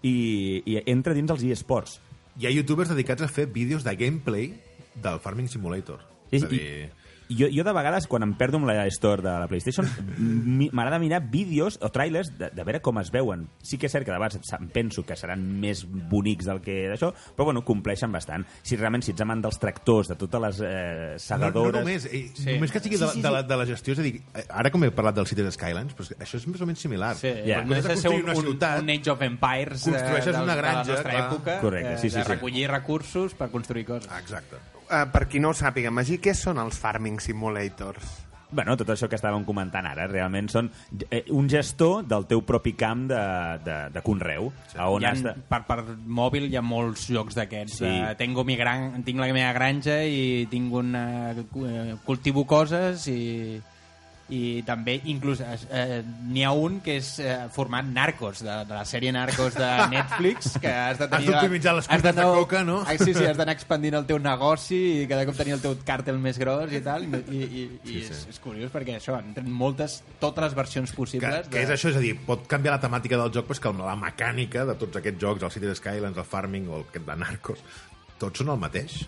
i, 0.04 0.62
i 0.68 0.80
entra 0.90 1.16
dins 1.16 1.32
els 1.32 1.44
eSports. 1.48 1.98
Hi 2.38 2.48
ha 2.48 2.52
youtubers 2.52 2.90
dedicats 2.92 3.24
a 3.24 3.30
fer 3.30 3.46
vídeos 3.50 3.86
de 3.86 3.94
gameplay 3.96 4.52
del 5.02 5.20
Farming 5.24 5.48
Simulator. 5.50 6.02
És 6.34 6.44
a 6.44 6.50
dir... 6.50 6.60
i, 6.60 7.03
jo, 7.38 7.48
jo 7.52 7.64
de 7.66 7.72
vegades, 7.76 8.06
quan 8.10 8.24
em 8.26 8.34
perdo 8.38 8.58
amb 8.60 8.68
la 8.70 8.86
store 8.92 9.22
de 9.24 9.34
la 9.42 9.48
PlayStation, 9.50 9.88
m'agrada 10.72 10.98
mirar 10.98 11.22
vídeos 11.30 11.78
o 11.82 11.90
trailers 11.94 12.32
de, 12.38 12.50
de 12.54 12.64
veure 12.66 12.80
com 12.84 12.98
es 13.00 13.10
veuen. 13.14 13.46
Sí 13.62 13.78
que 13.78 13.88
és 13.88 13.92
cert 13.94 14.06
que 14.06 14.12
de 14.12 14.18
vegades 14.18 14.52
em 14.58 14.68
penso 14.72 15.04
que 15.06 15.16
seran 15.18 15.42
més 15.60 15.84
bonics 15.84 16.48
del 16.48 16.60
que 16.64 16.76
d'això, 16.92 17.12
però 17.36 17.48
bueno, 17.50 17.64
compleixen 17.64 18.12
bastant. 18.12 18.46
Si 18.62 18.76
realment 18.76 19.04
si 19.04 19.12
ets 19.14 19.24
amant 19.24 19.42
dels 19.44 19.58
tractors, 19.60 20.10
de 20.12 20.18
totes 20.20 20.42
les 20.44 20.60
eh, 20.64 20.72
No, 20.74 21.12
no 21.12 21.18
segadores... 21.18 21.80
només, 21.80 22.06
eh, 22.06 22.24
Sí. 22.34 22.54
només 22.54 22.72
que 22.72 22.80
sigui 22.80 22.96
de, 22.98 23.06
Sí, 23.08 23.20
sí, 23.20 23.22
de, 23.22 23.30
la, 23.30 23.42
sí. 23.42 23.48
de 23.48 23.56
la 23.56 23.66
gestió, 23.66 23.92
és 23.94 23.98
a 24.00 24.02
dir, 24.02 24.14
eh, 24.34 24.44
ara 24.48 24.70
com 24.74 24.84
he 24.84 24.90
parlat 24.94 25.14
del 25.16 25.26
Cities 25.30 25.54
Skylands, 25.54 25.94
però 25.96 26.08
això 26.18 26.38
és 26.40 26.46
més 26.50 26.60
o 26.60 26.66
menys 26.66 26.80
similar. 26.84 27.14
Sí, 27.16 27.28
yeah. 27.44 27.64
no 27.64 27.74
de 27.74 27.82
de 27.82 27.96
ser 27.96 28.10
un, 28.10 28.22
una 28.24 28.34
un, 28.34 28.42
ciutat, 28.42 28.82
un 28.82 28.90
Age 28.90 29.10
of 29.10 29.22
Empires 29.22 29.84
de, 29.84 29.90
construeixes 29.92 30.32
de, 30.34 30.42
una 30.42 30.54
de 30.54 30.60
granja, 30.62 30.82
la 30.82 30.94
nostra 30.94 31.10
clar. 31.10 31.26
època 31.28 31.58
Correcte, 31.60 31.98
sí, 31.98 32.06
eh, 32.06 32.10
sí, 32.10 32.16
de 32.18 32.24
sí. 32.24 32.28
recollir 32.32 32.68
recursos 32.70 33.34
per 33.34 33.50
construir 33.50 33.84
coses. 33.86 34.10
Ah, 34.10 34.20
exacte. 34.20 34.56
Uh, 34.84 35.06
per 35.12 35.24
qui 35.30 35.40
no 35.40 35.50
ho 35.52 35.56
sàpiga, 35.56 35.92
Magí, 35.94 36.20
què 36.20 36.34
són 36.36 36.60
els 36.60 36.76
Farming 36.80 37.20
Simulators? 37.22 38.20
Bueno, 38.54 38.76
tot 38.78 38.92
això 38.92 39.08
que 39.10 39.16
estàvem 39.18 39.42
comentant 39.42 39.86
ara, 39.88 40.04
realment 40.06 40.46
són 40.52 40.68
eh, 41.08 41.24
un 41.34 41.48
gestor 41.50 42.04
del 42.06 42.26
teu 42.30 42.44
propi 42.46 42.74
camp 42.78 43.08
de, 43.10 43.22
de, 43.66 43.78
de 43.90 44.02
conreu. 44.06 44.52
Sí. 44.70 44.78
On 44.78 45.02
ha, 45.02 45.10
has 45.10 45.24
de... 45.24 45.32
per, 45.50 45.64
per 45.66 45.80
mòbil 46.06 46.46
hi 46.46 46.58
ha 46.60 46.62
molts 46.62 47.08
jocs 47.10 47.34
d'aquests. 47.40 47.80
Sí. 47.80 47.88
Sí. 47.88 47.94
Uh, 47.96 48.12
tengo 48.20 48.44
mi 48.46 48.54
gran, 48.60 49.02
tinc 49.06 49.18
la 49.18 49.30
meva 49.34 49.50
granja 49.56 49.98
i 50.06 50.44
tinc 50.52 50.76
una, 50.84 51.06
uh, 51.34 51.96
cultivo 52.06 52.46
coses 52.46 53.08
i, 53.10 53.58
i 54.32 54.62
també 54.64 54.94
inclús 55.10 55.42
eh, 55.44 56.00
n'hi 56.30 56.44
ha 56.46 56.52
un 56.56 56.78
que 56.84 56.96
és 56.96 57.10
eh, 57.20 57.34
format 57.52 57.84
Narcos, 57.84 58.40
de, 58.44 58.54
de 58.64 58.72
la 58.72 58.84
sèrie 58.88 59.12
Narcos 59.12 59.58
de 59.58 59.68
Netflix, 59.92 60.54
que 60.62 60.70
has 60.72 60.98
de 61.00 61.08
tenir... 61.12 61.28
Has 61.28 61.42
d'optimitzar 61.42 61.74
les 61.76 61.88
cuites 61.90 62.16
de 62.16 62.24
coca, 62.38 62.62
no? 62.64 62.78
Ah, 62.86 62.96
sí, 62.96 63.12
sí, 63.12 63.26
has 63.28 63.36
d'anar 63.36 63.56
expandint 63.58 63.98
el 64.00 64.08
teu 64.08 64.20
negoci 64.22 64.80
i 65.02 65.06
cada 65.10 65.26
cop 65.28 65.36
tenir 65.36 65.58
el 65.58 65.64
teu 65.64 65.76
càrtel 65.84 66.20
més 66.22 66.40
gros 66.40 66.72
i 66.72 66.80
tal, 66.84 67.04
i, 67.04 67.20
i, 67.28 67.44
i, 67.44 67.66
i 67.92 68.00
és, 68.00 68.24
és 68.32 68.40
curiós 68.44 68.72
perquè 68.72 68.96
això, 68.96 69.18
han 69.18 69.34
tret 69.36 69.50
moltes, 69.50 70.00
totes 70.22 70.48
les 70.48 70.56
versions 70.56 70.90
que, 70.90 71.00
possibles. 71.02 71.52
que 71.52 71.66
és 71.66 71.74
això, 71.76 71.92
és 71.92 72.00
a 72.00 72.04
dir, 72.04 72.14
pot 72.24 72.48
canviar 72.48 72.78
la 72.78 72.82
temàtica 72.82 73.20
del 73.20 73.34
joc, 73.34 73.50
però 73.50 73.58
és 73.58 73.64
que 73.66 73.76
la 73.84 73.98
mecànica 74.00 74.64
de 74.70 74.78
tots 74.80 75.02
aquests 75.02 75.20
jocs, 75.20 75.44
el 75.44 75.52
Cities 75.52 75.82
Skylines, 75.82 76.16
el 76.16 76.28
Farming 76.28 76.72
o 76.72 76.80
el 76.80 76.88
de 77.04 77.20
Narcos, 77.20 77.60
tots 78.20 78.40
són 78.40 78.54
el 78.54 78.60
mateix. 78.62 79.02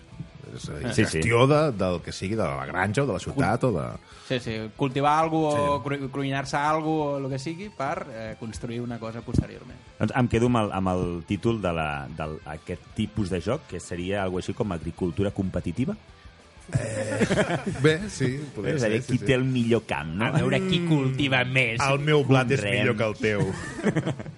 És 0.55 0.69
a 0.69 0.77
dir, 0.79 0.87
Sí, 0.93 1.05
sí. 1.05 1.05
gestió 1.17 1.47
de, 1.47 1.59
del 1.77 2.01
que 2.01 2.11
sigui, 2.11 2.35
de 2.35 2.43
la 2.47 2.65
granja 2.65 3.03
o 3.03 3.07
de 3.09 3.13
la 3.13 3.19
ciutat 3.19 3.63
o 3.67 3.71
de... 3.75 3.85
Sí, 4.27 4.39
sí, 4.43 4.55
cultivar 4.75 5.17
alguna 5.23 5.51
cosa 5.55 5.71
o 5.71 5.83
cru- 5.83 6.09
cruïnar-se 6.11 6.57
alguna 6.57 7.03
o 7.03 7.17
el 7.21 7.29
que 7.31 7.39
sigui 7.39 7.69
per 7.69 8.05
eh, 8.11 8.35
construir 8.39 8.81
una 8.81 8.99
cosa 8.99 9.21
posteriorment. 9.21 9.77
Doncs 9.99 10.13
em 10.19 10.27
quedo 10.27 10.47
amb 10.51 10.57
el, 10.63 10.71
amb 10.81 10.93
el 10.93 11.05
títol 11.27 11.61
d'aquest 11.63 12.81
tipus 12.95 13.29
de 13.31 13.39
joc, 13.41 13.67
que 13.71 13.79
seria 13.79 14.23
algo 14.23 14.37
així 14.41 14.53
com 14.53 14.71
agricultura 14.75 15.31
competitiva. 15.31 15.95
Bé, 17.81 17.93
sí, 18.11 18.27
podria 18.53 18.73
és 18.75 18.83
a 18.83 18.89
dir, 18.91 18.99
qui 19.07 19.17
té 19.23 19.37
el 19.37 19.45
millor 19.47 19.85
camp, 19.87 20.09
no? 20.19 20.27
A 20.27 20.33
veure 20.35 20.59
qui 20.65 20.81
cultiva 20.87 21.39
més. 21.47 21.79
El 21.79 22.01
meu 22.03 22.25
blat 22.27 22.51
és 22.51 22.63
millor 22.65 22.97
que 22.99 23.07
el 23.07 23.15
teu. 23.21 23.45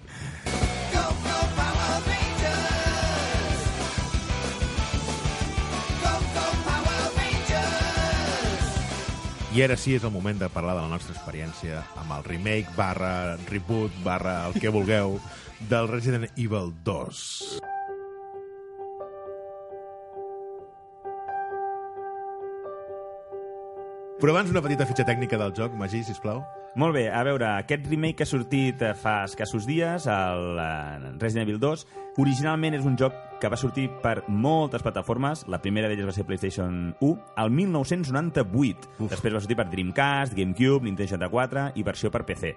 I 9.50 9.64
ara 9.64 9.74
sí 9.74 9.96
és 9.98 10.04
el 10.06 10.12
moment 10.14 10.38
de 10.38 10.46
parlar 10.54 10.76
de 10.76 10.84
la 10.84 10.92
nostra 10.92 11.10
experiència 11.16 11.80
amb 11.98 12.12
el 12.14 12.22
remake 12.22 12.70
barra 12.76 13.34
reboot 13.48 13.96
barra 14.04 14.36
el 14.46 14.54
que 14.62 14.70
vulgueu 14.70 15.16
del 15.72 15.90
Resident 15.90 16.28
Evil 16.36 16.70
2. 16.86 17.24
Però 24.20 24.34
abans 24.34 24.50
una 24.52 24.60
petita 24.60 24.84
fitxa 24.84 25.06
tècnica 25.08 25.38
del 25.40 25.54
joc, 25.56 25.72
Magí, 25.80 26.02
sisplau. 26.04 26.42
Molt 26.76 26.92
bé, 26.92 27.06
a 27.08 27.22
veure, 27.24 27.46
aquest 27.62 27.86
remake 27.88 28.18
que 28.18 28.26
ha 28.26 28.28
sortit 28.28 28.82
eh, 28.84 28.90
fa 28.92 29.22
escassos 29.24 29.64
dies, 29.64 30.04
el 30.12 30.60
eh, 30.60 31.12
Resident 31.22 31.46
Evil 31.46 31.56
2, 31.62 31.86
originalment 32.20 32.76
és 32.76 32.84
un 32.84 32.98
joc 33.00 33.16
que 33.40 33.48
va 33.48 33.56
sortir 33.56 33.86
per 34.04 34.18
moltes 34.28 34.84
plataformes, 34.84 35.46
la 35.48 35.62
primera 35.64 35.88
d'elles 35.88 36.04
va 36.04 36.12
ser 36.12 36.26
PlayStation 36.28 36.92
1, 37.00 37.14
al 37.40 37.48
1998. 37.62 38.92
Uf. 38.98 39.08
Després 39.08 39.38
va 39.38 39.40
sortir 39.40 39.56
per 39.56 39.70
Dreamcast, 39.72 40.36
GameCube, 40.36 40.84
Nintendo 40.84 41.08
64 41.16 41.64
i 41.80 41.88
versió 41.88 42.12
per 42.12 42.26
PC. 42.28 42.52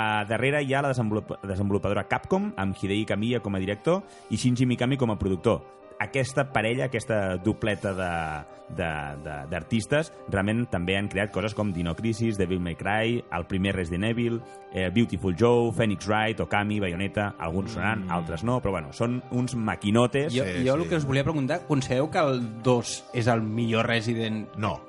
A 0.00 0.24
darrere 0.24 0.64
hi 0.64 0.72
ha 0.72 0.80
la 0.82 0.96
desenvolup 0.96 1.36
desenvolupadora 1.44 2.08
Capcom, 2.08 2.48
amb 2.56 2.80
Hideki 2.80 3.04
Kamiya 3.12 3.44
com 3.44 3.54
a 3.54 3.60
director 3.60 4.00
i 4.32 4.40
Shinji 4.40 4.64
Mikami 4.64 4.96
com 4.96 5.12
a 5.12 5.20
productor. 5.20 5.60
Aquesta 6.00 6.52
parella, 6.52 6.86
aquesta 6.86 7.36
dobleta 7.36 7.92
de- 7.94 8.44
de- 8.74 9.16
de- 9.22 9.46
d'artistes, 9.48 10.12
realment 10.28 10.66
també 10.70 10.96
han 10.98 11.08
creat 11.08 11.30
coses 11.30 11.54
com 11.54 11.72
Dino 11.72 11.94
Crisis, 11.94 12.36
Devil 12.36 12.60
May 12.60 12.74
Cry, 12.76 13.24
el 13.32 13.46
primer 13.46 13.74
Resident 13.76 14.04
Evil, 14.04 14.40
eh, 14.72 14.90
Beautiful 14.92 15.36
Joe, 15.38 15.72
Phoenix 15.72 16.06
Wright, 16.08 16.40
Okami, 16.40 16.80
Bayonetta, 16.80 17.34
alguns 17.38 17.72
sonaran, 17.72 18.10
altres 18.10 18.42
no, 18.44 18.60
però 18.60 18.72
bueno, 18.72 18.92
són 18.92 19.22
uns 19.30 19.54
maquinotes. 19.54 20.34
Jo, 20.34 20.44
Sí, 20.44 20.66
jo 20.66 20.74
sí. 20.76 20.82
el 20.82 20.88
que 20.88 20.96
us 20.96 21.04
volia 21.06 21.22
preguntar, 21.24 21.60
considereu 21.66 22.10
que 22.10 22.18
el 22.18 22.62
2 22.62 23.04
és 23.14 23.26
el 23.28 23.42
millor 23.42 23.86
Resident 23.86 24.48
No. 24.56 24.80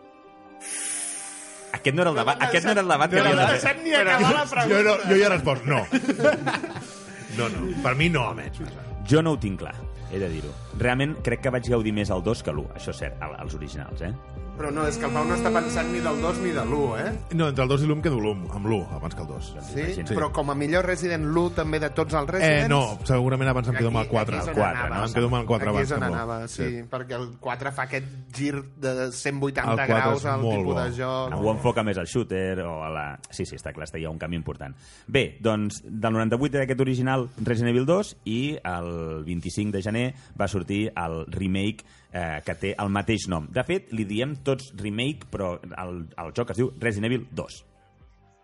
Aquest 1.74 1.96
no 1.96 2.02
era 2.02 2.12
el 2.12 2.16
debat, 2.18 2.42
aquest 2.42 2.66
no 2.66 2.72
era 2.72 2.82
el 2.82 2.88
debat 2.88 3.10
que 3.12 3.18
No 3.18 3.22
havíem 3.24 3.36
de 3.38 3.44
has 3.44 3.52
fer. 3.52 3.76
deixat 3.76 3.84
ni 3.84 3.94
acabar 3.94 4.34
la 4.56 4.66
Jo, 4.66 4.84
no, 4.84 4.96
jo 5.10 5.16
ja 5.22 5.30
respost 5.30 5.66
no. 5.66 5.86
No, 7.38 7.50
no. 7.50 7.84
Per 7.84 7.96
mi 7.96 8.08
no, 8.10 8.30
almenys. 8.30 8.62
Jo 9.06 9.22
no 9.22 9.34
ho 9.34 9.38
tinc 9.38 9.60
clar, 9.60 9.76
he 10.16 10.24
de 10.24 10.32
dir-ho. 10.32 10.56
Realment 10.80 11.18
crec 11.26 11.46
que 11.46 11.54
vaig 11.54 11.70
gaudir 11.76 11.94
més 11.96 12.12
el 12.16 12.24
2 12.24 12.44
que 12.48 12.56
l'1, 12.56 12.72
això 12.80 12.96
és 12.96 13.04
cert, 13.04 13.22
els 13.44 13.56
originals, 13.60 14.02
eh? 14.08 14.45
Però 14.56 14.70
no, 14.72 14.86
és 14.88 14.96
que 14.98 15.04
el 15.06 15.12
Pau 15.12 15.26
no 15.28 15.36
està 15.36 15.50
pensant 15.52 15.90
ni 15.92 16.00
del 16.00 16.22
2 16.24 16.38
ni 16.40 16.52
de 16.56 16.62
l'1, 16.64 17.00
eh? 17.02 17.10
No, 17.36 17.50
entre 17.52 17.64
el 17.66 17.70
2 17.74 17.82
i 17.84 17.88
l'1 17.90 18.02
quedo 18.06 18.20
l'1, 18.22 18.46
amb 18.56 18.66
l'1, 18.70 18.86
abans 18.96 19.16
que 19.16 19.22
el 19.22 19.28
2. 19.28 19.50
Sí? 19.68 19.80
Imagina't. 19.82 20.14
Però 20.16 20.30
com 20.32 20.50
a 20.52 20.56
millor 20.56 20.86
Resident 20.88 21.26
l'1 21.28 21.54
també 21.58 21.80
de 21.84 21.90
tots 21.92 22.14
els 22.16 22.30
Eh, 22.30 22.32
Residents? 22.32 22.70
no, 22.70 22.98
segurament 23.04 23.50
abans 23.52 23.68
em 23.68 23.76
quedo 23.76 23.90
amb 23.92 23.98
el 24.00 24.08
4. 24.08 24.38
Aquí 24.38 24.44
és 24.44 24.48
on 24.48 24.50
El 24.50 24.56
4, 24.56 24.80
anava. 24.80 24.96
no? 24.96 25.06
Em 25.10 25.14
quedo 25.14 25.26
amb 25.28 25.36
el 25.42 25.46
4 25.46 25.70
Aquí 25.70 25.76
abans 25.76 25.92
és 25.92 25.98
on 25.98 26.04
anava, 26.08 26.38
l'1. 26.40 26.48
sí, 26.48 26.84
perquè 26.90 27.16
el 27.20 27.28
4 27.40 27.72
fa 27.76 27.84
aquest 27.84 28.06
gir 28.34 28.54
de 28.78 29.12
180 29.12 29.72
El 29.72 29.78
4 29.78 29.86
graus 29.88 30.26
al 30.26 30.42
tipus 30.42 30.64
bo. 30.66 30.80
de 30.82 30.92
joc. 31.02 31.34
Ho 31.36 31.52
enfoca 31.52 31.84
més 31.84 31.98
al 31.98 32.08
shooter 32.08 32.60
o 32.62 32.84
a 32.84 32.90
la... 32.90 33.20
Sí, 33.30 33.46
sí, 33.46 33.56
està 33.60 33.74
clar, 33.74 33.90
està, 33.90 34.00
hi 34.00 34.06
ha 34.06 34.10
un 34.10 34.18
canvi 34.18 34.38
important. 34.38 34.74
Bé, 35.08 35.38
doncs, 35.42 35.82
del 35.84 36.14
98 36.14 36.56
era 36.56 36.64
aquest 36.64 36.80
original 36.80 37.28
Resident 37.44 37.76
Evil 37.76 37.86
2 37.86 38.16
i 38.24 38.58
el 38.64 39.24
25 39.26 39.72
de 39.76 39.82
gener 39.82 40.14
va 40.40 40.48
sortir 40.48 40.94
el 40.96 41.26
remake 41.28 41.84
eh, 42.16 42.40
que 42.46 42.56
té 42.62 42.74
el 42.80 42.92
mateix 42.96 43.28
nom. 43.32 43.50
De 43.52 43.64
fet, 43.68 43.92
li 43.96 44.08
diem 44.08 44.38
tots 44.48 44.72
remake, 44.80 45.28
però 45.32 45.56
el, 45.66 46.06
el 46.24 46.34
joc 46.38 46.56
es 46.56 46.62
diu 46.62 46.72
Resident 46.80 47.12
Evil 47.12 47.28
2. 47.36 47.60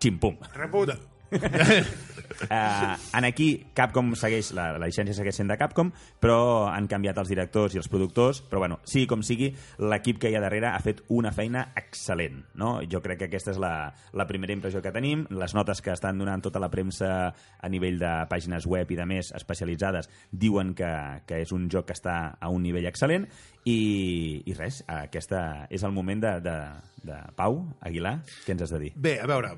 Ximpum. 0.02 0.38
Rebut. 0.58 0.96
Uh, 2.42 2.98
aquí 3.22 3.68
Capcom 3.76 4.14
segueix, 4.18 4.52
la, 4.58 4.72
la 4.80 4.88
llicència 4.90 5.14
segueix 5.14 5.38
sent 5.38 5.52
de 5.52 5.58
Capcom, 5.60 5.92
però 6.22 6.70
han 6.72 6.88
canviat 6.90 7.20
els 7.22 7.30
directors 7.30 7.76
i 7.76 7.82
els 7.82 7.90
productors, 7.92 8.42
però 8.50 8.64
bueno, 8.64 8.80
sigui 8.88 9.06
com 9.10 9.22
sigui, 9.26 9.52
l'equip 9.84 10.22
que 10.22 10.32
hi 10.32 10.38
ha 10.38 10.42
darrere 10.44 10.72
ha 10.72 10.80
fet 10.82 11.04
una 11.14 11.34
feina 11.36 11.68
excel·lent, 11.78 12.40
no? 12.58 12.74
Jo 12.90 13.02
crec 13.04 13.22
que 13.22 13.30
aquesta 13.30 13.54
és 13.54 13.62
la, 13.62 13.92
la 14.18 14.28
primera 14.30 14.56
impressió 14.56 14.82
que 14.82 14.94
tenim, 14.96 15.26
les 15.38 15.56
notes 15.58 15.84
que 15.84 15.94
estan 15.94 16.22
donant 16.22 16.42
tota 16.42 16.62
la 16.62 16.72
premsa 16.74 17.12
a 17.30 17.72
nivell 17.72 18.00
de 18.02 18.14
pàgines 18.32 18.66
web 18.70 18.90
i 18.92 19.00
de 19.00 19.08
més 19.10 19.32
especialitzades 19.38 20.10
diuen 20.32 20.74
que, 20.78 20.92
que 21.28 21.44
és 21.46 21.54
un 21.56 21.70
joc 21.72 21.92
que 21.92 21.98
està 21.98 22.18
a 22.40 22.50
un 22.50 22.66
nivell 22.66 22.90
excel·lent 22.90 23.28
i, 23.66 24.42
i 24.48 24.58
res, 24.58 24.82
aquesta 24.88 25.68
és 25.70 25.86
el 25.86 25.94
moment 25.94 26.24
de, 26.24 26.36
de, 26.48 26.58
de 27.06 27.22
Pau 27.38 27.62
Aguilar, 27.86 28.22
què 28.46 28.56
ens 28.56 28.66
has 28.66 28.76
de 28.76 28.86
dir? 28.88 28.94
Bé, 28.98 29.20
a 29.22 29.30
veure, 29.30 29.56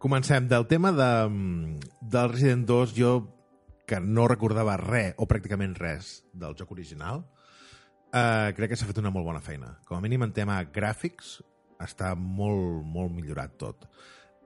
comencem. 0.00 0.48
Del 0.48 0.66
tema 0.66 0.90
de, 0.96 1.10
del 2.00 2.32
Resident 2.32 2.64
2, 2.66 2.94
jo 2.96 3.12
que 3.86 4.00
no 4.00 4.26
recordava 4.30 4.76
res, 4.80 5.12
o 5.18 5.26
pràcticament 5.28 5.74
res, 5.78 6.20
del 6.32 6.54
joc 6.58 6.72
original, 6.72 7.24
eh, 8.14 8.50
crec 8.56 8.72
que 8.72 8.78
s'ha 8.78 8.88
fet 8.88 9.00
una 9.02 9.12
molt 9.12 9.26
bona 9.28 9.42
feina. 9.44 9.74
Com 9.86 9.98
a 9.98 10.04
mínim 10.04 10.24
en 10.26 10.32
tema 10.36 10.60
gràfics, 10.64 11.40
està 11.82 12.14
molt, 12.16 12.84
molt 12.86 13.12
millorat 13.14 13.56
tot. 13.60 13.88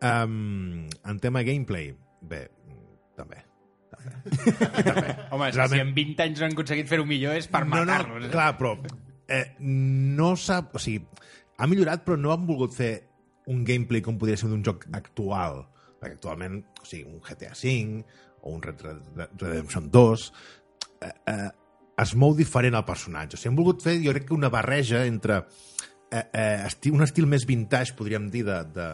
Um, 0.05 0.85
en 1.07 1.21
tema 1.23 1.43
gameplay, 1.47 1.93
bé, 2.25 2.47
també. 3.17 3.43
Home, 5.33 5.53
si 5.53 5.59
Realment- 5.59 5.81
en 5.81 5.95
20 5.97 6.25
anys 6.25 6.41
no 6.41 6.49
han 6.49 6.57
aconseguit 6.57 6.89
fer-ho 6.91 7.07
millor 7.09 7.37
és 7.39 7.47
per 7.49 7.63
no, 7.67 7.77
matar-los. 7.77 8.25
no, 8.27 8.31
clar, 8.33 8.51
però 8.59 8.75
eh, 9.29 9.45
no 9.61 10.35
sap... 10.41 10.75
O 10.77 10.83
sigui, 10.83 11.05
ha 11.57 11.69
millorat, 11.71 12.03
però 12.05 12.19
no 12.21 12.33
han 12.35 12.49
volgut 12.49 12.75
fer 12.77 12.95
un 13.53 13.65
gameplay 13.65 14.01
com 14.05 14.17
podria 14.19 14.37
ser 14.41 14.49
d'un 14.49 14.63
joc 14.65 14.87
actual. 14.93 15.65
Perquè 16.01 16.17
actualment, 16.19 16.61
o 16.83 16.87
sigui, 16.89 17.05
un 17.09 17.21
GTA 17.25 17.53
V 17.57 18.05
o 18.45 18.53
un 18.53 18.63
Red 18.63 18.83
Red 18.85 19.29
Redemption 19.41 19.91
2 19.91 20.25
eh, 21.01 21.13
eh, 21.33 21.51
es 22.03 22.15
mou 22.19 22.35
diferent 22.37 22.75
al 22.75 22.85
personatge. 22.85 23.37
O 23.37 23.41
sigui, 23.41 23.53
han 23.53 23.59
volgut 23.61 23.85
fer, 23.85 23.99
jo 24.05 24.13
crec 24.13 24.27
que 24.29 24.35
una 24.37 24.51
barreja 24.53 25.05
entre 25.07 25.39
eh, 26.11 26.25
eh, 26.33 26.65
estil, 26.67 26.97
un 26.99 27.03
estil 27.07 27.27
més 27.31 27.47
vintage, 27.49 27.95
podríem 27.97 28.27
dir, 28.33 28.45
de, 28.49 28.59
de, 28.75 28.89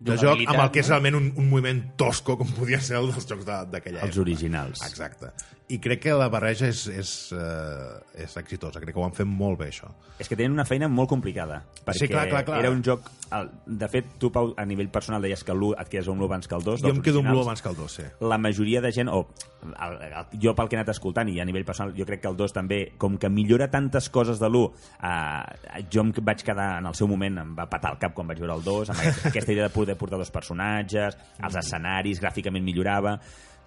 de 0.00 0.16
joc, 0.18 0.40
amb 0.48 0.64
el 0.64 0.70
que 0.74 0.80
és 0.82 0.88
realment 0.90 1.18
un, 1.18 1.28
un 1.38 1.48
moviment 1.50 1.82
tosco, 2.00 2.36
com 2.40 2.50
podia 2.56 2.80
ser 2.80 2.98
el 3.02 3.12
dels 3.12 3.26
jocs 3.28 3.46
de- 3.46 3.60
d'aquella 3.74 4.02
Els 4.02 4.10
època. 4.16 4.24
originals. 4.26 4.82
Exacte. 4.88 5.30
I 5.68 5.76
crec 5.84 6.00
que 6.00 6.12
la 6.16 6.30
barreja 6.32 6.70
és, 6.72 6.86
és, 6.88 7.08
uh, 7.36 7.98
és 8.16 8.36
exitosa. 8.40 8.80
Crec 8.80 8.94
que 8.96 9.00
ho 9.00 9.04
han 9.04 9.12
fet 9.12 9.26
molt 9.28 9.58
bé, 9.60 9.66
això. 9.68 9.90
És 10.18 10.26
que 10.30 10.34
tenen 10.34 10.54
una 10.56 10.64
feina 10.64 10.88
molt 10.88 11.10
complicada. 11.10 11.58
Perquè 11.84 12.06
Sí, 12.06 12.08
clar, 12.08 12.26
clar, 12.30 12.40
clar. 12.46 12.60
era 12.62 12.70
un 12.72 12.80
joc... 12.82 13.10
el- 13.36 13.50
De 13.66 13.88
fet, 13.92 14.06
tu, 14.18 14.30
Pau, 14.32 14.54
a 14.56 14.64
nivell 14.64 14.88
personal 14.88 15.20
deies 15.20 15.44
que 15.44 15.52
l'1 15.52 15.74
et 15.82 15.88
quedes 15.92 16.08
amb 16.08 16.22
l'1 16.22 16.24
abans 16.30 16.48
que 16.48 16.54
el 16.56 16.62
2. 16.64 16.80
Jo 16.80 16.88
em 16.94 17.02
quedo 17.04 17.20
amb 17.20 17.28
l'1 17.34 17.42
abans 17.44 17.60
que 17.60 17.68
el 17.68 17.76
2, 17.76 17.92
sí. 17.98 18.02
La 18.24 18.38
majoria 18.40 18.80
de 18.80 18.90
gent, 18.96 19.10
o 19.12 19.26
el, 19.68 19.98
el, 20.08 20.40
jo 20.40 20.54
pel 20.56 20.70
que 20.70 20.76
he 20.76 20.80
anat 20.80 20.88
escoltant, 20.94 21.28
i 21.28 21.36
a 21.38 21.44
nivell 21.44 21.66
personal, 21.68 21.92
jo 21.98 22.06
crec 22.08 22.22
que 22.24 22.30
el 22.32 22.38
2 22.40 22.54
també, 22.56 22.78
com 22.96 23.18
que 23.20 23.28
millora 23.28 23.68
tantes 23.68 24.08
coses 24.08 24.40
de 24.40 24.48
l'1, 24.48 24.70
eh, 25.04 25.84
jo 25.92 26.00
em 26.06 26.14
vaig 26.22 26.42
quedar 26.48 26.78
en 26.78 26.88
el 26.88 26.96
seu 26.96 27.06
moment, 27.12 27.42
em 27.44 27.52
va 27.58 27.68
patar 27.68 27.92
el 27.92 28.00
cap 28.00 28.14
quan 28.16 28.26
vaig 28.32 28.40
veure 28.40 28.56
el 28.56 28.64
2, 28.64 28.94
amb 28.94 29.04
aquesta, 29.04 29.28
aquesta 29.34 29.52
idea 29.52 29.68
de 29.68 29.74
poder 29.76 29.98
portar 30.00 30.16
dos 30.16 30.32
personatges, 30.32 31.18
els 31.44 31.60
escenaris, 31.60 32.24
gràficament 32.24 32.64
millorava, 32.64 33.18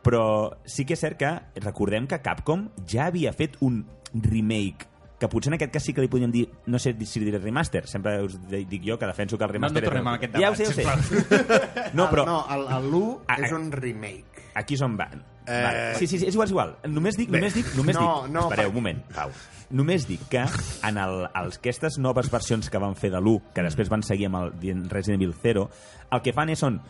però 0.04 0.52
sí 0.66 0.86
que 0.86 0.94
és 0.98 1.00
cert 1.04 1.18
que 1.20 1.32
recordem 1.62 2.08
que 2.10 2.22
Capcom 2.22 2.70
ja 2.90 3.08
havia 3.12 3.34
fet 3.34 3.58
un 3.62 3.84
remake 4.14 4.88
que 5.22 5.28
potser 5.30 5.52
en 5.52 5.60
aquest 5.60 5.70
cas 5.76 5.84
sí 5.86 5.94
que 5.94 6.02
li 6.02 6.10
podríem 6.10 6.32
dir, 6.34 6.48
no 6.66 6.80
sé 6.82 6.96
si 7.06 7.20
li 7.22 7.28
diré 7.28 7.38
remaster, 7.38 7.84
sempre 7.88 8.16
us 8.26 8.40
dic 8.50 8.82
jo 8.82 8.98
que 8.98 9.06
defenso 9.06 9.38
que 9.38 9.44
el 9.46 9.52
No, 9.52 9.54
remaster... 9.54 9.84
no 9.84 9.90
tornem 9.92 10.08
a 10.10 10.16
aquest 10.18 10.34
Ja 10.34 10.50
ho 10.50 10.56
debat, 10.58 11.04
sé, 11.04 11.22
ho 11.22 11.22
sé. 11.30 11.92
No, 11.94 12.08
però 12.10 12.24
El, 12.24 12.32
no, 12.32 12.40
el, 12.56 12.64
el 12.88 12.94
1 12.96 13.20
Ah, 13.28 13.38
és 13.46 13.52
un 13.54 13.72
remake. 13.72 14.48
aquí 14.56 14.76
som... 14.78 14.98
Va. 14.98 15.08
Eh, 15.46 15.62
Vale. 15.64 15.96
Sí, 16.00 16.08
sí, 16.08 16.18
sí, 16.20 16.26
és 16.28 16.34
igual, 16.34 16.48
és 16.48 16.52
igual. 16.52 16.74
Només 16.90 17.18
dic, 17.18 17.30
només 17.34 17.54
dic, 17.54 17.70
només 17.78 17.96
No, 17.98 18.24
dic... 18.24 18.34
no, 18.34 18.48
Espereu, 18.50 18.70
per- 18.72 18.74
un 18.74 18.76
moment, 18.82 19.04
Pau. 19.14 19.32
Només 19.72 20.08
dic 20.10 20.26
que 20.30 20.42
en 20.90 20.98
el, 20.98 21.28
els, 21.40 21.58
aquestes 21.62 21.98
noves 22.02 22.30
versions 22.34 22.70
que 22.70 22.82
van 22.82 22.96
fer 23.00 23.10
de 23.14 23.22
l'1, 23.22 23.54
que 23.56 23.64
després 23.64 23.90
van 23.94 24.02
seguir 24.04 24.28
amb 24.28 24.42
el 24.42 24.52
Resident 24.90 25.22
Evil 25.22 25.34
0, 25.42 25.70
el 26.12 26.22
que 26.26 26.34
fan 26.34 26.50
és 26.52 26.60
són 26.60 26.82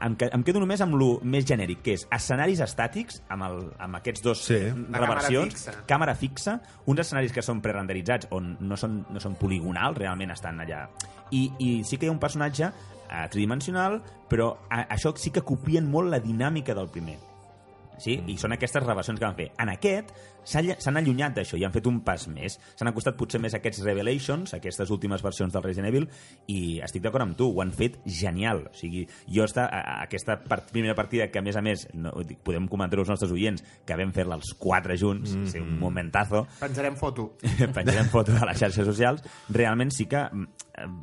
em, 0.00 0.16
que- 0.16 0.28
em 0.32 0.42
quedo 0.42 0.60
només 0.60 0.80
amb 0.80 0.94
lo 0.94 1.20
més 1.22 1.44
genèric, 1.46 1.82
que 1.82 1.94
és 1.94 2.06
escenaris 2.10 2.60
estàtics, 2.60 3.22
amb, 3.28 3.42
el, 3.44 3.72
amb 3.78 3.96
aquests 3.96 4.22
dos 4.22 4.44
Sí. 4.44 4.58
Reversions, 4.92 5.54
càmera 5.54 5.74
fixa. 5.74 5.86
càmera 5.86 6.14
fixa, 6.14 6.60
uns 6.86 7.00
escenaris 7.00 7.32
que 7.32 7.42
són 7.42 7.60
prerenderitzats, 7.60 8.28
on 8.30 8.56
no 8.60 8.76
són, 8.76 9.04
no 9.10 9.20
són 9.20 9.34
poligonals, 9.36 9.98
realment 9.98 10.30
estan 10.30 10.60
allà. 10.60 10.88
I, 11.30 11.50
i 11.58 11.84
sí 11.84 11.96
que 11.98 12.06
hi 12.06 12.08
ha 12.08 12.12
un 12.12 12.18
personatge 12.20 12.66
eh, 13.08 13.28
tridimensional, 13.30 14.02
però 14.28 14.56
a, 14.68 14.88
això 14.88 15.14
sí 15.16 15.30
que 15.30 15.42
copien 15.42 15.88
molt 15.90 16.10
la 16.10 16.18
dinàmica 16.20 16.74
del 16.74 16.88
primer. 16.88 17.18
Sí? 17.98 18.22
I 18.26 18.36
són 18.36 18.52
aquestes 18.52 18.82
reversions 18.84 19.18
que 19.18 19.24
van 19.24 19.36
fer. 19.36 19.52
En 19.58 19.70
aquest 19.72 20.10
s'han 20.46 21.00
allunyat 21.00 21.36
d'això 21.36 21.58
i 21.58 21.64
han 21.66 21.74
fet 21.74 21.88
un 21.90 22.00
pas 22.06 22.26
més. 22.30 22.58
S'han 22.78 22.90
acostat 22.92 23.18
potser 23.18 23.40
més 23.42 23.54
a 23.54 23.60
aquests 23.60 23.82
Revelations, 23.86 24.54
aquestes 24.56 24.90
últimes 24.94 25.24
versions 25.24 25.54
del 25.54 25.64
Resident 25.64 25.90
Evil, 25.90 26.08
i 26.52 26.78
estic 26.86 27.04
d'acord 27.04 27.26
amb 27.26 27.36
tu, 27.38 27.50
ho 27.50 27.62
han 27.64 27.74
fet 27.76 27.98
genial. 28.06 28.66
O 28.70 28.74
sigui, 28.76 29.06
jo 29.32 29.46
està, 29.46 29.66
a, 29.66 29.82
a 29.96 29.96
aquesta 30.06 30.38
part, 30.42 30.70
primera 30.72 30.96
partida 30.98 31.28
que, 31.32 31.40
a 31.40 31.44
més 31.44 31.58
a 31.58 31.64
més, 31.64 31.86
no, 31.94 32.14
podem 32.46 32.68
comentar 32.70 33.00
als 33.00 33.10
nostres 33.12 33.34
oients, 33.34 33.64
que 33.86 33.98
vam 33.98 34.14
fer-la 34.16 34.38
els 34.38 34.54
quatre 34.58 34.96
junts, 34.96 35.34
mm 35.34 35.42
-hmm. 35.42 35.50
ser 35.50 35.62
un 35.62 35.78
momentazo, 35.78 36.46
Penjarem 36.60 36.96
foto. 36.96 37.36
penjarem 37.76 38.08
fotos 38.08 38.40
a 38.40 38.46
les 38.46 38.58
xarxes 38.58 38.86
socials, 38.86 39.22
realment 39.48 39.90
sí 39.90 40.06
que 40.06 40.22
mm, 40.30 40.46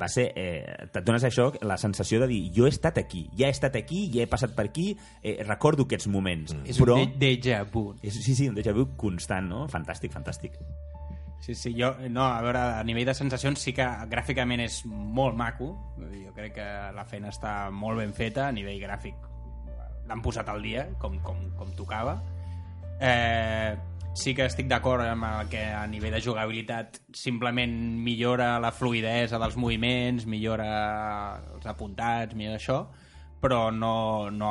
va 0.00 0.08
ser... 0.08 0.32
Eh, 0.36 0.86
et 0.94 1.00
dones 1.04 1.24
això, 1.26 1.50
la 1.66 1.76
sensació 1.76 2.20
de 2.22 2.28
dir 2.30 2.52
jo 2.54 2.66
he 2.66 2.68
estat 2.72 2.98
aquí, 2.98 3.24
ja 3.36 3.48
he 3.48 3.50
estat 3.50 3.76
aquí, 3.76 4.06
ja 4.14 4.22
he 4.22 4.26
passat 4.30 4.54
per 4.54 4.68
aquí, 4.68 4.96
eh, 5.22 5.42
recordo 5.46 5.82
aquests 5.88 6.06
moments. 6.06 6.54
És 6.64 6.78
però... 6.78 6.94
un 7.00 7.16
déjà 7.18 7.64
vu. 7.64 7.94
És, 8.02 8.14
sí, 8.14 8.34
sí, 8.34 8.48
un 8.48 8.54
déjà 8.54 8.72
vu 8.72 8.86
constant, 8.96 9.33
no? 9.42 9.66
Fantàstic, 9.68 10.12
fantàstic. 10.14 10.58
Sí, 11.44 11.54
sí, 11.54 11.74
jo, 11.76 11.90
no, 12.08 12.24
a 12.24 12.40
veure, 12.40 12.60
a 12.78 12.84
nivell 12.88 13.04
de 13.04 13.14
sensacions 13.14 13.60
sí 13.60 13.74
que 13.76 13.84
gràficament 14.08 14.62
és 14.64 14.78
molt 14.88 15.36
maco. 15.36 15.74
Jo 16.00 16.32
crec 16.32 16.54
que 16.56 16.68
la 16.96 17.04
feina 17.04 17.28
està 17.34 17.68
molt 17.70 18.00
ben 18.00 18.14
feta 18.16 18.46
a 18.48 18.54
nivell 18.54 18.80
gràfic. 18.80 19.26
L'han 20.08 20.22
posat 20.24 20.48
al 20.48 20.64
dia, 20.64 20.86
com, 21.00 21.18
com, 21.24 21.42
com 21.58 21.74
tocava. 21.76 22.16
Eh, 23.00 23.76
sí 24.16 24.32
que 24.32 24.46
estic 24.46 24.70
d'acord 24.70 25.04
amb 25.04 25.26
el 25.28 25.50
que 25.52 25.66
a 25.74 25.84
nivell 25.90 26.14
de 26.14 26.22
jugabilitat 26.24 27.00
simplement 27.12 27.72
millora 28.00 28.54
la 28.62 28.72
fluidesa 28.72 29.40
dels 29.42 29.58
moviments, 29.60 30.24
millora 30.24 30.68
els 31.52 31.66
apuntats, 31.66 32.32
millora 32.38 32.56
això, 32.56 32.78
però 32.86 33.03
no, 33.52 34.30
no, 34.30 34.50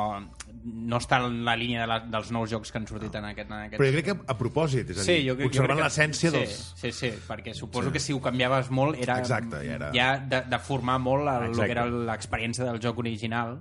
no 0.64 0.96
està 1.00 1.18
en 1.24 1.40
la 1.44 1.56
línia 1.56 1.80
de 1.82 1.86
la, 1.90 1.98
dels 2.00 2.30
nous 2.32 2.48
jocs 2.50 2.70
que 2.72 2.78
han 2.78 2.86
sortit 2.86 3.14
en 3.18 3.24
aquest, 3.24 3.50
en 3.50 3.56
aquest 3.66 3.80
Però 3.80 3.88
jo 3.90 3.96
crec 3.98 4.06
que 4.06 4.14
a 4.32 4.36
propòsit, 4.38 4.90
és 4.94 4.98
a 4.98 5.02
dir, 5.02 5.06
Sí, 5.06 5.28
jo, 5.28 5.36
que- 5.36 5.76
l'essència 5.82 6.30
sí, 6.30 6.36
dels... 6.36 6.54
Sí, 6.80 6.92
sí, 6.92 7.10
perquè 7.28 7.52
suposo 7.54 7.90
que 7.92 8.00
si 8.00 8.12
ho 8.14 8.20
canviaves 8.22 8.70
molt 8.70 8.96
era, 9.02 9.18
Exacte, 9.18 9.60
ja 9.66 9.74
era- 9.80 9.90
ja 9.92 10.18
de, 10.18 10.42
de 10.48 10.58
formar 10.58 10.98
molt 11.00 11.26
el, 11.28 11.50
el 11.50 11.58
que 11.64 11.70
era 11.72 11.84
l'experiència 11.86 12.64
del 12.64 12.80
joc 12.80 12.98
original 12.98 13.58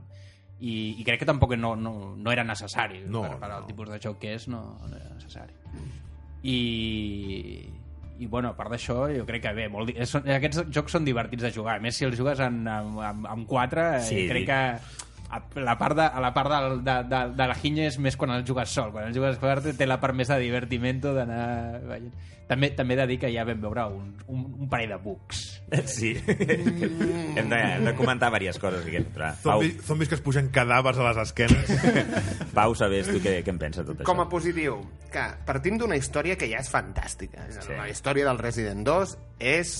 i, 0.59 0.95
i 0.99 1.03
crec 1.03 1.19
que 1.19 1.25
tampoc 1.25 1.57
no, 1.57 1.75
no, 1.75 2.13
no 2.15 2.31
era 2.31 2.43
necessari 2.43 3.01
No, 3.07 3.23
per, 3.25 3.39
per 3.41 3.49
no. 3.49 3.65
tipus 3.67 3.89
de 3.89 3.99
joc 3.99 4.19
que 4.21 4.35
és 4.37 4.47
no, 4.47 4.61
no 4.87 4.95
era 4.95 5.09
necessari 5.15 5.53
i 6.43 7.69
i 8.19 8.27
bueno, 8.29 8.49
a 8.53 8.55
part 8.55 8.69
d'això 8.71 9.07
jo 9.11 9.23
crec 9.25 9.41
que 9.47 9.51
bé, 9.57 9.63
molt, 9.73 9.89
són, 10.07 10.27
aquests 10.29 10.67
jocs 10.71 10.93
són 10.93 11.03
divertits 11.03 11.41
de 11.43 11.49
jugar, 11.51 11.79
a 11.79 11.81
més 11.83 11.97
si 11.97 12.05
els 12.05 12.15
jugues 12.15 12.39
en, 12.45 12.59
en, 12.69 12.91
en, 13.01 13.23
en 13.27 13.45
4 13.49 13.85
Sí. 14.05 14.21
sí. 14.21 14.27
crec 14.29 14.45
que 14.47 14.59
a 15.29 15.39
la 15.63 15.77
part, 15.79 15.95
de, 15.97 16.03
a 16.05 16.19
la 16.21 16.33
part 16.33 16.51
del, 16.51 16.83
de, 16.83 16.97
de, 17.09 17.21
de 17.37 17.47
la 17.49 17.55
ginya 17.55 17.87
és 17.87 17.97
més 17.99 18.17
quan 18.19 18.31
el 18.35 18.43
jugues 18.45 18.69
sol 18.69 18.91
quan 18.91 19.07
el 19.07 19.15
jugues 19.15 19.39
fort 19.41 19.65
té 19.77 19.87
la 19.87 19.99
part 20.01 20.13
més 20.17 20.27
de 20.29 20.37
divertimento 20.43 21.13
d'anar 21.15 21.79
veient. 21.87 22.11
també, 22.49 22.69
també 22.75 22.93
he 22.93 22.97
de 22.99 23.07
dir 23.07 23.17
que 23.21 23.31
ja 23.33 23.45
vam 23.47 23.61
veure 23.63 23.87
un, 23.95 24.11
un, 24.27 24.43
un 24.59 24.69
parell 24.69 24.93
de 24.93 24.99
bugs 25.01 25.49
Sí. 25.89 26.11
hem, 26.27 27.49
de, 27.49 27.57
hem 27.57 27.85
de 27.87 27.95
comentar 27.97 28.29
diverses 28.29 28.59
coses. 28.61 28.85
Aquí. 28.85 28.99
Però, 29.15 29.31
Pau, 29.41 29.61
Zombis, 29.63 29.85
zombis 29.87 30.09
que 30.11 30.17
es 30.19 30.21
pugen 30.21 30.51
cadàvers 30.53 30.99
a 31.01 31.07
les 31.07 31.17
esquenes. 31.23 31.71
Pau, 32.57 32.75
sabés 32.77 33.09
tu 33.09 33.17
què, 33.23 33.39
què 33.41 33.53
en 33.55 33.57
penses 33.61 33.81
de 33.87 33.95
tot 33.95 34.05
Com 34.05 34.21
a 34.21 34.27
això? 34.27 34.31
positiu, 34.35 34.75
que 35.09 35.23
partim 35.47 35.79
d'una 35.81 35.97
història 35.97 36.37
que 36.37 36.49
ja 36.51 36.61
és 36.61 36.69
fantàstica. 36.69 37.47
Sí. 37.49 37.73
La 37.73 37.87
història 37.89 38.27
del 38.29 38.37
Resident 38.43 38.83
2 38.85 39.17
és 39.39 39.73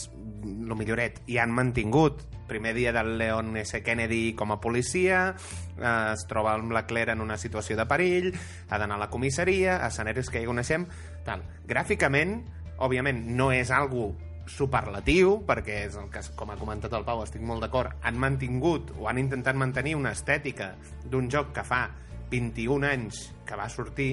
el 0.47 0.73
milloret. 0.79 1.21
I 1.29 1.37
han 1.43 1.53
mantingut 1.53 2.23
primer 2.54 2.76
dia 2.78 2.93
del 2.93 3.16
Leon 3.18 3.56
S. 3.58 3.82
Kennedy 3.82 4.36
com 4.38 4.54
a 4.54 4.60
policia, 4.62 5.34
eh, 5.80 6.14
es 6.14 6.26
troba 6.30 6.54
amb 6.54 6.72
la 6.76 6.86
Claire 6.86 7.16
en 7.18 7.24
una 7.24 7.39
situació 7.41 7.78
de 7.80 7.88
perill, 7.89 8.30
ha 8.70 8.78
d'anar 8.78 8.99
a 8.99 9.06
la 9.06 9.10
comissaria, 9.10 9.80
escenaris 9.88 10.30
que 10.30 10.43
ja 10.43 10.49
coneixem, 10.49 10.86
tal. 11.26 11.41
Gràficament, 11.66 12.43
òbviament, 12.78 13.24
no 13.34 13.49
és 13.56 13.72
algo 13.74 14.12
superlatiu, 14.45 15.39
perquè 15.47 15.80
és 15.88 15.97
el 15.97 16.12
que, 16.14 16.22
com 16.38 16.51
ha 16.54 16.60
comentat 16.60 16.93
el 16.93 17.08
Pau, 17.08 17.24
estic 17.24 17.41
molt 17.41 17.64
d'acord, 17.66 17.95
han 18.04 18.20
mantingut 18.22 18.91
o 18.99 19.08
han 19.10 19.22
intentat 19.22 19.58
mantenir 19.58 19.95
una 19.97 20.12
estètica 20.14 20.76
d'un 21.10 21.32
joc 21.32 21.56
que 21.56 21.64
fa 21.66 21.88
21 22.30 22.86
anys 22.89 23.24
que 23.47 23.58
va 23.58 23.70
sortir 23.70 24.12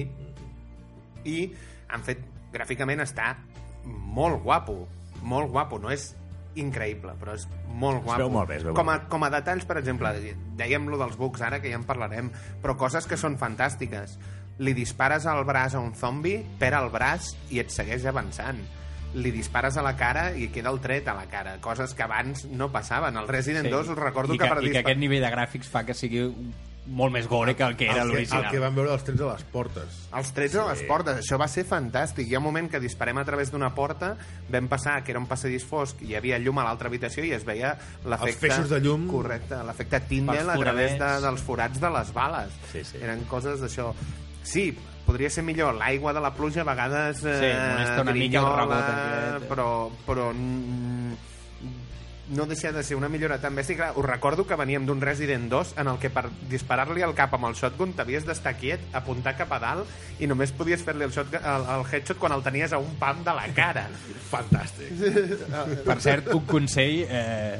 i 1.29 1.37
han 1.91 2.01
fet 2.05 2.23
gràficament 2.53 3.03
està 3.03 3.35
molt 3.85 4.41
guapo 4.41 4.79
molt 5.21 5.51
guapo, 5.51 5.79
no 5.79 5.91
és 5.91 6.11
increïble 6.55 7.13
però 7.19 7.33
és 7.37 7.47
molt 7.69 8.03
guapo. 8.03 8.19
veu 8.25 8.29
molt 8.33 8.49
bé, 8.49 8.57
es 8.57 8.63
veu 8.67 8.73
com, 8.75 8.89
a, 8.91 8.99
com 9.07 9.23
a 9.23 9.29
detalls, 9.31 9.63
per 9.65 9.77
exemple 9.79 10.11
dèiem 10.57 10.89
lo 10.91 10.97
dels 10.99 11.17
bugs 11.17 11.41
ara, 11.41 11.61
que 11.61 11.69
ja 11.71 11.77
en 11.79 11.85
parlarem 11.87 12.31
però 12.61 12.75
coses 12.77 13.07
que 13.07 13.17
són 13.17 13.37
fantàstiques. 13.39 14.17
Li 14.61 14.73
dispares 14.77 15.25
al 15.25 15.43
braç 15.47 15.73
a 15.75 15.79
un 15.79 15.95
zombi 15.95 16.35
per 16.59 16.73
al 16.77 16.89
braç 16.93 17.31
i 17.49 17.59
et 17.63 17.71
segueix 17.71 18.03
avançant. 18.05 18.59
Li 19.15 19.31
dispares 19.31 19.75
a 19.77 19.81
la 19.83 19.95
cara 19.97 20.29
i 20.37 20.49
queda 20.53 20.69
el 20.69 20.79
tret 20.79 21.07
a 21.07 21.13
la 21.17 21.25
cara 21.27 21.57
coses 21.59 21.93
que 21.93 22.03
abans 22.03 22.45
no 22.45 22.69
passaven. 22.71 23.17
Al 23.17 23.27
Resident 23.27 23.67
2 23.71 23.89
us 23.89 23.97
recordo 23.97 24.33
I 24.35 24.37
que, 24.37 24.43
que, 24.45 24.49
per 24.53 24.59
i 24.61 24.65
que 24.65 24.69
dispar- 24.69 24.85
aquest 24.85 24.99
nivell 24.99 25.21
de 25.25 25.31
gràfics 25.33 25.67
fa 25.71 25.83
que 25.85 25.93
sigui 25.93 26.21
un- 26.27 26.53
molt 26.87 27.13
més 27.13 27.27
gore 27.29 27.53
que 27.55 27.63
el 27.63 27.75
que 27.77 27.85
era 27.85 28.01
el, 28.01 28.09
que, 28.09 28.17
el 28.17 28.23
l'original 28.25 28.47
que 28.49 28.59
van 28.59 28.75
veure 28.75 28.89
dels 28.89 29.03
trets 29.05 29.21
a 29.21 29.27
les 29.31 29.43
portes. 29.53 29.97
Els 30.17 30.31
trets 30.33 30.55
a 30.57 30.65
les 30.71 30.81
portes, 30.89 31.19
això 31.21 31.37
va 31.39 31.47
ser 31.51 31.63
fantàstic. 31.69 32.27
Hi 32.27 32.35
ha 32.35 32.41
un 32.41 32.47
moment 32.47 32.69
que 32.71 32.81
disparem 32.81 33.21
a 33.21 33.25
través 33.27 33.51
d'una 33.53 33.69
porta, 33.77 34.15
vam 34.51 34.69
passar, 34.71 34.97
que 35.05 35.13
era 35.13 35.21
un 35.21 35.27
passadís 35.29 35.65
fosc, 35.67 36.01
i 36.01 36.11
hi 36.11 36.17
havia 36.19 36.39
llum 36.41 36.57
a 36.59 36.65
l'altra 36.67 36.89
habitació 36.89 37.23
i 37.27 37.33
es 37.37 37.45
veia 37.47 37.75
l'efecte... 38.03 38.47
feixos 38.47 38.69
de 38.73 38.81
llum. 38.81 39.05
Correcte, 39.11 39.61
l'efecte 39.67 40.01
Tyndall 40.09 40.41
Pels 40.41 40.55
a 40.55 40.59
través 40.65 40.97
de, 40.99 41.11
dels 41.27 41.45
forats 41.45 41.81
de 41.81 41.93
les 41.97 42.13
bales. 42.17 42.57
Sí, 42.73 42.83
sí. 42.87 43.01
Eren 43.01 43.25
coses 43.29 43.61
d'això. 43.61 43.91
Sí, 44.43 44.71
podria 45.05 45.29
ser 45.29 45.45
millor. 45.45 45.75
L'aigua 45.77 46.15
de 46.17 46.23
la 46.23 46.33
pluja 46.33 46.65
a 46.65 46.67
vegades 46.67 47.21
eh, 47.25 47.37
Sí, 47.41 47.99
una 48.01 48.15
mica 48.15 48.41
el 48.41 48.53
rebot 48.57 48.87
aquest. 48.87 49.49
però, 49.51 49.67
però 50.07 50.31
mm, 50.33 51.30
no 52.29 52.45
deixa 52.45 52.71
de 52.71 52.83
ser 52.83 52.95
una 52.95 53.09
millora 53.09 53.39
tan 53.41 53.55
bèstia. 53.57 53.77
Clar, 53.77 53.89
us 53.97 54.05
recordo 54.05 54.45
que 54.47 54.57
veníem 54.59 54.85
d'un 54.85 55.01
Resident 55.01 55.49
2 55.51 55.75
en 55.81 55.91
el 55.91 55.99
que 55.99 56.11
per 56.13 56.27
disparar-li 56.51 57.03
al 57.03 57.15
cap 57.17 57.33
amb 57.35 57.49
el 57.49 57.57
shotgun 57.57 57.95
t'havies 57.97 58.25
d'estar 58.27 58.55
quiet, 58.59 58.85
apuntar 58.93 59.35
cap 59.39 59.51
a 59.51 59.59
dalt 59.63 60.21
i 60.21 60.29
només 60.29 60.53
podies 60.55 60.85
fer-li 60.85 61.07
el, 61.07 61.13
shot, 61.15 61.33
el, 61.41 61.67
el 61.75 61.85
headshot 61.89 62.21
quan 62.21 62.37
el 62.37 62.45
tenies 62.45 62.73
a 62.73 62.79
un 62.79 62.95
pam 63.01 63.25
de 63.25 63.35
la 63.35 63.49
cara. 63.55 63.87
Fantàstic. 64.31 65.45
per 65.85 65.99
cert, 66.03 66.31
un 66.35 66.45
consell 66.47 67.05
eh, 67.09 67.59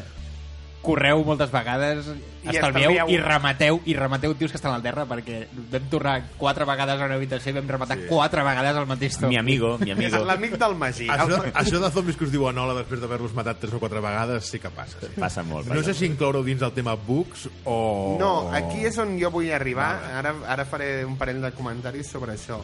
correu 0.82 1.24
moltes 1.24 1.52
vegades 1.54 2.08
I 2.42 2.50
estalvieu 2.56 2.90
estalvieu. 2.92 3.10
i 3.14 3.18
remateu 3.22 3.80
i 3.86 3.94
remateu 3.94 4.34
tios 4.34 4.50
que 4.52 4.58
estan 4.58 4.74
al 4.74 4.82
terra 4.82 5.04
perquè 5.06 5.44
vam 5.70 5.84
tornar 5.92 6.16
quatre 6.40 6.66
vegades 6.66 7.00
a 7.00 7.06
una 7.06 7.16
habitació 7.20 7.52
i 7.52 7.56
vam 7.60 7.68
rematar 7.70 8.00
sí. 8.00 8.08
quatre 8.10 8.42
vegades 8.44 8.76
al 8.82 8.88
mateix 8.90 9.20
top 9.20 9.30
Mi 9.30 9.38
amigo, 9.38 9.78
mi 9.78 9.92
És 9.92 9.98
amigo. 9.98 10.24
l'amic 10.26 10.58
del 10.58 10.74
Magí. 10.76 11.08
Això, 11.08 11.38
El- 11.44 11.54
això 11.54 11.80
de 11.80 11.92
zombis 11.92 12.18
que 12.18 12.26
us 12.26 12.32
diuen 12.32 12.58
hola 12.58 12.74
després 12.80 13.00
d'haver-los 13.00 13.36
matat 13.38 13.60
tres 13.62 13.74
o 13.78 13.80
quatre 13.80 14.00
vegades 14.02 14.46
sí 14.50 14.58
que 14.60 14.70
passa. 14.74 14.98
Sí. 15.02 15.14
Passa 15.20 15.44
molt. 15.44 15.68
No 15.68 15.76
passa 15.76 15.94
sé 15.94 16.00
si 16.00 16.06
incloure-ho 16.08 16.42
dins 16.44 16.60
del 16.60 16.74
tema 16.74 16.96
bugs 16.96 17.48
o... 17.66 18.18
No, 18.20 18.50
aquí 18.52 18.84
és 18.90 18.98
on 18.98 19.20
jo 19.22 19.30
vull 19.30 19.52
arribar. 19.54 19.92
Ara, 20.18 20.34
ara 20.48 20.66
faré 20.66 21.06
un 21.06 21.16
parell 21.18 21.42
de 21.42 21.52
comentaris 21.54 22.08
sobre 22.10 22.34
això. 22.34 22.58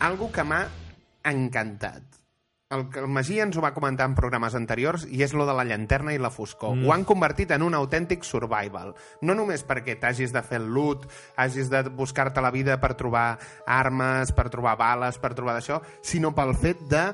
Algo 0.00 0.32
que 0.32 0.42
m'ha 0.44 0.66
encantat. 1.24 2.02
El 2.68 2.88
que 2.90 2.98
el 2.98 3.06
Magí 3.06 3.36
ens 3.38 3.54
ho 3.54 3.62
va 3.62 3.70
comentar 3.74 4.08
en 4.08 4.16
programes 4.18 4.56
anteriors 4.58 5.04
i 5.06 5.20
és 5.22 5.30
lo 5.38 5.44
de 5.46 5.52
la 5.54 5.62
llanterna 5.68 6.10
i 6.16 6.18
la 6.18 6.32
foscor. 6.34 6.72
Mm. 6.74 6.86
Ho 6.88 6.94
han 6.96 7.04
convertit 7.06 7.52
en 7.54 7.62
un 7.62 7.76
autèntic 7.78 8.26
survival. 8.26 8.90
No 9.22 9.36
només 9.38 9.62
perquè 9.68 9.94
t'hagis 10.02 10.34
de 10.34 10.42
fer 10.42 10.58
el 10.58 10.66
loot, 10.74 11.04
hagis 11.38 11.70
de 11.70 11.84
buscar-te 11.94 12.42
la 12.42 12.50
vida 12.50 12.80
per 12.82 12.96
trobar 12.98 13.38
armes, 13.70 14.34
per 14.34 14.48
trobar 14.50 14.74
bales, 14.80 15.20
per 15.22 15.30
trobar 15.38 15.54
d'això, 15.54 15.78
sinó 16.02 16.34
pel 16.34 16.56
fet 16.58 16.82
de 16.90 17.04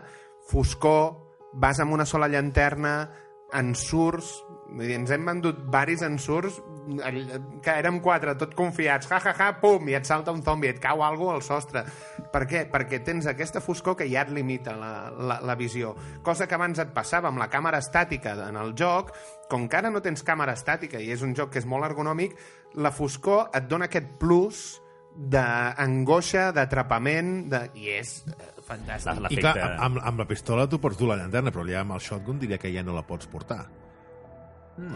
foscor, 0.49 1.13
vas 1.53 1.85
amb 1.85 1.93
una 1.93 2.09
sola 2.09 2.33
llanterna, 2.33 3.11
ensurs, 3.53 4.33
vull 4.73 4.87
dir, 4.89 4.97
ens 4.97 5.11
hem 5.15 5.25
vendut 5.29 5.59
varis 5.73 6.03
ensurs 6.03 6.61
all- 7.05 7.61
que 7.63 7.71
érem 7.79 8.01
quatre, 8.03 8.35
tot 8.41 8.55
confiats, 8.59 9.07
ja, 9.11 9.21
ja, 9.23 9.33
ja, 9.39 9.51
pum, 9.61 9.87
i 9.89 9.95
et 9.95 10.05
salta 10.09 10.33
un 10.35 10.43
zombi, 10.43 10.67
et 10.73 10.81
cau 10.83 11.03
algú 11.07 11.29
al 11.31 11.43
sostre. 11.47 11.85
Per 12.33 12.43
què? 12.51 12.65
Perquè 12.73 12.99
tens 13.05 13.27
aquesta 13.31 13.61
foscor 13.63 13.95
que 13.97 14.09
ja 14.11 14.23
et 14.27 14.31
limita 14.35 14.75
la, 14.77 15.11
la, 15.15 15.41
la 15.45 15.55
visió. 15.55 15.95
Cosa 16.27 16.49
que 16.49 16.57
abans 16.59 16.79
et 16.83 16.91
passava 16.97 17.29
amb 17.31 17.39
la 17.39 17.49
càmera 17.53 17.79
estàtica 17.79 18.33
en 18.49 18.57
el 18.57 18.73
joc, 18.75 19.13
com 19.49 19.69
que 19.69 19.77
ara 19.79 19.91
no 19.93 20.01
tens 20.03 20.25
càmera 20.27 20.55
estàtica 20.59 20.99
i 20.99 21.11
és 21.13 21.23
un 21.23 21.35
joc 21.39 21.53
que 21.53 21.61
és 21.63 21.67
molt 21.69 21.85
ergonòmic, 21.87 22.35
la 22.81 22.91
foscor 22.91 23.51
et 23.55 23.69
dona 23.69 23.87
aquest 23.91 24.17
plus 24.19 24.81
d'angoixa, 25.15 26.51
d'atrapament, 26.57 27.33
de... 27.53 27.61
i 27.79 27.91
és 27.99 28.15
eh, 28.27 28.51
fantàstic. 28.67 29.21
La- 29.21 29.31
I 29.33 29.39
clar, 29.43 29.57
amb, 29.87 30.01
amb 30.03 30.23
la 30.23 30.27
pistola 30.29 30.67
tu 30.71 30.81
ports 30.81 30.99
dur 31.01 31.11
la 31.13 31.19
llanterna, 31.21 31.53
però 31.53 31.67
ja 31.69 31.83
amb 31.85 31.97
el 31.99 32.01
shotgun 32.05 32.41
diria 32.43 32.59
que 32.59 32.73
ja 32.75 32.83
no 32.87 32.95
la 32.97 33.05
pots 33.07 33.29
portar. 33.31 33.67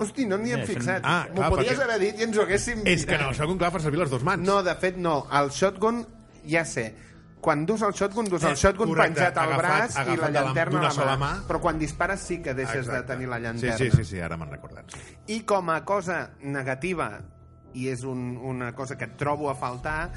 Hosti, 0.00 0.24
no 0.26 0.38
n'hi 0.38 0.52
hem 0.52 0.60
Eh, 0.60 0.66
fixat. 0.66 1.02
Ah, 1.04 1.26
M'ho 1.28 1.34
clar, 1.36 1.50
podies 1.50 1.72
perquè- 1.72 1.82
haver 1.84 1.98
dit 2.00 2.20
i 2.20 2.22
ens 2.24 2.36
ho 2.38 2.42
haguéssim 2.42 2.80
És 2.86 3.04
que 3.04 3.12
mirat. 3.12 3.20
no, 3.26 3.28
el 3.30 3.34
shotgun, 3.36 3.58
clar, 3.58 3.70
fa 3.72 3.80
servir 3.80 3.98
les 4.00 4.10
dues 4.10 4.22
mans. 4.24 4.42
No, 4.42 4.62
de 4.62 4.74
fet, 4.76 4.96
no. 4.96 5.26
El 5.30 5.50
shotgun, 5.50 6.06
ja 6.48 6.64
sé, 6.64 6.94
quan 7.40 7.66
dus 7.66 7.82
el 7.82 7.92
shotgun, 7.92 8.24
dus 8.24 8.42
el 8.44 8.52
Eh, 8.52 8.56
shotgun 8.56 8.88
correcte, 8.88 9.14
penjat 9.14 9.36
al 9.36 9.52
agafat- 9.52 9.58
braç 9.60 9.94
i 9.94 9.98
agafat 10.00 10.18
la 10.18 10.26
de 10.26 10.32
la- 10.32 10.40
llanterna 10.42 10.78
a 10.88 11.04
la 11.04 11.16
mà. 11.16 11.18
mà. 11.18 11.46
Però 11.46 11.60
quan 11.60 11.78
dispares 11.78 12.20
sí 12.20 12.38
que 12.42 12.54
deixes 12.54 12.76
Exacte. 12.86 13.02
de 13.02 13.06
tenir 13.06 13.28
la 13.28 13.38
llanterna. 13.38 13.76
Sí, 13.76 13.90
sí, 13.90 13.96
sí, 13.98 14.04
sí 14.04 14.20
ara 14.20 14.36
me'n 14.36 14.50
recordat. 14.50 14.90
Sí. 14.90 15.16
I 15.34 15.40
com 15.44 15.68
a 15.70 15.84
cosa 15.84 16.30
negativa, 16.40 17.20
i 17.74 17.88
és 17.88 18.02
un, 18.04 18.38
una 18.38 18.74
cosa 18.74 18.96
que 18.96 19.04
et 19.04 19.16
trobo 19.18 19.50
a 19.50 19.54
faltar, 19.54 20.10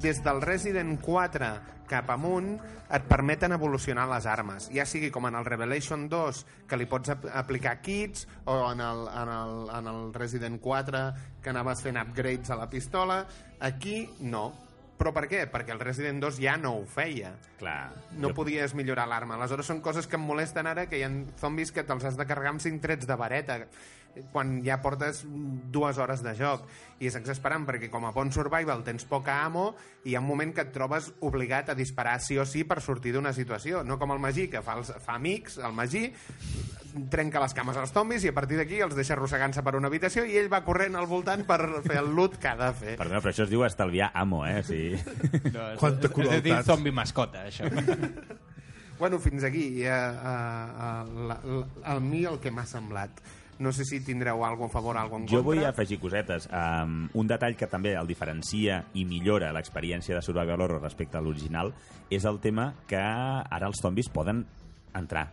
des 0.00 0.22
del 0.24 0.40
Resident 0.42 0.98
4 1.00 1.52
cap 1.88 2.08
amunt 2.10 2.54
et 2.94 3.04
permeten 3.08 3.52
evolucionar 3.52 4.06
les 4.08 4.26
armes. 4.26 4.70
Ja 4.72 4.86
sigui 4.88 5.10
com 5.12 5.26
en 5.28 5.34
el 5.36 5.44
Revelation 5.44 6.08
2, 6.08 6.44
que 6.68 6.76
li 6.80 6.86
pots 6.88 7.12
ap 7.12 7.24
aplicar 7.32 7.78
kits, 7.84 8.26
o 8.48 8.56
en 8.72 8.80
el, 8.80 9.06
en, 9.08 9.28
el, 9.34 9.56
en 9.78 9.88
el 9.92 10.14
Resident 10.14 10.60
4, 10.60 11.02
que 11.42 11.50
anaves 11.52 11.82
fent 11.84 11.98
upgrades 12.00 12.50
a 12.50 12.56
la 12.56 12.70
pistola. 12.70 13.26
Aquí, 13.60 14.08
no. 14.20 14.52
Però 14.94 15.10
per 15.12 15.24
què? 15.26 15.40
Perquè 15.50 15.72
el 15.74 15.80
Resident 15.82 16.20
2 16.22 16.36
ja 16.38 16.54
no 16.56 16.76
ho 16.78 16.84
feia 16.86 17.32
Clar. 17.58 17.90
no 18.14 18.28
jo- 18.30 18.34
podies 18.36 18.76
millorar 18.78 19.08
l'arma. 19.10 19.34
Aleshores 19.34 19.66
són 19.66 19.80
coses 19.82 20.06
que 20.06 20.14
em 20.16 20.22
molesten 20.22 20.68
ara, 20.70 20.86
que 20.86 21.00
hi 21.00 21.02
ha 21.02 21.10
zombis 21.40 21.72
que 21.74 21.82
te'ls 21.82 22.04
has 22.06 22.16
de 22.16 22.24
carregar 22.30 22.52
amb 22.54 22.62
cinc 22.62 22.80
trets 22.80 23.04
de 23.06 23.16
vareta 23.18 23.58
quan 24.32 24.58
ja 24.64 24.80
portes 24.82 25.22
dues 25.26 25.98
hores 25.98 26.22
de 26.24 26.34
joc. 26.38 26.66
I 27.02 27.08
és 27.10 27.16
exasperant, 27.18 27.66
perquè 27.66 27.90
com 27.90 28.06
a 28.06 28.12
bon 28.14 28.30
survival 28.32 28.84
tens 28.86 29.04
poca 29.08 29.40
amo 29.44 29.72
i 30.04 30.12
hi 30.12 30.14
ha 30.14 30.22
un 30.22 30.28
moment 30.28 30.54
que 30.54 30.62
et 30.62 30.72
trobes 30.72 31.10
obligat 31.26 31.72
a 31.72 31.78
disparar 31.78 32.20
sí 32.22 32.38
o 32.38 32.46
sí 32.46 32.62
per 32.64 32.80
sortir 32.84 33.12
d'una 33.14 33.34
situació. 33.34 33.82
No 33.84 33.98
com 33.98 34.14
el 34.14 34.22
Magí, 34.22 34.46
que 34.52 34.62
fa, 34.62 34.78
els, 34.78 34.92
fa 35.04 35.18
amics, 35.18 35.58
el 35.58 35.74
Magí, 35.76 36.06
trenca 37.10 37.42
les 37.42 37.54
cames 37.56 37.76
als 37.80 37.92
zombis 37.94 38.24
i 38.24 38.30
a 38.30 38.36
partir 38.36 38.60
d'aquí 38.60 38.78
els 38.84 38.94
deixa 38.94 39.16
arrossegant-se 39.16 39.64
per 39.66 39.74
una 39.74 39.90
habitació 39.90 40.24
i 40.28 40.38
ell 40.38 40.50
va 40.52 40.62
corrent 40.66 40.94
al 40.94 41.10
voltant 41.10 41.42
per 41.48 41.58
fer 41.82 41.98
el 41.98 42.12
loot 42.14 42.38
que 42.38 42.52
ha 42.52 42.56
de 42.60 42.70
fer. 42.78 42.96
Perdona, 43.00 43.20
però 43.24 43.34
això 43.34 43.48
es 43.48 43.52
diu 43.52 43.66
estalviar 43.66 44.12
amo, 44.14 44.44
eh? 44.46 44.62
Sí. 44.62 44.82
No, 45.50 45.70
és, 45.72 45.78
Quanta 45.80 46.10
és, 46.10 46.18
és 46.28 46.38
a 46.38 46.42
dir, 46.44 46.58
zombi 46.66 46.94
mascota, 46.94 47.48
això. 47.50 47.68
Bueno, 48.98 49.18
fins 49.18 49.44
aquí. 49.44 49.82
Eh, 49.82 49.88
eh, 49.88 49.90
eh, 49.90 51.26
la, 51.28 51.40
la, 51.42 51.66
a 51.82 51.98
mi 52.00 52.24
el 52.24 52.38
que 52.40 52.52
m'ha 52.54 52.66
semblat. 52.66 53.18
No 53.58 53.72
sé 53.72 53.84
si 53.84 54.00
tindreu 54.00 54.44
alguna 54.44 54.66
a 54.66 54.72
favor, 54.72 54.96
alguna 54.98 55.24
en 55.24 55.28
Jo 55.28 55.42
contra. 55.42 55.46
vull 55.46 55.64
afegir 55.64 56.00
cosetes. 56.00 56.48
Um, 56.50 57.08
un 57.14 57.26
detall 57.30 57.54
que 57.56 57.68
també 57.70 57.94
el 57.94 58.06
diferencia 58.06 58.84
i 58.94 59.04
millora 59.04 59.52
l'experiència 59.52 60.16
de 60.16 60.22
Survival 60.22 60.60
Horror 60.60 60.82
respecte 60.82 61.18
a 61.18 61.22
l'original 61.22 61.72
és 62.10 62.24
el 62.24 62.40
tema 62.40 62.72
que 62.90 62.98
ara 62.98 63.66
els 63.66 63.80
zombis 63.80 64.08
poden 64.08 64.44
entrar 64.94 65.28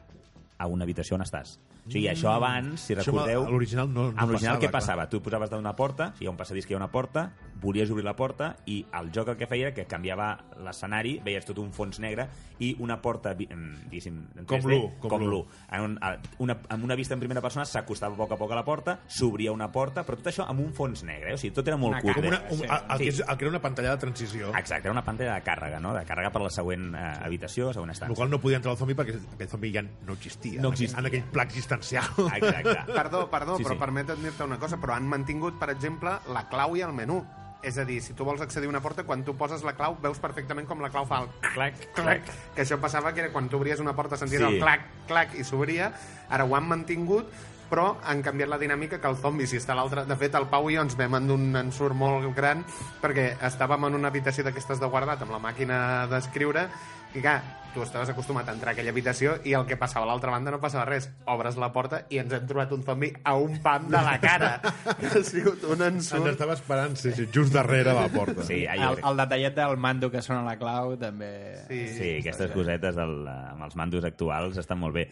a 0.57 0.67
una 0.67 0.86
habitació 0.86 1.15
on 1.17 1.26
estàs. 1.26 1.57
O 1.88 1.89
sigui, 1.91 2.07
això 2.07 2.29
abans, 2.36 2.79
si 2.79 2.93
Això 2.93 3.09
recordeu... 3.11 3.43
a 3.43 3.49
l'original 3.49 3.88
no- 3.89 4.03
no 4.03 4.07
amb 4.09 4.29
l'original 4.29 4.55
passava, 4.55 4.59
què 4.61 4.69
clar. 4.69 4.71
passava? 4.71 5.09
Tu 5.09 5.21
posaves 5.21 5.49
damunt 5.49 5.65
una 5.65 5.75
porta, 5.75 6.13
si 6.17 6.23
hi 6.23 6.27
ha 6.27 6.32
un 6.32 6.38
passadís 6.38 6.65
que 6.67 6.73
hi 6.73 6.75
ha 6.75 6.77
una 6.77 6.91
porta, 6.91 7.32
volies 7.61 7.89
obrir 7.91 8.03
la 8.05 8.15
porta 8.15 8.55
i 8.65 8.86
el 8.99 9.11
joc 9.11 9.27
el 9.29 9.38
que 9.38 9.47
feia 9.47 9.67
era 9.67 9.73
que 9.73 9.86
canviava 9.89 10.38
l'escenari, 10.61 11.19
veies 11.25 11.45
tot 11.45 11.57
un 11.61 11.71
fons 11.73 11.99
negre 11.99 12.27
i 12.59 12.75
una 12.79 12.99
porta, 13.01 13.34
diguéssim, 13.34 14.17
en 14.38 14.45
Com 14.45 14.59
3D, 14.61 14.69
l'u, 14.69 14.91
com 15.01 15.09
com 15.09 15.21
l'u. 15.21 15.29
l'u. 15.32 15.41
En 15.71 15.82
un, 15.86 15.97
una, 16.39 16.57
amb 16.69 16.84
una 16.86 16.95
vista 16.95 17.13
en 17.15 17.19
primera 17.19 17.41
persona 17.41 17.65
s'acostava 17.65 18.13
a 18.13 18.17
poc 18.17 18.32
a 18.34 18.38
poc 18.38 18.51
a 18.51 18.55
la 18.55 18.63
porta, 18.65 18.99
s'obria 19.07 19.51
una 19.51 19.71
porta, 19.71 20.03
però 20.05 20.17
tot 20.17 20.29
això 20.32 20.45
amb 20.49 20.61
un 20.61 20.73
fons 20.73 21.03
negre, 21.03 21.32
eh? 21.32 21.34
o 21.34 21.38
sigui, 21.41 21.53
tot 21.55 21.67
era 21.67 21.77
molt 21.77 21.93
Una 21.97 22.01
cutre. 22.01 22.21
Com 22.21 22.27
una, 22.29 22.41
un, 22.49 22.57
Sí. 22.57 22.63
el, 22.63 22.71
el, 22.91 22.97
que 22.97 23.03
Sí. 23.03 23.09
és, 23.09 23.23
el 23.27 23.38
que 23.38 23.45
era 23.45 23.49
una 23.49 23.61
pantalla 23.61 23.91
de 23.91 23.97
transició, 23.97 24.49
Exacte, 24.57 24.88
era 24.88 24.91
una 24.91 25.03
pantalla 25.05 25.34
de 25.36 25.43
càrrega, 25.43 25.79
no? 25.82 25.93
de 25.93 26.05
càrrega 26.05 26.32
per 26.32 26.41
la 26.41 26.49
següent 26.49 26.93
eh, 26.95 27.05
habitació, 27.25 27.73
següent 27.73 27.89
amb 27.89 27.95
estança. 27.97 28.11
la 28.11 28.15
qual 28.15 28.29
no 28.29 28.39
podia 28.39 28.57
entrar 28.57 28.73
el 28.73 28.77
zombi 28.77 28.93
perquè 28.93 29.17
aquell 29.34 29.49
zombi 29.49 29.73
ja 29.73 29.82
no 29.82 30.13
existia. 30.13 30.61
No 30.61 30.69
en 30.69 30.73
aquell- 30.73 30.84
existia. 30.86 30.99
En 30.99 31.05
aquell 31.05 31.23
pla 31.32 31.43
existencial. 31.76 32.32
Exacte. 32.36 32.93
Perdó, 32.99 33.30
perdó, 33.30 33.57
Sí, 33.57 33.63
però 33.63 33.76
sí. 33.76 33.80
permetet 33.80 34.19
dir-te 34.22 34.43
una 34.43 34.57
cosa, 34.59 34.78
però 34.78 34.95
han 34.95 35.07
mantingut, 35.07 35.57
per 35.59 35.69
exemple, 35.72 36.17
la 36.34 36.47
clau 36.49 36.76
i 36.76 36.82
el 36.86 36.93
menú. 36.93 37.22
És 37.61 37.78
a 37.78 37.86
dir, 37.86 37.99
si 38.01 38.15
tu 38.17 38.26
vols 38.26 38.41
accedir 38.41 38.65
a 38.65 38.72
una 38.72 38.82
porta, 38.82 39.03
quan 39.05 39.22
tu 39.24 39.36
poses 39.38 39.61
la 39.61 39.76
clau, 39.78 39.93
veus 40.01 40.17
perfectament 40.17 40.65
com 40.65 40.80
la 40.82 40.89
clau 40.89 41.05
fa 41.05 41.19
el 41.22 41.28
clac, 41.53 41.76
clac, 41.93 42.26
que 42.55 42.63
això 42.63 42.80
passava 42.82 43.11
que 43.13 43.22
era 43.22 43.30
quan 43.32 43.49
tu 43.49 43.59
obries 43.59 43.80
una 43.80 43.93
porta 43.93 44.17
senties 44.17 44.41
Sí. 44.41 44.47
el 44.47 44.59
clac, 44.59 44.88
clac 45.07 45.36
i 45.38 45.43
s'obria. 45.45 45.91
Ara 46.30 46.43
ho 46.45 46.55
han 46.57 46.65
mantingut, 46.67 47.30
però 47.69 47.97
han 48.03 48.24
canviat 48.26 48.49
la 48.49 48.57
dinàmica 48.57 48.97
que 48.99 49.07
el 49.07 49.15
zombi, 49.15 49.45
si 49.47 49.57
està 49.61 49.76
l'altre... 49.78 50.03
De 50.09 50.15
fet, 50.17 50.34
el 50.36 50.47
Pau 50.49 50.72
i 50.72 50.76
jo 50.76 50.82
ens 50.82 50.97
vam 50.97 51.13
en 51.22 51.30
un 51.32 51.55
ensurt 51.55 51.95
molt 51.95 52.34
gran 52.36 52.65
perquè 52.99 53.38
estàvem 53.47 53.86
en 53.88 53.95
una 53.95 54.09
habitació 54.09 54.43
d'aquestes 54.43 54.82
de 54.82 54.89
guardat 54.91 55.22
amb 55.22 55.32
la 55.32 55.39
màquina 55.39 56.07
d'escriure 56.09 56.65
i 57.14 57.20
clar, 57.22 57.41
tu 57.74 57.82
estaves 57.84 58.09
acostumat 58.12 58.47
a 58.49 58.53
entrar 58.55 58.72
a 58.72 58.76
aquella 58.76 58.91
habitació 58.91 59.38
i 59.47 59.53
el 59.55 59.66
que 59.68 59.78
passava 59.80 60.03
a 60.05 60.09
l'altra 60.09 60.32
banda 60.34 60.51
no 60.51 60.59
passava 60.64 60.84
res. 60.89 61.09
Obres 61.32 61.57
la 61.59 61.70
porta 61.72 62.01
i 62.12 62.20
ens 62.22 62.34
hem 62.36 62.45
trobat 62.47 62.72
un 62.76 62.84
zombi 62.88 63.12
a 63.24 63.36
un 63.39 63.57
pam 63.64 63.88
de 63.91 64.01
la 64.03 64.18
cara. 64.24 64.51
ha 64.88 65.24
sigut 65.28 65.64
un 65.64 65.82
Ens 65.88 66.12
ensurt. 66.12 66.32
estava 66.34 66.55
esperant, 66.57 66.95
sí, 66.99 67.14
sí, 67.16 67.28
just 67.34 67.53
darrere 67.55 67.93
la 67.95 68.07
porta. 68.12 68.43
Sí, 68.47 68.64
El, 68.66 68.76
allò, 68.76 68.97
el 69.12 69.22
detallet 69.24 69.55
del 69.55 69.78
mando 69.78 70.12
que 70.12 70.22
sona 70.24 70.43
la 70.47 70.57
clau 70.59 70.95
també... 70.99 71.32
Sí, 71.68 71.84
sí, 71.95 72.09
aquestes 72.20 72.51
cosetes 72.55 72.99
el, 72.99 73.16
amb 73.28 73.68
els 73.68 73.78
mandos 73.80 74.07
actuals 74.07 74.59
estan 74.62 74.80
molt 74.80 74.95
bé. 74.99 75.07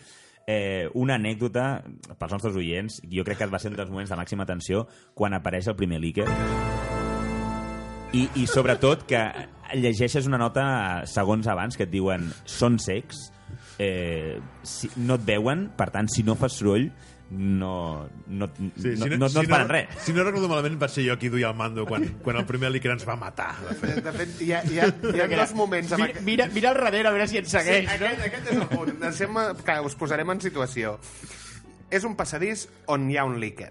Eh, 0.50 0.88
una 0.98 1.16
anècdota 1.20 1.84
pels 2.18 2.32
nostres 2.34 2.56
oients, 2.58 3.02
jo 3.12 3.24
crec 3.28 3.38
que 3.44 3.52
va 3.52 3.60
ser 3.62 3.72
un 3.72 3.78
dels 3.78 3.92
moments 3.92 4.10
de 4.10 4.18
màxima 4.18 4.48
tensió 4.50 4.88
quan 5.14 5.36
apareix 5.38 5.68
el 5.70 5.78
primer 5.78 6.00
líquer 6.02 6.26
i, 8.14 8.26
i 8.42 8.48
sobretot 8.50 9.06
que 9.10 9.22
llegeixes 9.78 10.26
una 10.30 10.40
nota 10.42 10.64
segons 11.10 11.48
abans 11.48 11.78
que 11.78 11.86
et 11.86 11.92
diuen 11.94 12.26
són 12.50 12.80
secs 12.82 13.30
eh, 13.78 14.40
si, 14.66 14.90
no 14.98 15.20
et 15.20 15.28
veuen 15.28 15.70
per 15.78 15.92
tant 15.94 16.10
si 16.10 16.26
no 16.26 16.38
fas 16.40 16.58
soroll 16.58 16.90
no, 17.30 18.10
no, 18.26 18.48
Sí, 18.58 18.96
no, 18.98 19.06
si 19.06 19.10
no, 19.12 19.18
no, 19.18 19.28
no 19.30 19.42
et 19.44 19.50
faran 19.52 19.70
res 19.70 20.00
Si 20.02 20.16
no 20.18 20.24
recordo 20.26 20.48
malament, 20.50 20.80
va 20.82 20.88
ser 20.90 21.04
jo 21.06 21.14
qui 21.22 21.30
duia 21.30 21.52
el 21.52 21.58
mando 21.60 21.86
quan, 21.86 22.08
quan 22.26 22.40
el 22.42 22.48
primer 22.50 22.72
líquer 22.74 22.96
ens 22.96 23.06
va 23.06 23.14
matar. 23.22 23.52
De 23.68 23.76
fet. 23.78 24.00
De 24.08 24.14
fet, 24.16 24.32
hi 24.42 24.48
ha, 24.58 24.64
hi 24.66 24.80
ha, 24.82 24.88
hi 24.90 25.22
ha 25.22 25.28
dos 25.36 25.54
moments... 25.54 25.94
Amb 25.94 26.08
Mira, 26.08 26.24
mira, 26.26 26.48
mira 26.56 26.72
al 26.72 26.80
darrere 26.82 27.12
a 27.12 27.14
veure 27.14 27.28
si 27.30 27.38
et 27.38 27.46
Sí, 27.46 27.54
segueix, 27.54 27.86
no? 27.86 28.00
aquest, 28.00 28.24
aquest 28.32 28.50
és 28.50 28.58
el 28.58 28.66
punt. 28.72 28.96
Deixem, 29.04 29.38
que 29.68 29.78
us 29.86 29.98
posarem 30.00 30.34
en 30.34 30.42
situació. 30.42 30.96
És 31.94 32.10
un 32.10 32.18
passadís 32.18 32.66
on 32.90 33.06
hi 33.14 33.22
ha 33.22 33.28
un 33.30 33.38
líquer. 33.38 33.70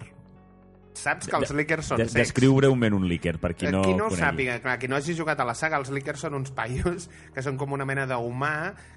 Saps 0.98 1.28
que 1.30 1.36
els 1.38 1.52
líquers 1.54 1.86
són 1.92 2.00
secs. 2.02 2.14
Descriu 2.16 2.56
breument 2.58 2.96
un 2.96 3.06
líquer 3.08 3.36
per 3.38 3.52
qui 3.54 3.68
no, 3.70 3.82
qui 3.86 3.94
no 3.94 4.08
ho 4.08 4.10
conegui. 4.10 4.22
sàpiga, 4.24 4.56
clar, 4.64 4.76
qui 4.82 4.88
no 4.90 4.96
hagi 4.98 5.14
jugat 5.18 5.38
a 5.40 5.46
la 5.46 5.54
saga, 5.58 5.78
els 5.78 5.92
líquers 5.94 6.24
són 6.26 6.34
uns 6.38 6.50
paios 6.56 7.08
que 7.34 7.44
són 7.44 7.56
com 7.60 7.72
una 7.76 7.86
mena 7.88 8.06
d'humà 8.10 8.52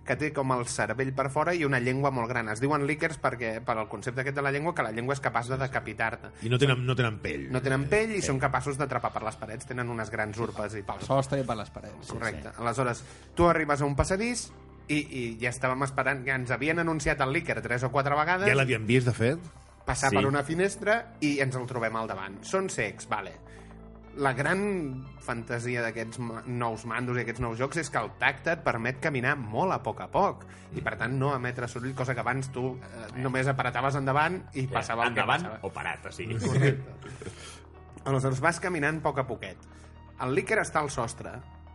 que 0.07 0.17
té 0.17 0.31
com 0.33 0.51
el 0.55 0.65
cervell 0.71 1.13
per 1.13 1.29
fora 1.33 1.53
i 1.53 1.63
una 1.67 1.79
llengua 1.79 2.11
molt 2.11 2.29
gran. 2.31 2.49
Es 2.49 2.59
diuen 2.63 2.87
líquers 2.89 3.19
perquè, 3.21 3.53
per 3.65 3.77
al 3.77 3.87
concepte 3.91 4.25
aquest 4.25 4.35
de 4.39 4.45
la 4.45 4.51
llengua, 4.51 4.73
que 4.75 4.83
la 4.87 4.91
llengua 4.95 5.13
és 5.17 5.21
capaç 5.23 5.51
de 5.53 5.59
decapitar-te. 5.61 6.33
I 6.47 6.49
no 6.49 6.57
tenen, 6.61 6.81
no 6.87 6.95
tenen 6.97 7.21
pell. 7.21 7.45
No 7.53 7.61
tenen 7.61 7.85
pell 7.91 8.15
i 8.17 8.23
són 8.25 8.41
capaços 8.41 8.79
d'atrapar 8.81 9.13
per 9.13 9.23
les 9.27 9.37
parets. 9.37 9.69
Tenen 9.69 9.89
unes 9.93 10.09
grans 10.09 10.37
urpes 10.41 10.75
i 10.79 10.83
pals. 10.87 11.05
Sostre 11.07 11.39
i 11.43 11.45
per 11.47 11.59
les 11.59 11.69
parets. 11.69 12.09
Correcte. 12.11 12.55
Aleshores, 12.57 13.03
tu 13.37 13.47
arribes 13.47 13.81
a 13.81 13.85
un 13.87 13.95
passadís 13.95 14.49
i, 14.91 14.97
i 14.97 15.23
ja 15.39 15.51
estàvem 15.53 15.85
esperant, 15.85 16.25
ja 16.25 16.35
ens 16.35 16.51
havien 16.51 16.81
anunciat 16.81 17.21
el 17.23 17.31
líquer 17.31 17.61
tres 17.61 17.85
o 17.87 17.91
quatre 17.93 18.17
vegades, 18.17 18.49
Ja 18.49 18.57
l'havien 18.57 18.83
vist, 18.89 19.07
de 19.07 19.13
fet? 19.15 19.51
Passar 19.85 20.09
Sí. 20.09 20.15
per 20.17 20.25
una 20.27 20.43
finestra 20.43 21.13
i 21.21 21.39
ens 21.41 21.55
el 21.55 21.65
trobem 21.67 21.95
al 21.95 22.07
davant. 22.07 22.39
Són 22.43 22.69
secs, 22.69 23.07
vale. 23.09 23.33
La 24.17 24.33
gran 24.35 25.05
fantasia 25.23 25.81
d'aquests 25.81 26.19
nous 26.47 26.85
mandos 26.85 27.15
i 27.17 27.21
aquests 27.21 27.39
nous 27.39 27.57
jocs 27.57 27.77
és 27.77 27.89
que 27.89 27.97
el 27.97 28.09
tacte 28.19 28.51
et 28.57 28.63
permet 28.63 28.99
caminar 28.99 29.37
molt 29.39 29.71
a 29.71 29.77
poc 29.81 30.01
a 30.03 30.07
poc 30.11 30.43
i 30.75 30.81
per 30.83 30.97
tant 30.99 31.13
no 31.17 31.33
emetre 31.33 31.67
soroll, 31.71 31.93
cosa 31.95 32.13
que 32.13 32.19
abans 32.19 32.49
tu 32.51 32.73
eh, 32.75 33.05
només 33.21 33.47
aparataves 33.47 33.95
endavant 33.95 34.41
i 34.53 34.65
passava 34.67 35.03
el 35.03 35.13
endavant 35.13 35.41
que 35.43 35.47
passava. 35.49 35.67
o 35.67 35.71
parat, 35.71 36.05
o 36.05 36.11
sigui. 36.11 36.37
Correcte. 36.39 37.31
Aleshores 38.03 38.39
vas 38.41 38.59
caminant 38.59 38.99
poc 39.01 39.19
a 39.19 39.27
poquet. 39.27 39.57
El 40.21 40.35
líquer 40.35 40.59
està 40.59 40.81
al 40.81 40.89
sostre. 40.89 41.31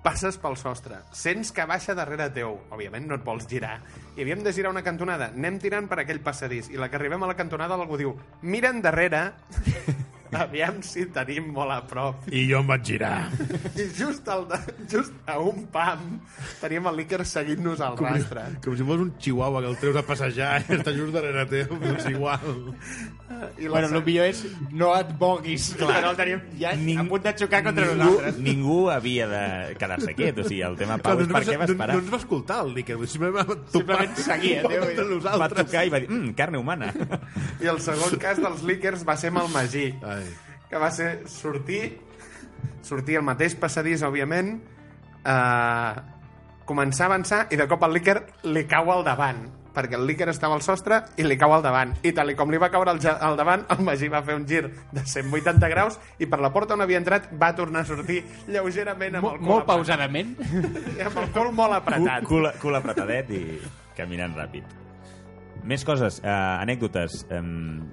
Passes 0.07 0.37
pel 0.39 0.55
sostre. 0.55 1.01
Sents 1.11 1.49
que 1.51 1.65
baixa 1.67 1.95
darrere 1.99 2.29
teu. 2.31 2.53
Òbviament 2.71 3.09
no 3.11 3.17
et 3.19 3.25
vols 3.27 3.49
girar. 3.51 3.81
I 4.15 4.23
havíem 4.23 4.45
de 4.45 4.53
girar 4.55 4.71
una 4.71 4.85
cantonada. 4.87 5.33
Anem 5.35 5.57
tirant 5.59 5.89
per 5.91 5.99
aquell 5.99 6.21
passadís. 6.23 6.69
I 6.71 6.79
la 6.79 6.87
que 6.93 6.95
arribem 7.01 7.25
a 7.27 7.31
la 7.33 7.35
cantonada 7.35 7.75
algú 7.75 7.99
diu 7.99 8.13
mira 8.47 8.71
endarrere 8.71 9.25
aviam 10.45 10.81
si 10.83 11.07
tenim 11.15 11.51
molt 11.55 11.73
a 11.75 11.81
prop. 11.87 12.27
I 12.33 12.47
jo 12.51 12.61
em 12.63 12.67
vaig 12.71 12.85
girar. 12.87 13.29
I 13.77 13.87
just, 13.97 14.27
al 14.29 14.47
just 14.91 15.13
a 15.27 15.39
un 15.41 15.67
pam 15.73 16.21
teníem 16.61 16.87
el 16.91 16.97
líquer 17.03 17.23
seguint-nos 17.27 17.81
al 17.85 17.97
rastre. 18.01 18.47
Com 18.65 18.77
si 18.79 18.87
fos 18.87 19.01
un 19.07 19.13
chihuahua 19.19 19.63
que 19.65 19.71
el 19.75 19.79
treus 19.83 19.97
a 20.01 20.05
passejar 20.07 20.63
i 20.67 20.73
està 20.79 20.95
just 20.97 21.13
darrere 21.15 21.47
teu, 21.51 21.77
doncs 21.83 22.07
igual. 22.11 22.41
I 23.59 23.67
la 23.67 23.77
Bueno, 23.77 23.89
el 23.99 24.05
millor 24.07 24.27
és 24.31 24.45
no 24.73 24.93
et 24.97 25.09
moguis. 25.21 25.71
Clar. 25.77 25.99
No 26.05 26.13
el 26.15 26.19
tenim 26.19 26.43
ja 26.61 26.73
Ning- 26.79 27.01
a 27.03 27.05
punt 27.09 27.25
de 27.27 27.33
xocar 27.37 27.63
contra 27.67 27.87
ningú, 27.91 28.05
nosaltres. 28.05 28.39
ningú 28.47 28.77
havia 28.91 29.27
de 29.29 29.43
quedar-se 29.81 30.15
quiet. 30.17 30.39
O 30.39 30.45
sigui, 30.47 30.63
el 30.63 30.77
tema 30.79 30.97
Clar, 30.99 31.17
Pau 31.17 31.25
és 31.25 31.33
per 31.33 31.43
què 31.45 31.57
va 31.59 31.67
no, 31.67 31.73
esperar. 31.75 31.95
no 31.97 32.03
ens 32.05 32.13
va 32.15 32.21
escoltar 32.23 32.61
el 32.65 32.73
Licker, 32.77 32.97
simplement 33.07 33.37
va 33.51 33.57
Simplement 33.75 34.17
seguia, 34.23 34.63
tio. 34.71 34.81
contra 34.97 35.37
Va 35.43 35.49
tocar 35.53 35.85
i 35.87 35.91
va 35.93 36.01
dir, 36.01 36.09
mm, 36.11 36.33
carne 36.39 36.59
humana. 36.59 36.93
I 37.61 37.69
el 37.73 37.81
segon 37.85 38.17
cas 38.23 38.39
dels 38.41 38.63
líquers 38.67 39.03
va 39.07 39.17
ser 39.21 39.33
amb 39.35 39.43
el 39.43 39.51
Magí, 39.53 39.87
Ai. 40.17 40.27
que 40.71 40.81
va 40.83 40.91
ser 40.91 41.11
sortir, 41.31 41.99
sortir 42.83 43.19
al 43.21 43.27
mateix 43.27 43.55
passadís, 43.59 44.03
òbviament, 44.03 44.57
eh, 45.25 45.93
començar 46.67 47.07
a 47.07 47.13
avançar 47.13 47.47
i 47.55 47.61
de 47.61 47.69
cop 47.71 47.85
el 47.87 47.95
líquer 48.01 48.19
li 48.51 48.67
cau 48.67 48.91
al 48.93 49.07
davant 49.07 49.47
perquè 49.77 49.99
el 49.99 50.07
líquer 50.09 50.31
estava 50.33 50.57
al 50.57 50.63
sostre 50.65 51.03
i 51.21 51.25
li 51.27 51.37
cau 51.37 51.53
al 51.53 51.61
davant. 51.61 51.93
I 52.01 52.15
tal 52.17 52.33
i 52.33 52.35
com 52.39 52.49
li 52.49 52.57
va 52.57 52.71
caure 52.73 52.95
al, 52.95 53.01
al 53.05 53.37
davant, 53.37 53.67
el 53.75 53.83
Magí 53.85 54.09
va 54.09 54.23
fer 54.25 54.39
un 54.39 54.47
gir 54.49 54.63
de 54.65 55.05
180 55.05 55.69
graus 55.69 55.99
i 56.19 56.25
per 56.33 56.41
la 56.41 56.49
porta 56.55 56.73
on 56.79 56.81
havia 56.81 56.97
entrat 57.03 57.29
va 57.37 57.53
tornar 57.59 57.85
a 57.85 57.91
sortir 57.91 58.23
lleugerament 58.49 59.21
amb 59.21 59.29
el 59.35 59.37
cul 59.37 59.51
Molt 59.53 59.69
pausadament. 59.69 60.33
Amb 61.07 61.21
el 61.21 61.31
cul 61.37 61.53
molt 61.53 61.77
Cul, 61.77 61.79
apretat. 61.83 62.25
cul, 62.25 62.51
cul 62.63 62.81
apretadet 62.81 63.31
i 63.37 63.45
caminant 63.99 64.33
ràpid. 64.41 64.86
Més 65.67 65.83
coses, 65.85 66.21
eh, 66.23 66.31
anècdotes. 66.31 67.25
Eh, 67.29 67.41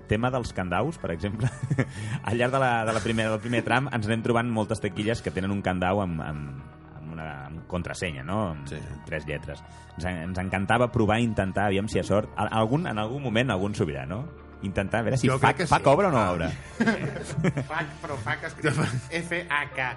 tema 0.07 0.29
dels 0.31 0.53
candaus, 0.53 0.99
per 1.01 1.09
exemple. 1.11 1.49
Al 2.23 2.37
llarg 2.37 2.53
de 2.53 2.59
la, 2.61 2.71
de 2.85 2.93
la 2.93 3.01
primera, 3.01 3.31
del 3.33 3.41
primer 3.41 3.63
tram 3.65 3.89
ens 3.91 4.05
anem 4.07 4.21
trobant 4.21 4.51
moltes 4.53 4.79
taquilles 4.83 5.21
que 5.25 5.31
tenen 5.33 5.51
un 5.51 5.61
candau 5.65 6.01
amb, 6.03 6.21
amb, 6.21 6.61
amb 6.99 7.11
una 7.13 7.27
amb 7.47 7.65
contrasenya, 7.67 8.23
no? 8.23 8.51
Amb 8.53 8.67
Sí. 8.69 8.77
tres 9.07 9.25
lletres. 9.25 9.63
Ens, 9.97 10.05
en- 10.05 10.21
ens 10.29 10.37
encantava 10.39 10.91
provar, 10.91 11.19
intentar, 11.21 11.65
aviam 11.71 11.87
si 11.89 11.97
hi 11.97 12.01
ha 12.01 12.07
sort. 12.07 12.29
Al- 12.37 12.49
Algun, 12.51 12.85
en 12.87 12.97
algun 13.01 13.21
moment 13.23 13.49
algun 13.51 13.73
sobirà, 13.75 14.05
no? 14.07 14.23
Intentar 14.63 15.01
a 15.01 15.03
veure 15.09 15.17
si 15.17 15.27
Jo 15.27 15.39
fa, 15.39 15.51
fa 15.53 15.77
sí. 15.79 15.83
cobra 15.83 16.07
o 16.07 16.11
no 16.11 16.17
Ah. 16.21 16.31
obra. 16.31 16.49
Fac, 17.67 17.89
però 18.01 18.15
fac 18.23 18.45
escrit 18.47 18.73
F-A-K. 19.25 19.89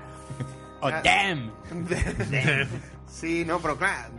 Oh, 0.82 0.90
damn! 1.04 1.50
Sí, 3.08 3.44
no, 3.46 3.60
però 3.62 3.76
clar, 3.78 4.10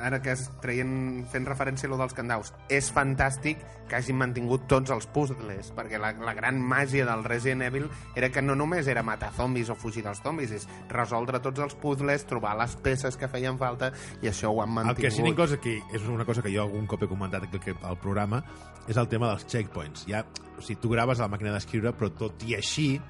ara 0.00 0.20
que 0.22 0.32
es 0.32 0.46
traient, 0.62 1.24
fent 1.30 1.46
referència 1.48 1.88
a 1.88 1.90
lo 1.92 1.98
dels 2.00 2.14
candaus, 2.16 2.52
és 2.68 2.88
fantàstic 2.94 3.60
que 3.88 3.96
hagin 3.96 4.18
mantingut 4.20 4.66
tots 4.68 4.90
els 4.94 5.06
puzzles, 5.10 5.70
perquè 5.76 5.98
la, 6.00 6.12
la 6.20 6.34
gran 6.36 6.60
màgia 6.60 7.06
del 7.08 7.24
Resident 7.24 7.62
Evil 7.68 7.88
era 8.16 8.28
que 8.30 8.42
no 8.42 8.54
només 8.58 8.86
era 8.88 9.02
matar 9.02 9.30
zombis 9.36 9.70
o 9.72 9.76
fugir 9.78 10.04
dels 10.04 10.20
zombis, 10.22 10.52
és 10.52 10.66
resoldre 10.92 11.40
tots 11.40 11.60
els 11.64 11.74
puzzles, 11.74 12.26
trobar 12.28 12.56
les 12.60 12.76
peces 12.84 13.16
que 13.16 13.28
feien 13.28 13.58
falta, 13.58 13.92
i 14.22 14.28
això 14.28 14.52
ho 14.52 14.62
han 14.62 14.68
El 14.70 14.74
mantingut. 14.74 15.02
que 15.04 15.10
sí 15.10 15.22
que 15.22 15.58
que 15.58 15.96
és 15.96 16.02
una 16.08 16.24
cosa 16.24 16.42
que 16.42 16.52
jo 16.54 16.62
algun 16.62 16.86
cop 16.86 17.02
he 17.02 17.08
comentat 17.08 17.42
aquí 17.42 17.74
al 17.82 17.98
programa 17.98 18.42
és 18.88 18.96
el 18.96 19.08
tema 19.08 19.28
dels 19.28 19.46
checkpoints. 19.46 20.06
Ja, 20.08 20.24
o 20.58 20.62
sigui, 20.62 20.80
tu 20.80 20.90
graves 20.90 21.20
a 21.20 21.26
la 21.26 21.28
màquina 21.28 21.52
d'escriure, 21.52 21.92
però 21.96 22.10
tot 22.14 22.42
i 22.44 22.54
així, 22.56 23.00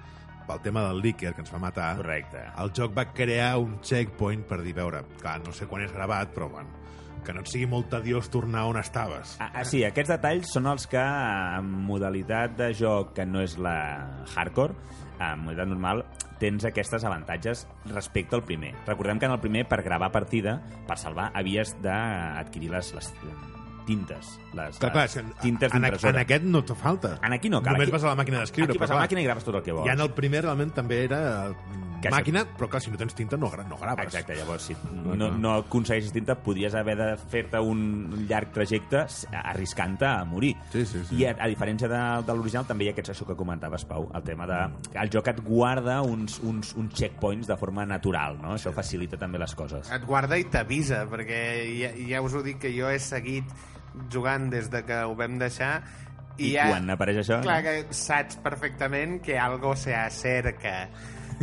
pel 0.49 0.61
tema 0.64 0.86
del 0.88 1.03
líquer 1.05 1.34
que 1.36 1.44
ens 1.44 1.53
va 1.53 1.61
matar, 1.62 1.92
Correcte. 2.01 2.42
el 2.62 2.72
joc 2.74 2.96
va 2.96 3.09
crear 3.12 3.55
un 3.61 3.78
checkpoint 3.84 4.46
per 4.49 4.62
dir, 4.64 4.74
veure, 4.76 5.05
clar, 5.20 5.38
no 5.44 5.53
sé 5.53 5.68
quan 5.68 5.84
és 5.84 5.92
gravat, 5.92 6.32
però 6.34 6.49
bueno, 6.51 6.72
que 7.24 7.34
no 7.36 7.42
et 7.44 7.51
sigui 7.51 7.66
molt 7.68 7.90
tediós 7.92 8.30
tornar 8.32 8.64
on 8.70 8.78
estaves. 8.80 9.36
Ah, 9.42 9.51
ah, 9.53 9.64
sí, 9.68 9.82
aquests 9.84 10.14
detalls 10.16 10.55
són 10.55 10.70
els 10.70 10.88
que 10.88 11.03
en 11.03 11.68
modalitat 11.88 12.57
de 12.59 12.72
joc 12.76 13.12
que 13.18 13.28
no 13.28 13.44
és 13.44 13.59
la 13.61 13.76
hardcore, 14.34 14.76
en 15.18 15.44
modalitat 15.44 15.68
normal, 15.74 16.05
tens 16.38 16.64
aquestes 16.64 17.05
avantatges 17.05 17.66
respecte 17.90 18.38
al 18.38 18.46
primer. 18.46 18.72
Recordem 18.86 19.18
que 19.18 19.26
en 19.26 19.34
el 19.34 19.42
primer, 19.42 19.66
per 19.68 19.82
gravar 19.82 20.12
partida, 20.14 20.61
per 20.86 20.99
salvar, 20.99 21.32
havies 21.34 21.74
d'adquirir 21.82 22.72
les, 22.76 22.94
les 22.94 23.12
tintes. 23.89 24.36
Les, 24.53 24.78
Clar, 24.78 24.93
clar, 24.93 25.09
les 25.09 25.16
és 25.16 25.18
que 25.18 25.24
en, 25.26 25.32
tintes 25.43 25.72
en, 25.72 25.76
en 25.80 25.82
d'impressora. 25.89 26.22
aquest 26.28 26.45
no 26.45 26.62
te 26.64 26.74
falta. 26.76 27.16
En 27.24 27.32
aquí 27.36 27.49
no 27.51 27.62
cal. 27.62 27.74
Només 27.78 27.89
Aquí- 27.89 27.97
vas 27.97 28.05
a 28.05 28.12
la 28.12 28.16
màquina 28.20 28.45
d'escriure. 28.45 28.70
Aquí 28.70 28.78
vas 28.78 28.91
a 28.91 28.95
la 28.95 29.01
clar, 29.01 29.09
màquina 29.09 29.20
i 29.24 29.28
graves 29.28 29.45
tot 29.49 29.55
el 29.59 29.62
que 29.66 29.72
vols. 29.72 29.86
Ja 29.89 29.97
en 29.97 30.01
el 30.07 30.12
primer 30.16 30.45
realment 30.47 30.72
també 30.76 31.03
era 31.09 31.20
mm, 31.51 31.86
Que 31.99 32.12
màquina, 32.14 32.45
però 32.57 32.68
clar, 32.70 32.78
si 32.80 32.93
no 32.93 32.97
tens 33.01 33.11
tinta 33.18 33.36
no, 33.36 33.49
gra- 33.51 33.64
no 33.66 33.76
graves. 33.76 34.05
Exacte, 34.07 34.36
llavors 34.39 34.68
si 34.68 34.76
no, 34.95 35.32
no 35.34 35.55
aconsegueixes 35.64 36.12
tinta 36.14 36.36
podries 36.39 36.76
haver 36.78 36.95
de 36.97 37.09
fer-te 37.18 37.59
un 37.59 38.26
llarg 38.28 38.53
trajecte 38.55 39.01
s- 39.09 39.26
arriscant-te 39.34 40.07
a 40.07 40.24
morir. 40.24 40.53
Sí, 40.70 40.84
sí, 40.86 41.03
sí. 41.09 41.16
I 41.18 41.24
a, 41.26 41.32
a 41.43 41.49
diferència 41.51 41.89
de, 41.91 42.03
de 42.28 42.36
l'original 42.39 42.68
també 42.70 42.86
hi 42.86 42.93
ha 42.93 42.95
aquest 42.95 43.11
això 43.16 43.26
que 43.26 43.34
comentaves, 43.34 43.84
Pau, 43.91 44.07
el 44.14 44.22
tema 44.22 44.47
de... 44.47 44.61
que 44.93 44.99
El 45.03 45.11
joc 45.11 45.26
et 45.34 45.41
guarda 45.43 46.01
uns, 46.07 46.39
uns, 46.47 46.70
uns 46.78 46.95
checkpoints 46.95 47.49
de 47.51 47.57
forma 47.59 47.84
natural, 47.86 48.39
no? 48.41 48.55
Això 48.55 48.70
facilita 48.72 49.18
també 49.18 49.39
les 49.43 49.55
coses. 49.59 49.91
Et 49.91 50.07
guarda 50.07 50.39
i 50.39 50.45
t'avisa, 50.47 51.03
perquè 51.11 51.43
ja, 51.80 51.91
ja 52.14 52.22
us 52.22 52.34
ho 52.39 52.45
dic 52.47 52.61
que 52.62 52.70
jo 52.78 52.86
he 52.95 53.01
seguit 53.03 53.45
jugant 54.12 54.49
des 54.53 54.70
de 54.72 54.84
que 54.86 55.03
ho 55.05 55.14
vam 55.18 55.38
deixar 55.40 55.72
i, 56.38 56.53
I 56.53 56.55
ja, 56.55 56.68
quan 56.70 56.90
apareix 56.94 57.22
això, 57.24 57.40
Clar 57.42 57.61
no? 57.62 57.66
que 57.66 57.96
saps 57.99 58.38
perfectament 58.42 59.18
que 59.24 59.38
algo 59.42 59.74
se 59.76 59.94
acerca. 59.99 60.88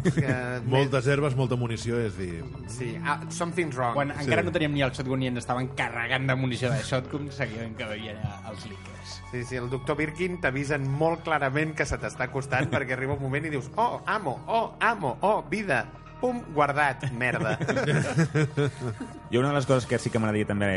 Que 0.03 0.31
Moltes 0.71 1.07
herbes, 1.07 1.35
molta 1.39 1.57
munició, 1.59 1.99
és 2.03 2.15
dir... 2.19 2.43
Sí, 2.71 2.93
ah, 3.03 3.17
something's 3.31 3.75
wrong. 3.75 3.95
Quan 3.95 4.13
encara 4.15 4.43
no 4.43 4.53
teníem 4.55 4.75
ni 4.75 4.83
el 4.85 4.93
shotgun 4.95 5.21
ni 5.23 5.29
ens 5.31 5.41
estaven 5.43 5.69
carregant 5.75 6.27
de 6.31 6.37
munició 6.39 6.71
de 6.71 6.79
shotgun, 6.83 7.27
seguíem 7.35 7.75
que 7.79 7.87
veia 7.91 8.15
els 8.51 8.65
líquers. 8.71 9.19
Sí, 9.31 9.43
sí, 9.43 9.59
el 9.59 9.69
doctor 9.71 9.99
Birkin 9.99 10.39
t'avisen 10.43 10.87
molt 10.99 11.25
clarament 11.27 11.75
que 11.75 11.87
se 11.87 11.99
t'està 11.99 12.29
acostant 12.29 12.69
perquè 12.73 12.95
arriba 12.95 13.19
un 13.19 13.23
moment 13.23 13.47
i 13.47 13.53
dius 13.55 13.71
oh, 13.75 14.01
amo, 14.07 14.37
oh, 14.47 14.65
amo, 14.79 15.17
oh, 15.27 15.41
vida, 15.51 15.83
pum, 16.21 16.41
guardat, 16.55 17.07
merda. 17.11 17.57
Jo 19.31 19.41
una 19.41 19.49
de 19.49 19.55
les 19.57 19.65
coses 19.65 19.87
que 19.89 19.97
sí 19.99 20.11
que 20.13 20.19
m'agradaria 20.21 20.47
també 20.47 20.69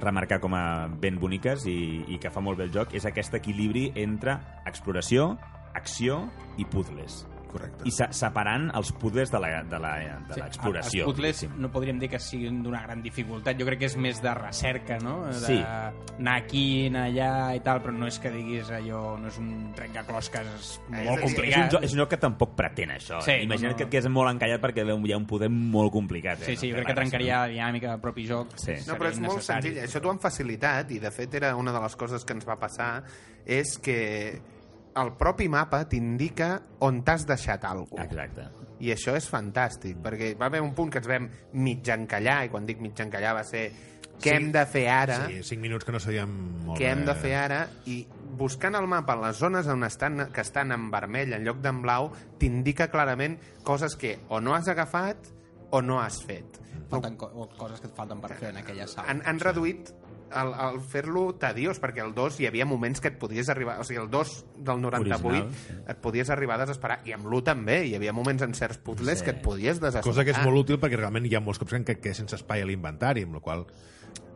remarcar 0.00 0.38
com 0.40 0.54
a 0.56 0.86
ben 1.02 1.18
boniques 1.20 1.66
i, 1.68 2.04
i 2.08 2.20
que 2.22 2.30
fa 2.32 2.40
molt 2.40 2.60
bé 2.60 2.68
el 2.68 2.72
joc 2.74 2.94
és 2.96 3.04
aquest 3.08 3.34
equilibri 3.36 3.90
entre 3.98 4.38
exploració, 4.70 5.34
acció 5.74 6.22
i 6.56 6.64
puzzles. 6.64 7.24
Correcte. 7.50 7.82
I 7.84 7.90
se- 7.90 8.12
separant 8.12 8.70
els 8.74 8.92
puzzles 8.92 9.30
de 9.30 9.40
la- 9.40 9.62
de 9.64 9.78
la- 9.78 9.98
de 10.28 10.34
Sí, 10.34 10.40
l'exploració. 10.40 11.04
Els 11.04 11.12
puzzles 11.12 11.40
diguéssim. 11.40 11.60
no 11.60 11.70
podríem 11.70 11.98
dir 11.98 12.08
que 12.10 12.18
siguin 12.18 12.62
d'una 12.62 12.82
gran 12.82 13.02
dificultat. 13.02 13.58
Jo 13.58 13.66
crec 13.66 13.78
que 13.80 13.86
és 13.86 13.96
més 13.96 14.20
de 14.22 14.32
recerca, 14.34 14.98
no? 14.98 15.26
De 15.26 15.32
Sí. 15.34 15.64
anar 16.18 16.36
aquí, 16.36 16.86
anar 16.86 17.08
allà 17.08 17.56
i 17.56 17.60
tal, 17.60 17.82
però 17.82 17.92
no 17.92 18.06
és 18.06 18.18
que 18.18 18.30
diguis 18.30 18.70
allò, 18.70 19.18
no 19.18 19.28
és 19.28 19.38
un 19.38 19.72
trencaclosques 19.74 20.80
Eh, 20.92 20.92
molt 20.92 20.98
és 20.98 21.04
dir, 21.04 21.10
És 21.10 21.16
un, 21.16 21.20
complicat. 21.34 21.72
joc, 21.72 21.82
és 21.84 21.92
un 21.92 21.98
joc 21.98 22.08
que 22.10 22.16
tampoc 22.16 22.54
pretén 22.54 22.90
això. 22.90 23.20
Sí, 23.22 23.30
eh? 23.32 23.42
Imagina't 23.44 23.62
no, 23.62 23.70
no. 23.70 23.76
que 23.76 23.84
et 23.84 23.90
quedes 23.90 24.08
molt 24.10 24.30
encallat 24.30 24.60
perquè 24.60 24.84
hi 24.86 25.12
ha 25.12 25.16
un 25.16 25.26
poder 25.26 25.48
molt 25.50 25.92
complicat. 25.92 26.40
Eh? 26.42 26.44
Sí, 26.44 26.56
sí, 26.56 26.70
jo 26.70 26.76
No 26.76 26.82
crec 26.82 26.86
que 26.88 26.94
trencaria 26.94 27.38
la 27.40 27.48
dinàmica 27.48 27.90
del 27.90 28.00
propi 28.00 28.26
joc. 28.26 28.56
Sí. 28.56 28.72
No, 28.86 28.94
però 28.94 29.08
és 29.10 29.18
molt 29.20 29.40
senzill. 29.42 29.76
Això 29.78 30.00
t'ho 30.00 30.10
han 30.10 30.18
facilitat 30.20 30.90
i, 30.92 30.98
de 30.98 31.10
fet, 31.10 31.34
era 31.34 31.54
una 31.56 31.72
de 31.72 31.80
les 31.80 31.96
coses 31.96 32.24
que 32.24 32.32
ens 32.32 32.46
va 32.46 32.56
passar 32.56 33.02
és 33.46 33.78
que 33.78 34.40
el 34.96 35.12
propi 35.16 35.48
mapa 35.48 35.84
t'indica 35.88 36.60
on 36.80 37.02
t'has 37.04 37.26
deixat 37.26 37.64
alguna 37.64 38.08
cosa. 38.08 38.24
Exacte. 38.26 38.48
I 38.80 38.90
això 38.94 39.14
és 39.16 39.28
fantàstic, 39.30 39.98
perquè 40.02 40.32
va 40.40 40.46
haver 40.46 40.62
un 40.64 40.72
punt 40.74 40.90
que 40.90 40.98
ens 40.98 41.08
vam 41.08 41.28
mig 41.52 41.86
encallar, 41.88 42.46
i 42.46 42.48
quan 42.48 42.66
dic 42.66 42.80
mig 42.80 42.98
encallar 42.98 43.34
va 43.36 43.44
ser 43.44 43.70
què 44.20 44.30
Sí. 44.30 44.36
hem 44.36 44.50
de 44.52 44.64
fer 44.66 44.86
ara, 44.88 45.26
Sí, 45.28 45.42
cinc 45.42 45.60
minuts 45.62 45.84
que 45.84 45.92
no 45.92 46.00
sabíem 46.00 46.30
molt 46.66 46.78
què 46.80 46.90
hem 46.92 47.04
de 47.04 47.12
bé. 47.12 47.18
fer 47.20 47.34
ara, 47.36 47.68
i 47.86 48.06
buscant 48.36 48.74
el 48.74 48.86
mapa 48.86 49.16
les 49.16 49.36
zones 49.36 49.66
on 49.66 49.84
estan, 49.84 50.30
que 50.32 50.40
estan 50.40 50.72
en 50.72 50.90
vermell 50.90 51.32
en 51.32 51.44
lloc 51.44 51.58
d'en 51.60 51.82
blau, 51.82 52.10
t'indica 52.38 52.88
clarament 52.90 53.38
coses 53.62 53.96
que 53.96 54.18
o 54.28 54.40
no 54.40 54.54
has 54.54 54.68
agafat 54.68 55.16
o 55.70 55.82
no 55.82 56.00
has 56.00 56.22
fet. 56.24 56.58
Falten 56.90 57.16
co 57.16 57.26
o 57.34 57.48
coses 57.56 57.80
que 57.80 57.86
et 57.86 57.94
falten 57.94 58.20
per 58.20 58.34
fer 58.34 58.48
en 58.50 58.56
aquella 58.56 58.86
sala. 58.88 59.08
Han, 59.10 59.22
han 59.24 59.38
reduït 59.40 59.92
el, 60.30 60.52
el 60.66 60.80
fer-lo 60.80 61.24
tediós, 61.40 61.80
perquè 61.82 62.02
el 62.04 62.12
2 62.14 62.40
hi 62.40 62.48
havia 62.48 62.66
moments 62.68 63.02
que 63.02 63.10
et 63.12 63.18
podies 63.20 63.50
arribar... 63.52 63.78
O 63.82 63.86
sigui, 63.86 64.00
el 64.02 64.10
2 64.12 64.32
del 64.56 64.82
98 64.82 65.28
Original, 65.30 65.52
sí. 65.66 65.76
et 65.94 66.00
podies 66.02 66.30
arribar 66.30 66.58
a 66.58 66.64
desesperar. 66.64 67.00
I 67.08 67.14
amb 67.16 67.28
l'1 67.28 67.42
també. 67.50 67.80
Hi 67.88 67.94
havia 67.98 68.14
moments 68.16 68.44
en 68.46 68.54
certs 68.54 68.80
puzzles 68.84 69.20
Sí. 69.20 69.26
que 69.26 69.36
et 69.36 69.42
podies 69.44 69.80
desesperar. 69.82 70.06
Cosa 70.06 70.24
que 70.26 70.34
és 70.34 70.42
molt 70.44 70.62
útil 70.64 70.80
perquè 70.82 70.98
realment 71.00 71.26
hi 71.26 71.36
ha 71.36 71.44
molts 71.44 71.60
cops 71.62 71.76
que 71.84 71.98
queda 72.00 72.16
sense 72.18 72.38
espai 72.38 72.62
a 72.62 72.68
l'inventari, 72.68 73.24
amb 73.26 73.38
la 73.38 73.44
qual 73.44 73.66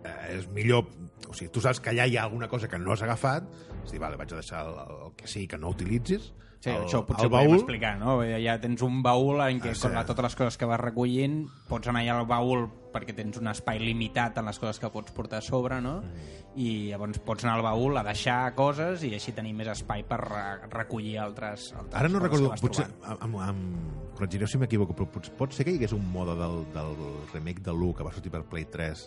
eh, 0.05 0.39
és 0.39 0.49
millor... 0.49 0.89
O 1.29 1.35
sigui, 1.35 1.51
tu 1.51 1.63
saps 1.65 1.81
que 1.83 1.91
allà 1.91 2.07
hi 2.07 2.19
ha 2.19 2.25
alguna 2.29 2.49
cosa 2.49 2.69
que 2.69 2.79
no 2.79 2.93
has 2.93 3.03
agafat, 3.03 3.47
és 3.85 3.93
dir, 3.95 4.01
vale, 4.03 4.19
vaig 4.21 4.33
a 4.33 4.41
deixar 4.41 4.67
el, 4.69 4.81
el 5.09 5.15
que 5.19 5.31
sigui 5.31 5.49
que 5.51 5.59
no 5.59 5.73
utilitzis, 5.75 6.33
Sí, 6.65 6.71
el, 6.73 6.87
això 6.87 7.03
potser 7.05 7.27
el 7.27 7.33
ho 7.33 7.35
baúl, 7.35 7.59
explicar, 7.59 7.99
no? 8.01 8.15
Ja 8.41 8.55
tens 8.63 8.81
un 8.87 9.03
baúl 9.05 9.43
en 9.45 9.59
què 9.61 9.75
Ah, 9.75 9.77
sí. 9.77 9.89
totes 10.09 10.25
les 10.25 10.37
coses 10.39 10.57
que 10.57 10.69
vas 10.71 10.81
recollint 10.81 11.43
pots 11.69 11.91
anar 11.91 12.01
allà 12.01 12.15
al 12.23 12.29
baúl 12.31 12.63
perquè 12.95 13.13
tens 13.13 13.37
un 13.37 13.51
espai 13.51 13.83
limitat 13.83 14.39
en 14.41 14.47
les 14.49 14.59
coses 14.63 14.79
que 14.81 14.89
pots 14.95 15.13
portar 15.13 15.43
a 15.43 15.45
sobre, 15.45 15.81
no? 15.85 15.99
Mm. 16.01 16.31
I 16.63 16.69
llavors 16.93 17.19
pots 17.27 17.45
anar 17.45 17.59
al 17.59 17.65
baúl 17.67 17.99
a 17.99 18.05
deixar 18.07 18.55
coses 18.57 19.03
i 19.05 19.11
així 19.17 19.35
tenir 19.37 19.53
més 19.59 19.69
espai 19.75 20.07
per 20.09 20.21
re 20.23 20.45
recollir 20.73 21.19
altres, 21.21 21.73
altres 21.75 21.99
Ara 22.01 22.09
no 22.09 22.23
recordo, 22.23 22.53
potser, 22.63 22.87
amb, 23.03 23.37
amb, 23.45 24.15
corregireu 24.15 24.49
si 24.49 24.61
m'equivoco, 24.63 24.95
però 24.97 25.09
pot, 25.11 25.29
pot 25.37 25.53
ser 25.53 25.67
que 25.67 25.75
hi 25.75 25.81
hagués 25.83 25.93
un 25.93 26.07
mode 26.15 26.39
del, 26.39 26.63
del 26.73 26.95
remake 27.35 27.61
de 27.67 27.75
l'1 27.75 27.99
que 27.99 28.07
va 28.07 28.15
sortir 28.15 28.33
per 28.33 28.45
Play 28.49 28.65
3 28.71 29.05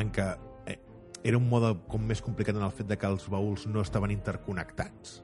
en 0.00 0.10
què 0.10 0.26
eh, 0.72 0.78
era 1.22 1.38
un 1.38 1.46
mode 1.48 1.74
com 1.86 2.02
més 2.02 2.24
complicat 2.24 2.56
en 2.56 2.66
el 2.66 2.74
fet 2.74 2.88
de 2.90 2.98
que 2.98 3.06
els 3.06 3.28
baúls 3.30 3.68
no 3.70 3.84
estaven 3.84 4.10
interconnectats. 4.16 5.20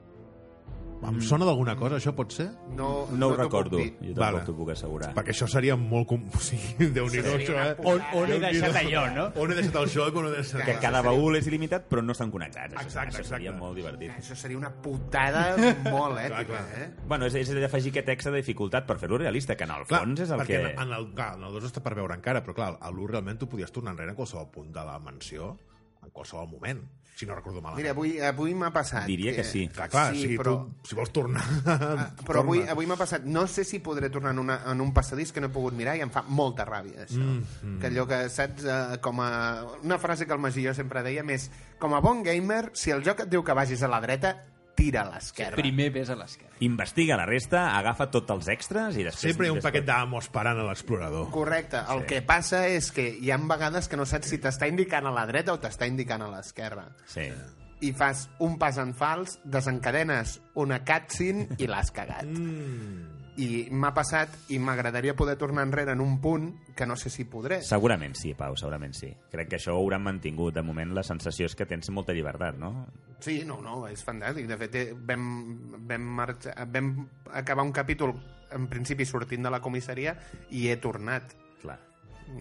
Em 1.01 1.17
sona 1.25 1.47
d'alguna 1.49 1.73
cosa, 1.81 1.97
això 1.97 2.13
pot 2.15 2.31
ser? 2.35 2.45
No, 2.77 3.07
No 3.11 3.31
ho 3.31 3.31
t'ho 3.33 3.37
puc 3.37 3.41
recordo, 3.41 3.77
dir. 3.79 3.93
jo 4.03 4.13
tampoc 4.13 4.19
Vale. 4.21 4.41
t'ho 4.45 4.55
puc 4.59 4.71
assegurar. 4.75 5.09
Perquè 5.17 5.33
això 5.33 5.47
seria 5.49 5.77
molt... 5.81 6.07
Com... 6.11 6.27
O 6.37 6.41
sigui, 6.45 6.91
Seria 6.93 7.37
això, 7.39 7.55
una 7.55 7.65
eh? 7.71 7.77
On, 7.89 8.03
on 8.21 8.33
he 8.35 8.39
deixat 8.43 8.77
allò, 8.83 9.05
no? 9.15 9.25
On 9.41 9.51
he 9.51 9.57
deixat 9.57 9.79
el 9.81 9.89
joc, 9.95 10.19
on 10.21 10.29
he 10.29 10.33
deixat... 10.37 10.61
Que 10.69 10.75
cada 10.83 11.01
baúl 11.07 11.39
és 11.41 11.49
il·limitat, 11.49 11.87
però 11.89 12.05
no 12.05 12.13
estan 12.13 12.31
connectats. 12.31 12.75
Això, 12.77 12.85
Exacte, 12.91 13.15
això 13.17 13.25
seria 13.31 13.49
exacte. 13.55 13.65
molt 13.65 13.81
divertit. 13.81 14.13
Això 14.21 14.37
seria 14.37 14.59
una 14.61 14.71
putada 14.85 15.47
molt 15.97 16.21
èpica, 16.21 16.45
clar. 16.53 16.63
eh? 16.83 16.91
Bueno, 17.09 17.31
és, 17.33 17.35
és 17.41 17.55
d'afegir 17.57 17.95
aquest 17.95 18.13
extra 18.19 18.35
de 18.37 18.43
dificultat 18.45 18.85
per 18.87 18.99
fer-lo 19.01 19.19
realista, 19.25 19.57
que 19.57 19.65
en 19.65 19.73
el 19.79 19.89
Clar, 19.89 20.03
fons 20.05 20.21
és 20.27 20.31
el 20.37 20.45
perquè 20.45 20.61
que... 20.67 20.75
en 20.85 20.93
el, 21.01 21.09
clar, 21.17 21.33
en 21.41 21.49
el 21.49 21.57
2 21.57 21.71
està 21.73 21.81
per 21.83 21.95
veure 21.97 22.15
encara, 22.21 22.45
però 22.45 22.53
clar, 22.61 22.71
a 22.77 22.93
l'1 22.93 23.09
realment 23.15 23.41
tu 23.41 23.49
podies 23.49 23.73
tornar 23.73 23.97
enrere 23.97 24.13
en 24.13 24.21
qualsevol 24.21 24.51
punt 24.53 24.69
de 24.77 24.85
la 24.85 24.99
mansió, 25.01 25.55
en 26.03 26.11
qualsevol 26.11 26.49
moment, 26.49 26.81
si 27.15 27.27
no 27.29 27.35
recordo 27.37 27.61
malament. 27.61 27.83
Mira, 27.83 27.91
avui, 27.93 28.15
avui 28.25 28.55
m'ha 28.57 28.71
passat... 28.73 29.05
Diria 29.05 29.35
que 29.37 29.45
sí. 29.45 29.67
clar, 29.69 29.91
clar, 29.93 30.15
sí, 30.15 30.23
sí, 30.23 30.37
però... 30.41 30.55
tu, 30.81 30.89
si 30.89 30.97
vols 30.97 31.11
tornar... 31.13 31.43
Ah, 31.69 32.07
Però 32.25 32.41
avui, 32.41 32.59
torna. 32.63 32.73
avui 32.73 32.87
m'ha 32.89 32.97
passat, 32.97 33.27
no 33.29 33.43
sé 33.47 33.65
si 33.69 33.83
podré 33.85 34.09
tornar 34.09 34.33
en, 34.33 34.39
una, 34.41 34.57
en 34.73 34.81
un 34.81 34.95
passadís 34.97 35.33
que 35.33 35.43
no 35.45 35.51
he 35.51 35.53
pogut 35.53 35.77
mirar 35.77 35.99
i 35.99 36.05
em 36.07 36.13
fa 36.15 36.23
molta 36.27 36.65
ràbia, 36.65 37.05
això. 37.05 37.21
Mm, 37.21 37.41
Mm, 37.41 37.75
mm. 37.75 37.79
Que 37.83 37.91
allò 37.93 38.07
que, 38.09 38.23
saps, 38.33 38.65
eh, 38.65 38.99
com 39.05 39.21
a... 39.21 39.29
Una 39.85 39.99
frase 40.01 40.25
que 40.27 40.33
el 40.33 40.41
Magí 40.41 40.65
jo 40.65 40.73
sempre 40.75 41.03
deia 41.05 41.23
més, 41.23 41.51
com 41.79 41.93
a 41.95 42.01
bon 42.01 42.23
gamer, 42.25 42.71
si 42.73 42.91
el 42.97 43.05
joc 43.05 43.27
et 43.27 43.31
diu 43.33 43.45
que 43.45 43.53
vagis 43.59 43.83
a 43.85 43.89
la 43.93 44.01
dreta, 44.01 44.33
tira 44.81 45.03
a 45.05 45.11
l'esquerra. 45.13 45.59
Primer 45.61 45.91
ves 45.93 46.09
a 46.11 46.17
l'esquerra. 46.17 46.57
Investiga 46.65 47.19
la 47.21 47.27
resta, 47.29 47.67
agafa 47.77 48.09
tots 48.11 48.33
els 48.33 48.49
extras 48.57 48.97
i 48.97 49.05
després... 49.05 49.31
Sempre 49.35 49.47
hi 49.47 49.53
ha 49.53 49.59
un 49.59 49.61
paquet 49.65 49.85
d'amo 49.85 50.19
esperant 50.25 50.59
a 50.59 50.67
l'explorador. 50.71 51.29
Correcte. 51.31 51.85
El 51.93 52.03
Sí. 52.07 52.07
que 52.15 52.23
passa 52.27 52.65
és 52.73 52.91
que 52.97 53.07
hi 53.21 53.31
ha 53.31 53.37
vegades 53.45 53.89
que 53.93 53.97
no 54.01 54.09
saps 54.09 54.33
si 54.33 54.41
t'està 54.41 54.69
indicant 54.73 55.07
a 55.07 55.13
la 55.15 55.27
dreta 55.29 55.53
o 55.53 55.61
t'està 55.61 55.87
indicant 55.91 56.25
a 56.25 56.33
l'esquerra. 56.33 56.89
Sí. 57.07 57.29
I 57.81 57.93
fas 57.97 58.27
un 58.45 58.59
pas 58.61 58.77
en 58.81 58.91
fals, 58.93 59.39
desencadenes 59.45 60.39
una 60.61 60.83
cutscene 60.85 61.47
i 61.59 61.67
l'has 61.71 61.93
cagat. 61.97 62.25
Mm. 62.29 63.20
I 63.41 63.47
m'ha 63.73 63.93
passat 63.97 64.35
i 64.53 64.59
m'agradaria 64.61 65.15
poder 65.17 65.37
tornar 65.41 65.65
enrere 65.65 65.95
en 65.97 66.03
un 66.05 66.19
punt 66.21 66.51
que 66.77 66.87
no 66.87 66.97
sé 67.01 67.09
si 67.13 67.25
podré. 67.25 67.61
Segurament 67.65 68.17
sí, 68.19 68.35
Pau, 68.37 68.57
segurament 68.61 68.93
sí. 68.97 69.09
Crec 69.33 69.49
que 69.53 69.61
això 69.61 69.77
ho 69.77 69.81
hauran 69.81 70.05
mantingut. 70.05 70.53
De 70.57 70.65
moment 70.67 70.93
la 70.97 71.05
sensació 71.07 71.49
és 71.49 71.57
que 71.57 71.69
tens 71.69 71.89
molta 71.95 72.17
llibertat, 72.17 72.59
no? 72.61 72.73
Sí, 73.25 73.41
no, 73.49 73.61
no, 73.65 73.87
és 73.89 74.05
fantàstic. 74.05 74.49
De 74.51 74.59
fet, 74.61 74.77
eh, 74.77 74.93
vam, 74.95 75.25
vam, 75.89 76.13
marxar, 76.21 76.55
vam 76.69 76.93
acabar 77.33 77.65
un 77.65 77.73
capítol 77.73 78.15
en 78.53 78.69
principi 78.69 79.07
sortint 79.07 79.47
de 79.47 79.53
la 79.53 79.63
comissaria 79.65 80.17
i 80.51 80.69
he 80.69 80.77
tornat. 80.83 81.35
Clar. 81.63 81.79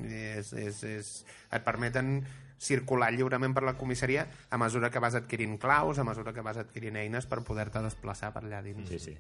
És, 0.04 0.54
és, 0.54 0.84
és, 0.84 1.12
et 1.52 1.66
permeten 1.66 2.20
circular 2.60 3.14
lliurement 3.16 3.56
per 3.56 3.64
la 3.64 3.78
comissaria 3.80 4.28
a 4.52 4.60
mesura 4.60 4.92
que 4.92 5.00
vas 5.00 5.16
adquirint 5.16 5.56
claus, 5.58 5.98
a 5.98 6.04
mesura 6.04 6.34
que 6.36 6.44
vas 6.44 6.60
adquirint 6.60 7.00
eines 7.00 7.26
per 7.30 7.40
poder-te 7.48 7.82
desplaçar 7.86 8.34
per 8.36 8.44
allà 8.44 8.60
dins. 8.66 8.90
Sí, 8.92 9.00
sí. 9.00 9.16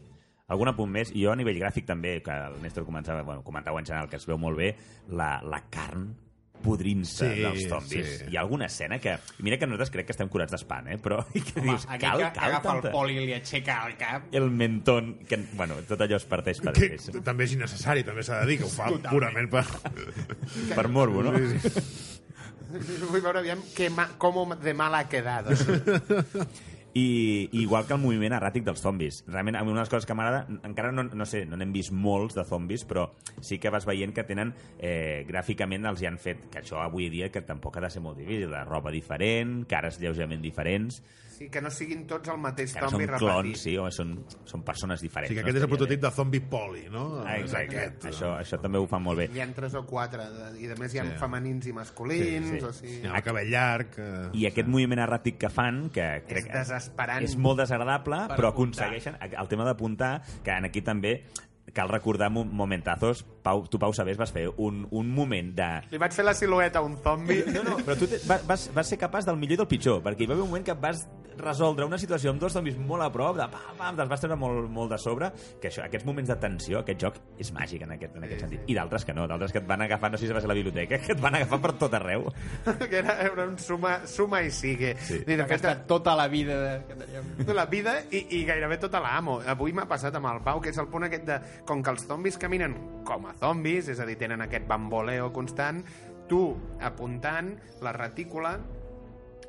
Algun 0.50 0.72
apunt 0.74 0.89
més? 0.91 1.12
Jo 1.14 1.32
a 1.32 1.36
nivell 1.38 1.60
gràfic 1.62 1.86
també, 1.89 2.18
que 2.26 2.34
el 2.34 2.58
Néstor 2.64 2.86
començava, 2.88 3.22
bueno, 3.24 3.43
comentava 3.45 3.80
en 3.80 3.86
general 3.86 4.10
que 4.10 4.18
es 4.18 4.26
veu 4.30 4.38
molt 4.41 4.58
bé, 4.58 4.74
la, 5.14 5.38
la 5.45 5.62
carn 5.70 6.10
podrint-se 6.60 7.28
Sí, 7.36 7.41
dels 7.41 7.68
zombis. 7.72 8.08
sí. 8.20 8.26
Hi 8.34 8.36
ha 8.38 8.41
alguna 8.41 8.66
escena 8.68 8.97
que... 9.00 9.14
Mira 9.45 9.56
que 9.58 9.68
nosaltres 9.68 9.91
crec 9.93 10.10
que 10.10 10.12
estem 10.12 10.28
curats 10.28 10.52
d'espant, 10.52 10.89
eh? 10.91 10.97
Però 11.00 11.22
i 11.38 11.41
que 11.45 11.62
dius, 11.64 11.86
aquell 11.88 12.02
cal, 12.02 12.24
que 12.26 12.32
cal 12.36 12.50
agafa 12.50 12.66
tanta... 12.66 12.89
el 12.89 12.95
poli 12.97 13.16
i 13.16 13.26
li 13.30 13.36
aixeca 13.38 13.78
el 13.88 13.95
cap. 14.00 14.26
El 14.36 14.50
mentón, 14.52 15.14
que, 15.30 15.39
bueno, 15.54 15.78
tot 15.88 16.04
allò 16.04 16.20
es 16.20 16.26
parteix 16.28 16.60
per 16.66 16.74
Que 16.76 16.89
després. 16.97 17.24
també 17.24 17.47
és 17.47 17.56
innecessari, 17.56 18.04
també 18.04 18.26
s'ha 18.28 18.41
de 18.43 18.52
dir, 18.52 18.60
que 18.60 18.68
ho 18.68 18.74
fa 18.74 18.89
purament 19.14 19.47
per... 19.54 19.64
Per 20.76 20.88
morbo, 20.91 21.24
no? 21.24 21.32
Vull 23.10 23.22
veure 23.24 23.39
aviam 23.39 23.62
que 23.76 23.88
ma, 23.89 24.10
com 24.22 24.52
de 24.60 24.74
mal 24.78 24.93
ha 25.00 25.06
quedado. 25.10 25.56
I, 26.94 27.50
i 27.52 27.62
igual 27.62 27.86
que 27.86 27.94
el 27.94 28.00
moviment 28.02 28.34
erràtic 28.34 28.64
dels 28.66 28.82
zombis. 28.82 29.24
Realment, 29.28 29.56
a 29.60 29.64
mi 29.64 29.72
una 29.72 29.82
de 29.82 29.86
les 29.86 29.92
coses 29.94 30.08
que 30.10 30.16
m'agrada, 30.18 30.48
encara 30.64 30.92
no, 30.92 31.04
no 31.04 31.26
sé, 31.30 31.46
no 31.46 31.56
n'hem 31.60 31.72
vist 31.76 31.92
molts 31.94 32.36
de 32.36 32.44
zombis, 32.50 32.86
però 32.90 33.10
sí 33.42 33.60
que 33.60 33.70
vas 33.70 33.86
veient 33.86 34.14
que 34.16 34.24
tenen, 34.26 34.54
eh, 34.80 35.24
gràficament 35.30 35.86
els 35.86 36.02
hi 36.02 36.10
han 36.10 36.18
fet, 36.18 36.48
que 36.50 36.64
això 36.64 36.82
avui 36.84 37.10
dia 37.14 37.30
que 37.30 37.42
tampoc 37.46 37.78
ha 37.78 37.82
de 37.86 37.90
ser 37.94 38.02
molt 38.02 38.18
difícil, 38.18 38.50
la 38.52 38.66
roba 38.66 38.92
diferent, 38.92 39.66
cares 39.70 40.00
lleugerament 40.02 40.42
diferents, 40.42 41.04
Sí, 41.40 41.48
que 41.48 41.62
no 41.64 41.70
siguin 41.72 42.02
tots 42.04 42.28
el 42.28 42.36
mateix 42.38 42.74
que 42.76 42.82
no 42.84 42.90
zombi 42.92 43.06
són 43.06 43.14
repetit. 43.14 43.30
clons, 43.30 43.60
sí, 43.64 43.78
home, 43.80 43.92
són, 43.96 44.10
són 44.44 44.62
persones 44.68 45.00
O 45.00 45.04
diferents. 45.06 45.30
sigui, 45.30 45.38
que 45.40 45.46
no? 45.46 45.48
aquest 45.48 45.56
és 45.56 45.64
el 45.64 45.70
prototip 45.70 46.02
bé. 46.02 46.08
de 46.10 46.12
zombi 46.12 46.40
poli, 46.42 46.82
no? 46.92 47.04
Ah, 47.24 47.38
exacte, 47.40 47.78
Aquest, 47.80 48.08
això, 48.10 48.34
això 48.42 48.60
també 48.60 48.78
ho 48.78 48.86
fa 48.92 49.00
molt 49.00 49.22
bé. 49.22 49.30
Hi 49.32 49.40
ha 49.40 49.48
tres 49.56 49.74
o 49.80 49.86
quatre, 49.88 50.26
i 50.60 50.68
a 50.68 50.76
més 50.76 50.94
hi 50.94 51.00
ha 51.00 51.06
Sí. 51.06 51.14
femenins 51.18 51.66
i 51.68 51.72
masculins, 51.72 52.50
Sí, 52.50 52.60
sí. 52.60 52.66
o 52.66 52.74
sigui... 52.74 52.98
Hi 53.06 53.08
ha 53.08 53.16
el 53.16 53.24
cabell 53.24 53.48
llarg... 53.54 53.96
Eh... 53.98 54.30
I 54.34 54.46
aquest 54.52 54.68
moviment 54.68 55.00
erràtic 55.00 55.38
que 55.40 55.48
fan, 55.50 55.86
que 55.96 56.10
crec 56.28 56.52
que 56.52 56.60
desesperant. 56.80 57.24
és 57.24 57.36
molt 57.38 57.60
desagradable, 57.60 58.16
Per 58.28 58.38
però 58.38 58.50
apuntar. 58.50 58.88
aconsegueixen 58.88 59.18
el 59.22 59.48
tema 59.48 59.64
d'apuntar, 59.66 60.22
que 60.44 60.52
en 60.52 60.66
aquí 60.66 60.82
també 60.82 61.24
cal 61.74 61.88
recordar 61.90 62.32
mo- 62.32 62.46
momentazos. 62.46 63.24
Pau, 63.44 63.64
tu, 63.68 63.80
Pau 63.82 63.94
Sabés, 63.96 64.18
vas 64.20 64.32
fer 64.36 64.48
un, 64.58 64.84
un 64.92 65.14
moment 65.16 65.54
de... 65.56 65.70
Li 65.94 66.02
vaig 66.02 66.16
fer 66.16 66.26
la 66.28 66.36
silueta 66.38 66.82
a 66.84 66.86
un 66.86 66.98
zombi. 67.04 67.42
No, 67.54 67.64
no, 67.66 67.80
però 67.86 67.98
tu 68.00 68.10
te, 68.10 68.20
va- 68.30 68.42
vas, 68.48 68.70
vas 68.76 68.92
ser 68.92 69.00
capaç 69.02 69.28
del 69.30 69.40
millor 69.40 69.58
i 69.58 69.64
del 69.64 69.72
pitjor, 69.72 70.04
perquè 70.06 70.26
hi 70.26 70.30
va 70.30 70.38
haver 70.38 70.46
un 70.46 70.52
moment 70.52 70.68
que 70.68 70.78
vas 70.80 71.08
resoldre 71.40 71.86
una 71.88 71.98
situació 71.98 72.34
amb 72.34 72.42
dos 72.42 72.54
zombis 72.54 72.78
molt 72.78 73.06
a 73.06 73.10
prop, 73.14 73.38
de 73.40 73.46
pam, 73.52 73.78
pam, 73.78 73.96
te'ls 73.98 74.10
vas 74.12 74.20
treure 74.22 74.36
molt, 74.40 74.68
molt 74.76 74.92
de 74.94 74.98
sobre, 75.02 75.30
que 75.62 75.70
això, 75.72 75.86
aquests 75.86 76.06
moments 76.08 76.30
de 76.30 76.36
tensió, 76.42 76.82
aquest 76.82 77.06
joc 77.06 77.20
és 77.40 77.52
màgic 77.56 77.86
en 77.86 77.94
aquest, 77.96 78.18
en 78.20 78.26
aquest 78.28 78.44
sentit. 78.44 78.66
I 78.68 78.76
d'altres 78.78 79.06
que 79.08 79.16
no, 79.16 79.28
d'altres 79.30 79.56
que 79.56 79.62
et 79.64 79.70
van 79.70 79.86
agafar, 79.86 80.12
no 80.12 80.20
sé 80.20 80.28
si 80.28 80.36
va 80.36 80.44
ser 80.44 80.50
a 80.50 80.54
la 80.54 80.58
biblioteca, 80.60 81.00
que 81.00 81.16
et 81.16 81.24
van 81.24 81.40
agafar 81.40 81.62
per 81.64 81.74
tot 81.80 81.96
arreu. 81.96 82.28
que 82.90 83.00
era, 83.00 83.16
era 83.24 83.48
un 83.48 83.58
suma, 83.62 84.00
suma 84.08 84.44
i 84.44 84.52
sigue. 84.52 84.96
Sí. 85.08 85.22
I 85.24 85.40
de 85.40 85.48
fet, 85.50 85.70
tota 85.88 86.16
la 86.20 86.28
vida 86.28 86.60
de... 86.60 86.74
que 86.90 87.00
teníem. 87.06 87.32
la 87.56 87.66
vida 87.72 87.96
i, 88.12 88.26
i 88.40 88.44
gairebé 88.48 88.80
tota 88.84 89.02
l'amo. 89.04 89.40
Avui 89.48 89.74
m'ha 89.76 89.88
passat 89.90 90.16
amb 90.20 90.32
el 90.34 90.44
Pau, 90.44 90.60
que 90.64 90.74
és 90.74 90.82
el 90.82 90.92
punt 90.92 91.08
aquest 91.08 91.28
de... 91.30 91.40
Com 91.70 91.84
que 91.84 91.96
els 91.96 92.06
zombis 92.10 92.38
caminen 92.42 92.76
com 93.08 93.29
a 93.30 93.38
zombis, 93.40 93.88
és 93.92 94.00
a 94.00 94.06
dir, 94.10 94.18
tenen 94.18 94.42
aquest 94.46 94.68
bamboleo 94.68 95.32
constant, 95.34 95.84
tu, 96.30 96.44
apuntant, 96.82 97.56
la 97.82 97.94
retícula 97.96 98.58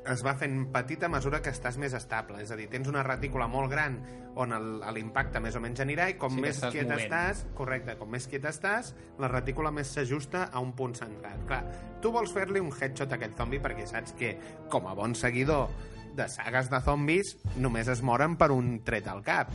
es 0.09 0.23
va 0.25 0.31
fent 0.33 0.63
petita 0.73 1.05
a 1.05 1.11
mesura 1.13 1.43
que 1.45 1.51
estàs 1.53 1.75
més 1.77 1.93
estable. 1.93 2.39
És 2.41 2.49
a 2.49 2.55
dir, 2.57 2.65
tens 2.71 2.87
una 2.89 3.03
retícula 3.05 3.45
molt 3.47 3.69
gran 3.69 3.99
on 4.41 4.55
l'impacte 4.95 5.37
més 5.43 5.53
o 5.55 5.61
menys 5.61 5.83
anirà 5.83 6.07
i 6.09 6.15
com 6.17 6.33
Sí, 6.33 6.41
més 6.41 6.55
estàs 6.57 6.73
quiet 6.73 6.87
movent. 6.89 7.03
estàs, 7.05 7.43
correcte, 7.53 7.97
com 7.99 8.09
més 8.09 8.25
quiet 8.31 8.47
estàs, 8.49 8.95
la 9.21 9.29
retícula 9.29 9.69
més 9.71 9.91
s'ajusta 9.93 10.47
a 10.51 10.59
un 10.63 10.71
punt 10.73 10.95
centrat. 10.97 11.45
Clar, 11.45 11.61
tu 12.01 12.09
vols 12.15 12.33
fer-li 12.33 12.59
un 12.63 12.71
headshot 12.73 13.11
a 13.13 13.19
aquest 13.19 13.37
zombi 13.37 13.59
perquè 13.61 13.85
saps 13.85 14.15
que, 14.17 14.33
com 14.73 14.87
a 14.89 14.95
bon 14.97 15.13
seguidor 15.13 15.69
de 16.17 16.25
sagues 16.27 16.71
de 16.71 16.81
zombis, 16.81 17.35
només 17.57 17.87
es 17.87 18.01
moren 18.01 18.33
per 18.37 18.49
un 18.51 18.79
tret 18.83 19.05
al 19.07 19.21
cap 19.23 19.53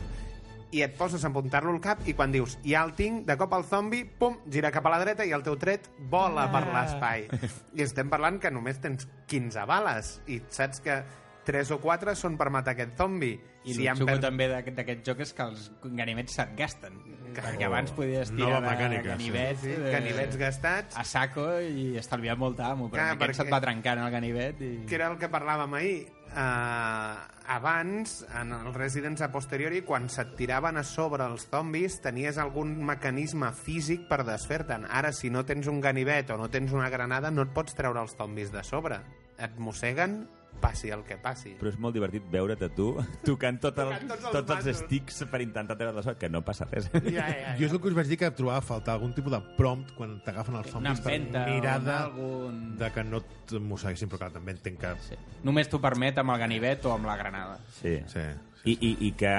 i 0.71 0.81
et 0.83 0.95
poses 0.97 1.23
a 1.23 1.29
apuntar-lo 1.29 1.71
al 1.71 1.79
cap 1.81 2.01
i 2.07 2.13
quan 2.13 2.31
dius 2.31 2.57
ja 2.65 2.81
el 2.83 2.93
tinc, 2.93 3.25
de 3.25 3.37
cop 3.39 3.53
el 3.55 3.63
zombi 3.63 4.03
pum, 4.03 4.37
gira 4.51 4.71
cap 4.71 4.85
a 4.85 4.89
la 4.89 4.99
dreta 4.99 5.23
i 5.25 5.31
el 5.31 5.43
teu 5.43 5.55
tret 5.57 5.89
vola 6.09 6.43
Ah. 6.47 6.51
per 6.51 6.65
l'espai. 6.73 7.27
I 7.75 7.81
estem 7.85 8.09
parlant 8.09 8.39
que 8.39 8.51
només 8.51 8.79
tens 8.83 9.07
15 9.27 9.63
bales 9.65 10.21
i 10.27 10.41
saps 10.49 10.81
que 10.83 11.03
3 11.47 11.69
o 11.71 11.77
4 11.79 12.13
són 12.19 12.35
per 12.35 12.49
matar 12.51 12.73
aquest 12.75 12.97
zombi. 12.99 13.37
I 13.67 13.73
si 13.73 13.85
el 13.87 13.95
xulo 13.95 14.07
per... 14.13 14.19
també 14.19 14.47
d'aquest 14.49 15.05
joc 15.07 15.21
és 15.23 15.31
que 15.33 15.43
els 15.43 15.71
ganivets 15.83 16.33
se't 16.35 16.55
gasten. 16.59 16.99
Perquè 17.37 17.63
Oh, 17.67 17.71
abans 17.71 17.91
podies 17.91 18.31
nova 18.31 18.57
tirar 18.57 18.61
de 18.61 18.67
mecànica, 18.67 19.01
sí. 19.03 19.07
ganivets, 19.09 19.61
sí, 19.61 19.71
eh, 19.71 19.91
ganivets 19.91 20.37
gastats. 20.37 20.97
a 20.97 21.03
saco 21.03 21.59
i 21.61 21.95
estalviar 21.97 22.37
molta 22.37 22.67
amo, 22.71 22.87
però 22.89 22.95
Clar, 23.03 23.07
en 23.11 23.15
aquest 23.17 23.29
perquè- 23.31 23.35
se't 23.43 23.53
va 23.53 23.59
trencant 23.61 23.99
el 24.03 24.11
ganivet 24.11 24.61
i... 24.61 24.71
que 24.87 24.95
era 24.95 25.07
el 25.11 25.17
que 25.17 25.29
parlàvem 25.31 25.73
ahir 25.75 26.07
uh, 26.37 27.17
abans, 27.47 28.25
en 28.39 28.53
el 28.53 28.73
Residence 28.75 29.25
a 29.25 29.31
posteriori, 29.33 29.81
quan 29.81 30.07
se't 30.13 30.35
tiraven 30.37 30.77
a 30.77 30.85
sobre 30.85 31.25
els 31.25 31.47
zombis, 31.49 31.97
tenies 32.03 32.37
algun 32.37 32.75
mecanisme 32.85 33.49
físic 33.57 34.05
per 34.09 34.21
desfer-te'n. 34.27 34.85
Ara, 34.87 35.11
si 35.15 35.31
no 35.33 35.43
tens 35.49 35.67
un 35.71 35.81
ganivet 35.81 36.29
o 36.31 36.37
no 36.37 36.51
tens 36.53 36.75
una 36.75 36.91
granada, 36.93 37.31
no 37.31 37.47
et 37.47 37.53
pots 37.55 37.75
treure 37.77 38.03
els 38.03 38.15
zombis 38.19 38.53
de 38.53 38.63
sobre. 38.67 39.01
Et 39.41 39.57
mosseguen, 39.57 40.21
passi 40.61 40.91
el 40.93 41.03
que 41.07 41.17
passi. 41.21 41.53
Però 41.59 41.71
és 41.71 41.77
molt 41.81 41.95
divertit 41.97 42.25
veure't 42.31 42.63
a 42.65 42.69
tu 42.73 42.89
tocant, 43.27 43.59
tot 43.63 43.79
el, 43.83 43.93
Tocant 43.93 44.11
tots 44.13 44.27
els 44.29 44.35
tots 44.37 44.69
els 44.73 44.81
sticks 44.83 45.21
per 45.31 45.41
intentar 45.45 45.77
treure 45.79 45.95
la 45.95 46.03
sort, 46.05 46.19
que 46.21 46.29
no 46.31 46.43
passa 46.45 46.67
res. 46.71 46.89
Ja, 46.93 47.27
ja, 47.27 47.55
Jo 47.59 47.67
és 47.67 47.71
ja. 47.71 47.75
el 47.75 47.81
que 47.83 47.91
us 47.91 47.97
vaig 47.97 48.11
dir 48.11 48.19
que 48.21 48.31
trobava 48.37 48.61
a 48.61 48.65
faltar 48.65 48.97
algun 48.97 49.13
tipus 49.17 49.33
de 49.33 49.41
prompt 49.57 49.93
quan 49.97 50.17
t'agafen 50.25 50.59
els 50.61 50.71
zombis 50.73 51.03
per 51.05 51.17
de, 51.31 51.95
algun... 51.95 52.59
de 52.79 52.91
que 52.93 53.05
no 53.07 53.21
et 53.23 53.55
mosseguessin, 53.61 54.11
però 54.11 54.25
clar, 54.25 54.33
també 54.35 54.55
entenc 54.57 54.81
que... 54.81 54.93
Sí. 55.07 55.19
Només 55.47 55.69
t'ho 55.71 55.79
permet 55.83 56.19
amb 56.21 56.33
el 56.35 56.41
ganivet 56.41 56.85
o 56.87 56.93
amb 56.95 57.07
la 57.09 57.17
granada. 57.19 57.59
Sí. 57.79 57.97
Sí, 58.11 58.23
I, 58.67 58.73
i, 58.83 58.89
i 59.07 59.11
que, 59.15 59.31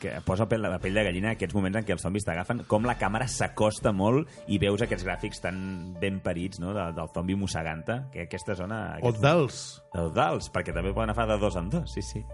que 0.00 0.12
posa 0.24 0.46
pell, 0.48 0.62
la 0.64 0.78
pell 0.80 0.96
de 0.96 1.04
gallina 1.04 1.34
aquests 1.34 1.56
moments 1.56 1.76
en 1.80 1.84
què 1.84 1.92
els 1.92 2.04
zombis 2.04 2.24
t'agafen, 2.24 2.62
com 2.70 2.86
la 2.88 2.96
càmera 3.00 3.26
s'acosta 3.28 3.92
molt 3.92 4.30
i 4.48 4.56
veus 4.62 4.84
aquests 4.84 5.04
gràfics 5.04 5.42
tan 5.44 5.58
ben 6.00 6.22
parits 6.24 6.62
no? 6.62 6.72
de, 6.76 6.86
del 6.96 7.10
zombi 7.12 7.36
mossegant-te, 7.36 7.98
que 8.14 8.24
aquesta 8.24 8.56
zona... 8.56 8.80
O 9.04 9.12
dels... 9.12 9.60
o 9.92 10.08
dels, 10.14 10.48
perquè 10.54 10.72
també 10.72 10.94
poden 10.94 11.12
agafar 11.12 11.28
de 11.34 11.38
dos 11.42 11.60
en 11.60 11.68
dos, 11.74 11.92
sí, 11.92 12.04
sí. 12.04 12.24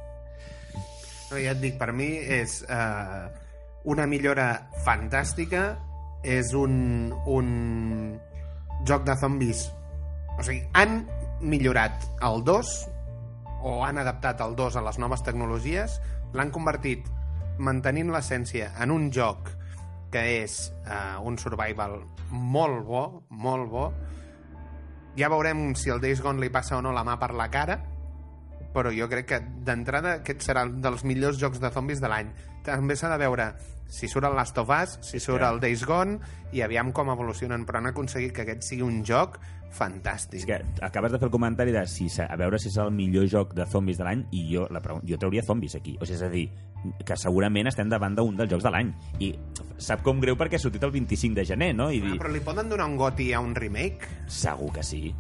No, 1.30 1.38
ja 1.38 1.54
et 1.54 1.62
dic, 1.62 1.76
per 1.80 1.90
mi 1.94 2.12
és 2.38 2.60
uh, 2.66 3.26
una 3.90 4.06
millora 4.10 4.48
fantàstica, 4.86 5.64
és 6.22 6.52
un, 6.58 7.10
un 7.26 7.50
joc 8.86 9.04
de 9.06 9.16
zombis. 9.20 9.66
O 10.36 10.42
sigui, 10.44 10.62
han 10.76 11.04
millorat 11.40 12.06
el 12.26 12.42
2 12.44 12.72
o 13.62 13.80
han 13.84 14.00
adaptat 14.00 14.40
el 14.44 14.56
2 14.56 14.76
a 14.76 14.84
les 14.84 14.98
noves 15.00 15.22
tecnologies, 15.24 16.00
l'han 16.34 16.52
convertit 16.54 17.08
mantenint 17.60 18.12
l'essència 18.12 18.70
en 18.80 18.92
un 18.94 19.10
joc 19.12 19.50
que 20.10 20.22
és 20.40 20.56
uh, 20.86 21.20
un 21.26 21.36
survival 21.38 22.00
molt 22.30 22.84
bo, 22.86 23.04
molt 23.30 23.70
bo, 23.70 23.86
ja 25.18 25.30
veurem 25.30 25.74
si 25.78 25.90
el 25.90 26.00
Days 26.02 26.22
Gone 26.22 26.42
li 26.42 26.50
passa 26.50 26.78
o 26.78 26.82
no 26.82 26.94
la 26.94 27.04
mà 27.06 27.16
per 27.20 27.32
la 27.34 27.48
cara, 27.50 27.78
però 28.74 28.92
jo 28.94 29.08
crec 29.10 29.26
que 29.26 29.40
d'entrada 29.66 30.20
aquest 30.20 30.46
serà 30.46 30.64
un 30.66 30.80
dels 30.82 31.02
millors 31.06 31.38
jocs 31.40 31.60
de 31.62 31.70
zombis 31.74 32.02
de 32.02 32.10
l'any. 32.10 32.30
També 32.66 32.96
s'ha 32.96 33.10
de 33.10 33.18
veure 33.18 33.50
si 33.90 34.06
surt 34.08 34.28
el 34.28 34.36
Last 34.38 34.58
of 34.62 34.70
Us, 34.70 34.98
si 35.02 35.18
surt 35.18 35.42
el 35.42 35.58
Days 35.62 35.82
Gone, 35.86 36.20
i 36.54 36.62
aviam 36.62 36.92
com 36.94 37.10
evolucionen, 37.10 37.66
però 37.66 37.80
han 37.80 37.90
aconseguit 37.90 38.34
que 38.36 38.46
aquest 38.46 38.68
sigui 38.68 38.86
un 38.86 39.02
joc 39.06 39.40
fantàstic. 39.70 40.40
És 40.40 40.46
que 40.46 40.58
acabes 40.84 41.12
de 41.12 41.18
fer 41.18 41.28
el 41.28 41.32
comentari 41.32 41.72
de 41.72 41.86
si, 41.86 42.08
a 42.22 42.36
veure 42.36 42.58
si 42.58 42.68
és 42.68 42.76
el 42.82 42.90
millor 42.90 43.26
joc 43.30 43.54
de 43.54 43.66
zombis 43.66 43.98
de 43.98 44.04
l'any 44.04 44.24
i 44.32 44.44
jo, 44.54 44.66
la 44.70 44.80
pregunta, 44.80 45.06
jo 45.08 45.18
trauria 45.18 45.42
zombis 45.46 45.74
aquí. 45.78 45.96
O 46.00 46.04
sigui, 46.06 46.16
és 46.18 46.22
a 46.22 46.28
dir, 46.32 46.44
que 47.06 47.16
segurament 47.16 47.68
estem 47.70 47.88
davant 47.88 48.14
d'un 48.16 48.36
dels 48.36 48.50
jocs 48.50 48.64
de 48.66 48.70
l'any. 48.74 48.92
I 49.20 49.32
sap 49.78 50.02
com 50.02 50.20
greu 50.20 50.36
perquè 50.36 50.58
ha 50.58 50.62
sortit 50.62 50.82
el 50.84 50.90
25 50.92 51.34
de 51.38 51.44
gener, 51.44 51.74
no? 51.74 51.90
I 51.90 52.00
Ah, 52.00 52.10
dir, 52.10 52.18
però 52.20 52.30
li 52.32 52.40
poden 52.44 52.68
donar 52.68 52.86
un 52.90 52.96
goti 52.96 53.32
a 53.32 53.40
un 53.40 53.54
remake? 53.54 54.08
segur 54.26 54.72
que 54.72 54.82
sí. 54.82 55.14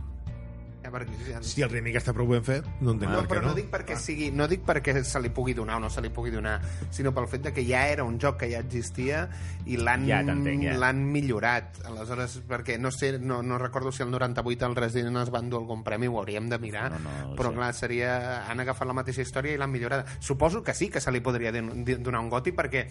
Si 1.46 1.62
el 1.62 1.70
remake 1.70 1.98
està 2.00 2.12
prou 2.16 2.28
ben 2.30 2.44
fet, 2.46 2.66
no 2.80 2.94
entenc 2.94 3.10
no, 3.12 3.20
per 3.22 3.28
però 3.30 3.40
què 3.40 3.44
no 3.46 3.52
no. 3.52 3.56
dic 3.58 3.70
perquè 3.72 3.96
sigui, 4.00 4.30
no 4.34 4.46
dic 4.50 4.64
perquè 4.66 4.94
se 5.06 5.20
li 5.22 5.30
pugui 5.34 5.54
donar 5.54 5.76
o 5.78 5.80
no 5.84 5.90
se 5.90 6.02
li 6.04 6.10
pugui 6.14 6.30
donar, 6.34 6.58
sinó 6.90 7.12
pel 7.16 7.28
fet 7.30 7.42
de 7.48 7.52
que 7.56 7.64
ja 7.66 7.86
era 7.88 8.04
un 8.04 8.18
joc 8.20 8.38
que 8.42 8.50
ja 8.52 8.60
existia 8.60 9.26
i 9.66 9.76
l'han 9.80 10.06
Ja 10.08 10.20
ja. 10.24 10.74
l'han 10.78 11.04
millorat. 11.12 11.80
Aleshores, 11.86 12.40
perquè 12.48 12.78
no 12.78 12.90
sé, 12.90 13.18
no, 13.18 13.42
no 13.42 13.58
recordo 13.58 13.92
si 13.92 14.02
el 14.02 14.10
98 14.10 14.66
el 14.66 14.76
Resident 14.76 15.16
es 15.22 15.30
van 15.30 15.50
dur 15.50 15.60
algun 15.62 15.84
premi, 15.84 16.06
ho 16.08 16.18
hauríem 16.18 16.48
de 16.48 16.58
mirar, 16.58 16.90
No, 16.92 16.98
no, 16.98 17.28
no 17.30 17.36
però 17.36 17.50
sé. 17.50 17.56
clar, 17.56 17.74
seria... 17.74 18.14
han 18.50 18.60
agafat 18.60 18.88
la 18.88 18.94
mateixa 18.96 19.22
història 19.22 19.54
i 19.54 19.58
l'han 19.60 19.70
millorada. 19.70 20.04
Suposo 20.18 20.62
que 20.62 20.74
sí 20.74 20.88
que 20.90 21.00
se 21.00 21.12
li 21.12 21.20
podria 21.20 21.52
donar 21.52 22.20
un 22.20 22.28
goti 22.30 22.52
perquè 22.52 22.86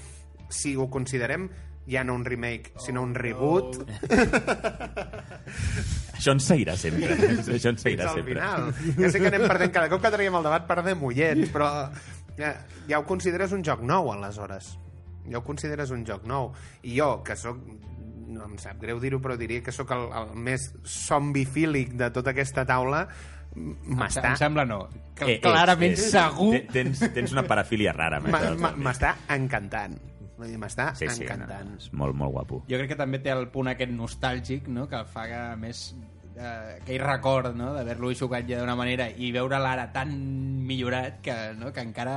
si 0.49 0.75
ho 0.75 0.89
considerem 0.89 1.49
ja 1.89 2.03
no 2.03 2.13
un 2.13 2.23
remake, 2.25 2.71
sinó 2.77 3.01
un 3.01 3.15
reboot 3.15 3.79
Això 6.19 6.33
ens 6.35 6.45
seguirà 6.51 6.75
sempre. 6.77 7.15
Això 7.55 7.71
ens 7.71 7.81
seguirà 7.81 8.09
al 8.11 8.17
sempre. 8.19 8.35
final. 8.35 8.69
Ja 8.99 9.09
sé 9.13 9.21
que 9.23 9.31
anem 9.31 9.47
perdent, 9.47 9.71
cada 9.79 9.89
cop 9.89 10.03
que 10.03 10.11
traiem 10.13 10.35
el 10.35 10.43
debat 10.45 10.67
perdem 10.67 11.01
ullets, 11.07 11.49
però 11.55 11.69
ja, 12.37 12.53
ja 12.91 12.99
ho 12.99 13.05
consideres 13.07 13.55
un 13.55 13.63
joc 13.63 13.81
nou, 13.87 14.11
aleshores. 14.13 14.73
Ja 15.29 15.39
ho 15.39 15.43
consideres 15.47 15.91
un 15.95 16.03
joc 16.07 16.25
nou. 16.27 16.51
I 16.83 16.97
jo, 16.99 17.09
que 17.23 17.35
sóc 17.39 17.57
no 18.29 18.45
em 18.45 18.59
sap 18.61 18.77
greu 18.83 18.99
dir-ho, 19.01 19.17
però 19.23 19.33
diria 19.39 19.63
que 19.65 19.71
sóc 19.73 19.89
el, 19.95 20.03
el 20.13 20.35
més 20.37 20.67
zombifílic 20.85 21.95
de 21.97 22.11
tota 22.13 22.29
aquesta 22.35 22.61
taula, 22.67 23.07
m'està 23.55 24.29
Em 24.35 24.35
sembla 24.37 24.65
no. 24.69 24.83
Que 25.17 25.25
Eh, 25.25 25.33
eh, 25.37 25.41
clarament 25.41 25.95
eh, 25.97 26.03
segur... 26.11 26.51
te- 26.53 26.67
Tens, 26.75 27.01
tens 27.15 27.33
una 27.33 27.41
parafília 27.47 27.91
rara. 27.95 28.19
m'està 28.21 29.15
encantant. 29.35 29.97
Vull 30.39 30.53
dir, 30.53 30.59
M'està 30.61 30.93
Sí, 30.95 31.09
sí, 31.11 31.25
encantant. 31.25 31.73
no, 31.73 31.81
és 31.81 31.91
molt, 31.91 32.15
molt 32.15 32.31
guapo. 32.31 32.63
Jo 32.69 32.79
crec 32.79 32.93
que 32.93 32.99
també 32.99 33.19
té 33.19 33.33
el 33.35 33.49
punt 33.51 33.67
aquest 33.71 33.91
nostàlgic, 33.91 34.71
no?, 34.71 34.87
que 34.87 34.95
el 34.95 35.09
fa 35.11 35.27
que, 35.27 35.41
a 35.53 35.59
més 35.59 35.89
eh, 36.39 36.79
aquell 36.79 37.01
record 37.03 37.55
no? 37.57 37.73
d'haver-lo 37.75 38.11
jugat 38.15 38.47
ja 38.49 38.59
d'una 38.61 38.75
manera 38.79 39.09
i 39.09 39.31
veure 39.35 39.59
l'ara 39.61 39.89
tan 39.93 40.11
millorat 40.69 41.19
que, 41.25 41.35
no? 41.59 41.73
que 41.75 41.83
encara 41.83 42.15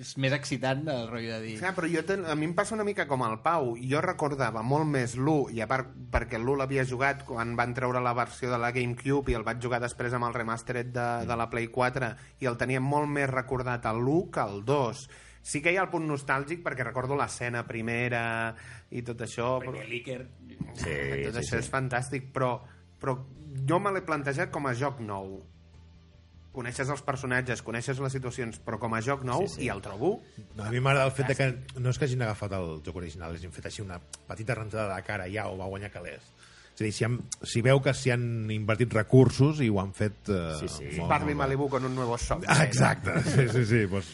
és 0.00 0.14
més 0.20 0.34
excitant 0.34 0.82
el 0.88 1.06
rotllo 1.10 1.36
de 1.36 1.40
dir... 1.44 1.56
Clar, 1.60 1.74
però 1.76 1.90
jo 1.90 2.04
ten... 2.08 2.26
a 2.26 2.36
mi 2.38 2.48
em 2.48 2.54
passa 2.58 2.74
una 2.76 2.86
mica 2.88 3.06
com 3.10 3.24
el 3.26 3.38
Pau. 3.44 3.74
Jo 3.78 4.02
recordava 4.04 4.64
molt 4.66 4.88
més 4.90 5.16
l'1, 5.18 5.52
i 5.56 5.62
a 5.62 5.68
part 5.70 5.92
perquè 6.12 6.40
l'1 6.40 6.62
l'havia 6.62 6.86
jugat 6.88 7.26
quan 7.28 7.56
van 7.58 7.74
treure 7.76 8.02
la 8.02 8.14
versió 8.16 8.50
de 8.52 8.60
la 8.60 8.72
GameCube 8.74 9.32
i 9.32 9.38
el 9.38 9.46
vaig 9.46 9.62
jugar 9.62 9.82
després 9.82 10.14
amb 10.16 10.28
el 10.28 10.36
remastered 10.36 10.92
de, 10.94 11.10
de 11.28 11.38
la 11.38 11.48
Play 11.52 11.70
4 11.72 12.14
i 12.42 12.50
el 12.50 12.58
tenia 12.60 12.82
molt 12.82 13.10
més 13.10 13.30
recordat 13.30 13.86
el 13.90 14.02
l'1 14.02 14.30
que 14.34 14.48
el 14.48 14.64
2. 14.66 15.06
Sí 15.42 15.60
que 15.60 15.72
hi 15.72 15.76
ha 15.76 15.82
el 15.82 15.90
punt 15.90 16.04
nostàlgic 16.06 16.60
perquè 16.62 16.84
recordo 16.86 17.16
l'escena 17.18 17.64
primera 17.66 18.54
i 18.94 19.02
tot 19.02 19.20
això, 19.26 19.56
però 19.62 19.72
Perquè 19.74 19.88
l'Iker... 19.90 20.20
Sí, 20.78 20.92
tot 21.26 21.34
sí, 21.34 21.40
això 21.40 21.56
sí. 21.56 21.62
és 21.64 21.70
fantàstic, 21.72 22.28
però, 22.32 22.52
però 23.02 23.16
jo 23.68 23.80
me 23.82 23.90
l'he 23.92 24.04
plantejat 24.06 24.52
com 24.54 24.66
a 24.70 24.74
joc 24.78 25.00
nou. 25.02 25.40
Coneixes 26.52 26.90
els 26.92 27.00
personatges, 27.00 27.62
coneixes 27.64 27.96
les 28.04 28.12
situacions, 28.12 28.58
però 28.60 28.76
com 28.78 28.92
a 28.92 29.00
joc 29.00 29.22
nou, 29.24 29.46
Sí, 29.48 29.54
sí. 29.56 29.62
i 29.64 29.70
el 29.72 29.80
trobo 29.80 30.18
No, 30.54 30.66
a 30.66 30.70
mi 30.70 30.82
m'agrada 30.84 31.06
el 31.08 31.14
fet 31.16 31.30
de 31.32 31.36
que 31.38 31.46
no 31.80 31.88
és 31.90 31.96
que 31.98 32.04
hagin 32.04 32.20
agafat 32.26 32.52
el 32.58 32.74
joc 32.84 32.98
original, 33.00 33.32
hagin 33.34 33.54
fet 33.56 33.70
així 33.70 33.80
una 33.80 33.96
petita 34.28 34.54
rentada 34.58 34.92
de 34.94 35.02
cara 35.06 35.30
ja 35.32 35.46
o 35.48 35.56
va 35.56 35.66
guanyar 35.72 35.88
calés. 35.94 36.20
És 36.76 36.80
a 36.80 36.84
dir, 36.84 36.92
si, 36.92 37.04
han, 37.08 37.16
si 37.42 37.62
veu 37.64 37.80
que 37.84 37.92
s'hi 37.96 38.12
han 38.12 38.26
invertit 38.52 38.92
recursos 38.96 39.58
i 39.64 39.70
ho 39.72 39.80
han 39.80 39.90
fet... 39.96 40.28
Eh, 40.28 40.58
Sí, 40.60 40.68
sí. 40.68 40.90
molt, 40.98 41.08
Barbie 41.08 41.32
molt. 41.34 41.42
Malibu 41.46 41.68
con 41.72 41.84
un 41.88 41.94
nuevo 41.96 42.18
shop. 42.20 42.44
Ah, 42.46 42.62
Exacte, 42.64 43.16
sí, 43.32 43.48
sí, 43.48 43.64
sí. 43.72 43.82
Pues, 43.88 44.12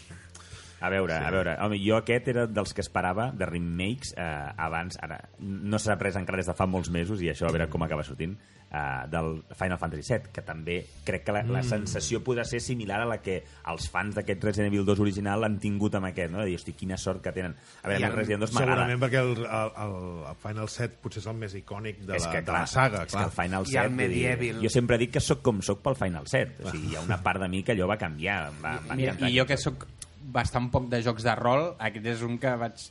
A 0.80 0.88
veure, 0.92 1.16
sí. 1.16 1.24
a 1.26 1.30
veure, 1.34 1.56
home, 1.64 1.78
jo 1.82 1.96
aquest 1.98 2.28
era 2.30 2.46
dels 2.46 2.70
que 2.74 2.80
esperava 2.84 3.32
de 3.34 3.46
remakes 3.50 4.12
eh, 4.16 4.26
abans, 4.56 4.98
ara 5.02 5.16
no 5.40 5.78
s'ha 5.82 5.96
pres 5.98 6.14
encara 6.20 6.38
des 6.38 6.46
de 6.46 6.54
fa 6.54 6.66
molts 6.70 6.90
mesos 6.94 7.18
i 7.24 7.32
això 7.32 7.48
a 7.48 7.52
veure 7.54 7.66
com 7.72 7.82
acaba 7.82 8.04
sortint 8.06 8.36
eh, 8.70 9.08
del 9.10 9.40
Final 9.58 9.78
Fantasy 9.80 10.04
VII, 10.12 10.30
que 10.32 10.44
també 10.46 10.76
crec 11.04 11.24
que 11.26 11.34
la, 11.34 11.42
la 11.42 11.64
sensació 11.66 12.20
podrà 12.22 12.44
ser 12.46 12.60
similar 12.62 13.00
a 13.02 13.08
la 13.10 13.16
que 13.24 13.40
els 13.72 13.88
fans 13.90 14.14
d'aquest 14.14 14.44
Resident 14.46 14.70
Evil 14.70 14.86
2 14.86 15.02
original 15.02 15.42
han 15.48 15.58
tingut 15.58 15.96
amb 15.98 16.06
aquest, 16.12 16.30
no? 16.30 16.44
de 16.44 16.52
dir, 16.52 16.60
hosti, 16.60 16.76
quina 16.78 16.96
sort 16.96 17.24
que 17.26 17.32
tenen. 17.34 17.56
A 17.82 17.88
veure, 17.90 17.98
I 17.98 18.04
el 18.06 18.10
el- 18.12 18.16
Resident 18.20 18.44
2 18.46 18.54
m'agrada. 18.54 18.86
segurament 18.86 19.02
perquè 19.02 19.24
el, 19.24 19.34
el, 19.48 19.74
el, 19.88 20.38
Final 20.46 20.68
7 20.78 21.02
potser 21.02 21.24
és 21.24 21.28
el 21.34 21.38
més 21.42 21.58
icònic 21.58 22.04
de, 22.06 22.14
és 22.20 22.26
la, 22.28 22.32
que, 22.36 22.42
de 22.46 22.52
la 22.54 22.64
saga, 22.70 23.02
és 23.02 23.10
clar. 23.16 23.24
que 23.26 23.32
el 23.32 23.36
Final 23.42 23.66
I 23.66 23.74
7... 23.74 23.82
el 23.82 23.90
vull 23.90 23.98
dir, 24.14 24.24
Medieval. 24.38 24.62
Jo 24.62 24.74
sempre 24.78 24.98
dic 25.02 25.16
que 25.18 25.24
sóc 25.26 25.42
com 25.42 25.58
sóc 25.62 25.82
pel 25.82 25.98
Final 25.98 26.30
7. 26.30 26.62
O 26.62 26.70
sigui, 26.70 26.92
hi 26.92 26.96
ha 27.00 27.02
una 27.02 27.18
part 27.26 27.42
de 27.42 27.48
mi 27.50 27.64
que 27.66 27.74
allò 27.74 27.90
va 27.90 27.98
canviar. 27.98 28.40
Em 28.52 28.62
Va, 28.62 28.76
em 28.78 28.92
va 28.92 28.94
Mira, 29.02 29.16
encantar. 29.18 29.32
I 29.34 29.40
jo 29.42 29.46
que 29.50 29.56
sóc 29.58 29.88
bastant 30.28 30.68
poc 30.72 30.88
de 30.92 31.00
jocs 31.04 31.24
de 31.26 31.34
rol, 31.38 31.70
aquest 31.80 32.06
és 32.14 32.22
un 32.26 32.36
que 32.42 32.52
vaig 32.60 32.86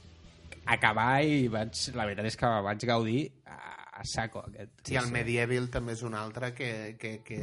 acabar 0.68 1.22
i 1.24 1.48
vaig, 1.52 1.80
la 1.96 2.06
veritat 2.10 2.28
és 2.32 2.36
que 2.40 2.50
vaig 2.66 2.86
gaudir 2.90 3.22
a, 3.48 3.58
a 4.02 4.06
saco 4.08 4.42
aquest. 4.48 4.90
I 4.92 4.98
el 5.00 5.12
Medieval 5.14 5.70
també 5.74 5.96
és 5.96 6.04
un 6.08 6.16
altre 6.18 6.52
que, 6.58 6.72
que, 7.00 7.18
que 7.24 7.40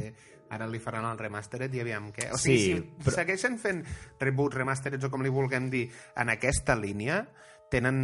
ara 0.55 0.67
li 0.69 0.77
faran 0.79 1.07
el 1.09 1.17
remastered 1.17 1.73
i 1.73 1.81
aviam 1.81 2.11
què. 2.13 2.29
O 2.35 2.37
Sí, 2.37 2.53
sigui, 2.59 2.77
si 2.77 3.01
però- 3.07 3.15
segueixen 3.17 3.57
fent 3.61 3.81
reboot, 4.21 4.53
remastereds 4.61 5.07
o 5.07 5.11
com 5.13 5.25
li 5.25 5.33
vulguem 5.33 5.71
dir 5.73 5.87
en 6.21 6.29
aquesta 6.35 6.75
línia, 6.77 7.23
tenen, 7.71 7.97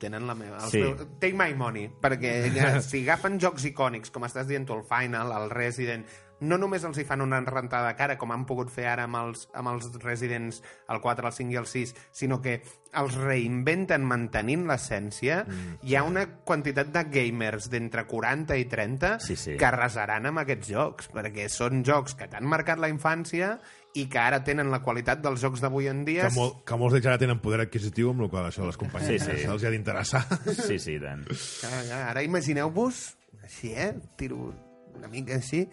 tenen 0.00 0.24
la 0.26 0.34
meva... 0.34 0.58
Sí. 0.72 0.80
meus, 0.80 1.02
take 1.20 1.36
my 1.36 1.52
money, 1.54 1.90
perquè 2.00 2.32
ja, 2.54 2.70
si 2.82 3.02
agafen 3.04 3.36
jocs 3.38 3.66
icònics, 3.68 4.10
com 4.10 4.24
estàs 4.24 4.48
dient 4.48 4.64
tu, 4.66 4.78
el 4.80 4.86
Final, 4.88 5.34
el 5.36 5.50
Resident, 5.52 6.06
no 6.42 6.58
només 6.58 6.82
els 6.84 6.98
hi 6.98 7.04
fan 7.08 7.22
una 7.24 7.38
rentada 7.46 7.88
de 7.92 7.96
cara, 7.98 8.18
com 8.20 8.32
han 8.34 8.44
pogut 8.48 8.70
fer 8.74 8.88
ara 8.90 9.06
amb 9.08 9.16
els, 9.22 9.46
amb 9.54 9.70
els 9.72 9.88
Residents, 10.02 10.60
el 10.90 11.00
4, 11.00 11.26
el 11.30 11.32
5 11.38 11.54
i 11.54 11.58
el 11.60 11.66
6, 11.70 11.94
sinó 12.12 12.40
que 12.42 12.58
els 12.98 13.14
reinventen 13.16 14.02
mantenint 14.04 14.66
l'essència, 14.68 15.42
mm, 15.46 15.78
hi 15.88 15.94
ha 15.96 16.02
una 16.04 16.26
quantitat 16.44 16.90
de 16.92 17.04
gamers 17.08 17.70
d'entre 17.72 18.04
40 18.10 18.56
i 18.60 18.66
30 18.68 19.14
Sí, 19.24 19.36
sí. 19.36 19.56
que 19.56 19.64
arrasaran 19.68 20.26
amb 20.28 20.42
aquests 20.42 20.68
jocs, 20.68 21.08
perquè 21.14 21.48
són 21.48 21.84
jocs 21.86 22.14
que 22.18 22.28
t'han 22.28 22.44
marcat 22.44 22.78
la 22.82 22.90
infància 22.92 23.54
i 23.94 24.06
que 24.08 24.18
ara 24.18 24.42
tenen 24.44 24.70
la 24.72 24.80
qualitat 24.82 25.20
dels 25.22 25.40
jocs 25.40 25.60
d'avui 25.60 25.86
en 25.88 26.04
dia. 26.04 26.26
Que, 26.28 26.34
molt, 26.34 26.62
que 26.64 26.76
molts 26.80 26.94
d'ells 26.96 27.06
ara 27.10 27.18
tenen 27.20 27.40
poder 27.44 27.60
adquisitiu, 27.66 28.10
amb 28.10 28.22
el 28.24 28.30
qual 28.32 28.46
això 28.48 28.62
de 28.64 28.70
les 28.70 28.78
companyies 28.80 29.22
Sí, 29.24 29.38
sí. 29.42 29.46
els 29.48 29.64
ha 29.64 29.70
d'interessar. 29.72 30.22
Sí, 30.66 30.78
sí, 30.78 30.98
tant. 31.00 31.24
Ara, 31.68 31.80
ara, 31.86 31.98
ara 32.14 32.22
imagineu-vos, 32.24 33.02
així, 33.44 33.72
eh? 33.76 33.92
Tiro 34.16 34.52
una 34.96 35.08
mica 35.12 35.36
així, 35.36 35.66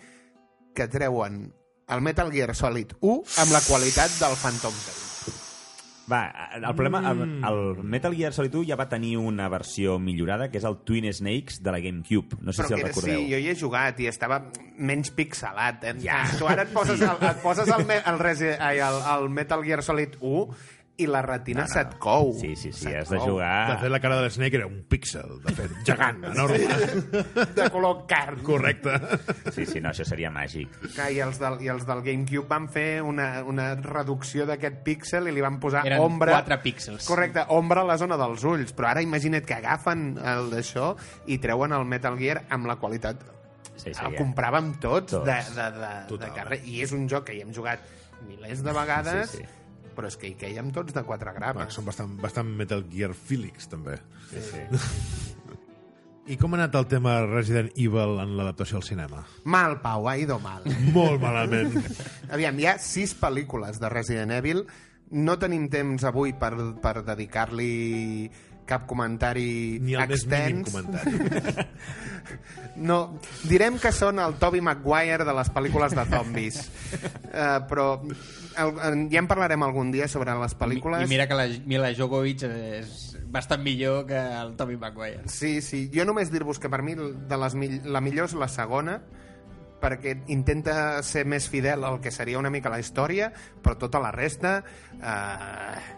que 0.76 0.88
treuen 0.88 1.53
el 1.89 2.01
Metal 2.01 2.32
Gear 2.32 2.55
Solid 2.55 2.93
1 3.01 3.39
amb 3.43 3.53
la 3.55 3.61
qualitat 3.65 4.17
del 4.22 4.36
Phantom 4.38 4.74
Pain. 4.86 5.05
Va, 6.09 6.24
el 6.55 6.63
problema, 6.74 7.11
el, 7.11 7.20
el 7.45 7.84
Metal 7.84 8.15
Gear 8.15 8.34
Solid 8.34 8.55
1 8.55 8.65
ja 8.72 8.78
va 8.80 8.88
tenir 8.89 9.15
una 9.22 9.45
versió 9.49 9.99
millorada, 10.01 10.47
que 10.49 10.57
és 10.57 10.65
el 10.65 10.80
Twin 10.86 11.05
Snakes 11.13 11.59
de 11.61 11.74
la 11.76 11.82
GameCube. 11.84 12.39
No 12.41 12.53
sé 12.53 12.63
Però 12.63 12.67
si 12.67 12.74
el 12.74 12.80
era, 12.80 12.89
recordeu. 12.89 13.20
sí, 13.20 13.28
jo 13.30 13.38
hi 13.38 13.51
he 13.51 13.55
jugat 13.59 14.01
i 14.01 14.09
estava 14.09 14.39
menys 14.78 15.13
pixelat. 15.13 15.86
Eh? 15.86 15.93
Ja. 16.01 16.24
Tu 16.39 16.49
ara 16.49 16.65
et 16.65 16.74
poses, 16.74 17.03
el, 17.05 17.22
et 17.30 17.43
poses 17.43 17.70
el, 17.70 17.86
el, 17.86 18.26
ai, 18.57 18.82
el, 18.82 18.99
el 19.13 19.30
Metal 19.30 19.61
Gear 19.65 19.86
Solid 19.86 20.17
1 20.20 20.79
i 21.00 21.08
la 21.08 21.22
retina 21.26 21.64
No, 21.64 21.68
no. 21.68 21.74
se't 21.74 21.95
cou. 22.02 22.34
Sí, 22.39 22.56
sí, 22.60 22.72
sí, 22.76 22.91
has 22.93 23.10
de 23.10 23.20
jugar... 23.24 23.72
De 23.72 23.78
fet, 23.82 23.91
la 23.93 24.00
cara 24.04 24.18
de 24.20 24.28
l'Snake 24.28 24.60
era 24.60 24.68
un 24.68 24.82
píxel, 24.89 25.38
de 25.45 25.54
fet, 25.56 25.74
gegant, 25.88 26.20
enorme. 26.34 26.60
De 27.56 27.70
color 27.74 28.04
carn. 28.10 28.41
Correcte. 28.43 28.93
Sí, 29.56 29.66
sí, 29.66 29.80
no, 29.82 29.89
això 29.93 30.06
seria 30.08 30.32
màgic. 30.34 30.76
Clar, 30.93 31.10
I 31.16 31.22
els, 31.26 31.39
del, 31.41 31.60
I 31.66 31.72
els 31.74 31.88
del 31.88 32.04
GameCube 32.06 32.47
van 32.52 32.68
fer 32.72 32.88
una, 33.06 33.30
una 33.47 33.72
reducció 33.80 34.45
d'aquest 34.50 34.82
píxel 34.86 35.32
i 35.32 35.36
li 35.36 35.43
van 35.45 35.60
posar 35.64 35.86
Eren 35.88 36.04
ombra... 36.04 36.38
4 36.41 36.60
píxels. 36.64 37.08
Correcte, 37.10 37.45
ombra 37.56 37.82
a 37.86 37.89
la 37.89 37.97
zona 38.02 38.18
dels 38.20 38.43
ulls. 38.47 38.76
Però 38.78 38.91
ara 38.93 39.04
imagina't 39.06 39.45
que 39.47 39.58
agafen 39.60 40.10
el 40.20 40.52
d'això 40.54 40.93
i 41.32 41.39
treuen 41.41 41.74
el 41.76 41.86
Metal 41.89 42.18
Gear 42.20 42.43
amb 42.50 42.68
la 42.70 42.78
qualitat... 42.82 43.24
Sí, 43.80 43.93
sí, 43.93 44.02
el 44.04 44.12
ja. 44.12 44.18
compràvem 44.20 44.74
tots, 44.84 45.14
Tots. 45.14 45.24
de, 45.24 45.38
de, 45.56 45.68
de, 46.10 46.18
de 46.20 46.30
carrer. 46.36 46.58
I 46.68 46.82
és 46.84 46.91
un 46.91 47.06
joc 47.08 47.30
que 47.30 47.38
hi 47.38 47.45
hem 47.45 47.54
jugat 47.56 47.80
milers 48.28 48.60
de 48.66 48.74
vegades, 48.76 49.30
Sí, 49.32 49.38
sí. 49.39 49.45
Però 50.00 50.08
és 50.08 50.16
que 50.20 50.32
hi 50.32 50.38
quèiem 50.39 50.72
tots 50.76 50.95
de 50.95 51.04
quatre 51.04 51.34
Clar, 51.36 51.52
grapes. 51.54 51.76
són 51.76 51.88
bastant, 51.89 52.16
bastant 52.24 52.50
Metal 52.56 52.86
Gear 52.88 53.12
Felix, 53.14 53.68
també. 53.68 54.00
Sí, 54.32 54.45
sí. 54.47 54.64
I 56.30 56.36
com 56.38 56.54
ha 56.54 56.60
anat 56.60 56.76
el 56.78 56.86
tema 56.86 57.16
Resident 57.26 57.72
Evil 57.74 58.20
en 58.22 58.36
l'adaptació 58.38 58.78
al 58.78 58.86
cinema? 58.86 59.24
Mal, 59.50 59.80
Pau, 59.82 60.06
ha 60.08 60.14
ido 60.22 60.38
mal. 60.39 60.68
Molt 60.95 61.18
malament. 61.24 61.74
Aviam, 62.36 62.60
hi 62.62 62.70
ha 62.70 62.78
sis 62.80 63.16
pel·lícules 63.18 63.82
de 63.82 63.89
Resident 63.89 64.36
Evil 64.38 64.64
no 65.10 65.39
tenim 65.41 65.66
temps 65.74 66.04
avui 66.06 66.36
per, 66.38 66.52
per 66.82 67.00
dedicar-li 67.02 68.30
cap 68.70 68.86
comentari 68.89 69.80
Ni 69.82 69.97
el 69.97 70.05
més 70.07 70.28
mínim 70.30 70.61
extens. 70.61 70.72
comentari. 70.72 71.67
No, 72.80 73.20
direm 73.49 73.76
que 73.82 73.89
són 73.91 74.20
el 74.24 74.36
Toby 74.39 74.61
Maguire 74.63 75.26
de 75.28 75.34
les 75.36 75.49
pel·lícules 75.51 75.95
de 75.97 76.03
zombis. 76.07 76.59
uh, 77.34 77.65
però 77.67 77.88
el, 77.99 78.72
en- 78.88 79.05
ja 79.11 79.20
en 79.20 79.28
parlarem 79.28 79.63
algun 79.65 79.89
dia 79.91 80.07
sobre 80.07 80.36
les 80.39 80.55
pel·lícules. 80.55 81.03
I 81.03 81.09
mira 81.11 81.26
que 81.28 81.36
la 81.36 81.47
Mila 81.65 81.89
Jovovich 81.97 82.45
és 82.47 83.17
bastant 83.34 83.63
millor 83.65 84.05
que 84.07 84.15
el 84.20 84.55
Tommy 84.55 84.78
Maguire. 84.80 85.26
Sí, 85.28 85.57
sí. 85.65 85.89
Jo 85.93 86.05
només 86.07 86.32
dir-vos 86.32 86.59
que 86.59 86.70
per 86.72 86.82
mi 86.86 86.95
de 86.95 87.38
les 87.43 87.57
la 87.86 87.99
millor 88.01 88.30
és 88.30 88.38
la 88.39 88.47
segona, 88.47 88.99
perquè 89.82 90.15
intenta 90.32 91.01
ser 91.03 91.26
més 91.28 91.49
fidel 91.51 91.84
al 91.88 91.99
que 92.03 92.11
seria 92.11 92.39
una 92.39 92.49
mica 92.51 92.72
la 92.72 92.80
història, 92.80 93.32
però 93.63 93.76
tota 93.80 93.99
la 93.99 94.11
resta... 94.15 94.59
Eh. 95.01 95.95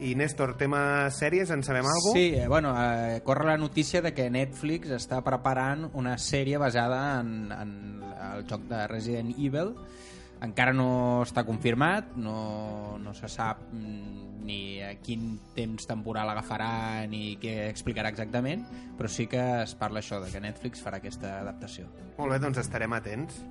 I 0.00 0.14
Néstor, 0.16 0.54
tema 0.56 1.10
sèries, 1.12 1.50
en 1.52 1.60
sabem 1.60 1.84
alguna 1.84 2.14
Sí, 2.16 2.32
eh, 2.32 2.48
bueno, 2.48 2.72
eh, 2.72 3.20
corre 3.22 3.44
la 3.44 3.58
notícia 3.58 4.00
de 4.00 4.14
que 4.16 4.30
Netflix 4.32 4.88
està 4.96 5.20
preparant 5.20 5.90
una 5.92 6.14
sèrie 6.16 6.56
basada 6.56 7.20
en, 7.20 7.50
en 7.52 7.74
el 8.32 8.46
joc 8.48 8.64
de 8.70 8.86
Resident 8.88 9.34
Evil. 9.36 9.74
Encara 10.40 10.72
no 10.72 11.20
està 11.26 11.44
confirmat, 11.44 12.14
no, 12.16 12.96
no 12.96 13.12
se 13.12 13.28
sap 13.28 13.60
mm, 13.76 14.24
ni 14.48 14.80
a 14.80 14.94
quin 15.04 15.34
temps 15.52 15.84
temporal 15.84 16.32
agafarà 16.32 17.04
ni 17.12 17.36
què 17.42 17.68
explicarà 17.68 18.08
exactament, 18.08 18.64
però 18.96 19.12
sí 19.12 19.28
que 19.28 19.44
es 19.66 19.76
parla 19.76 20.00
això, 20.00 20.22
de 20.24 20.32
que 20.32 20.40
Netflix 20.40 20.80
farà 20.80 21.02
aquesta 21.04 21.36
adaptació. 21.42 21.92
Molt 22.16 22.32
bé, 22.32 22.40
doncs 22.40 22.64
estarem 22.64 22.96
atents. 22.96 23.44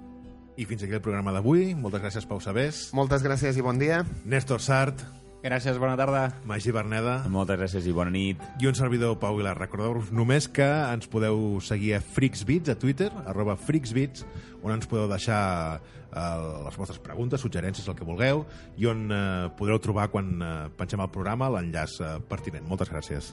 I 0.57 0.65
fins 0.65 0.81
aquí 0.83 0.97
el 0.97 1.05
programa 1.05 1.31
d'avui. 1.31 1.75
Moltes 1.77 2.01
gràcies, 2.01 2.25
Pau 2.27 2.41
Sabés. 2.41 2.87
Moltes 2.97 3.21
gràcies 3.23 3.55
i 3.55 3.63
bon 3.63 3.77
dia. 3.79 4.01
Néstor 4.25 4.65
Sart, 4.65 5.05
Gràcies, 5.39 5.77
bona 5.79 5.95
tarda. 5.95 6.33
Magí 6.43 6.73
Berneda. 6.75 7.21
Moltes 7.31 7.55
gràcies 7.61 7.85
i 7.87 7.93
bona 7.95 8.11
nit. 8.11 8.41
I 8.59 8.67
un 8.67 8.75
servidor, 8.75 9.15
Pau 9.21 9.37
Vilar. 9.37 9.53
Recordeu-vos 9.55 10.09
només 10.11 10.49
que 10.51 10.67
ens 10.67 11.07
podeu 11.07 11.61
seguir 11.63 11.93
a 11.95 12.01
FreaksBits, 12.03 12.73
a 12.73 12.75
Twitter, 12.75 13.07
arroba 13.23 13.55
FreaksBits, 13.55 14.25
on 14.59 14.75
ens 14.75 14.89
podeu 14.91 15.07
deixar 15.07 15.39
eh, 15.79 16.19
les 16.65 16.75
vostres 16.75 16.99
preguntes, 16.99 17.39
suggerències, 17.39 17.87
el 17.87 17.95
que 17.95 18.07
vulgueu, 18.07 18.43
i 18.75 18.91
on 18.91 19.07
eh, 19.07 19.21
podreu 19.55 19.79
trobar 19.79 20.09
quan 20.11 20.35
eh, 20.43 20.51
pensem 20.75 20.99
el 20.99 21.13
programa 21.15 21.47
l'enllaç 21.55 22.01
eh, 22.03 22.17
pertinent. 22.27 22.67
Moltes 22.67 22.91
gràcies. 22.91 23.31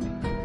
Thank 0.00 0.24
you. 0.24 0.39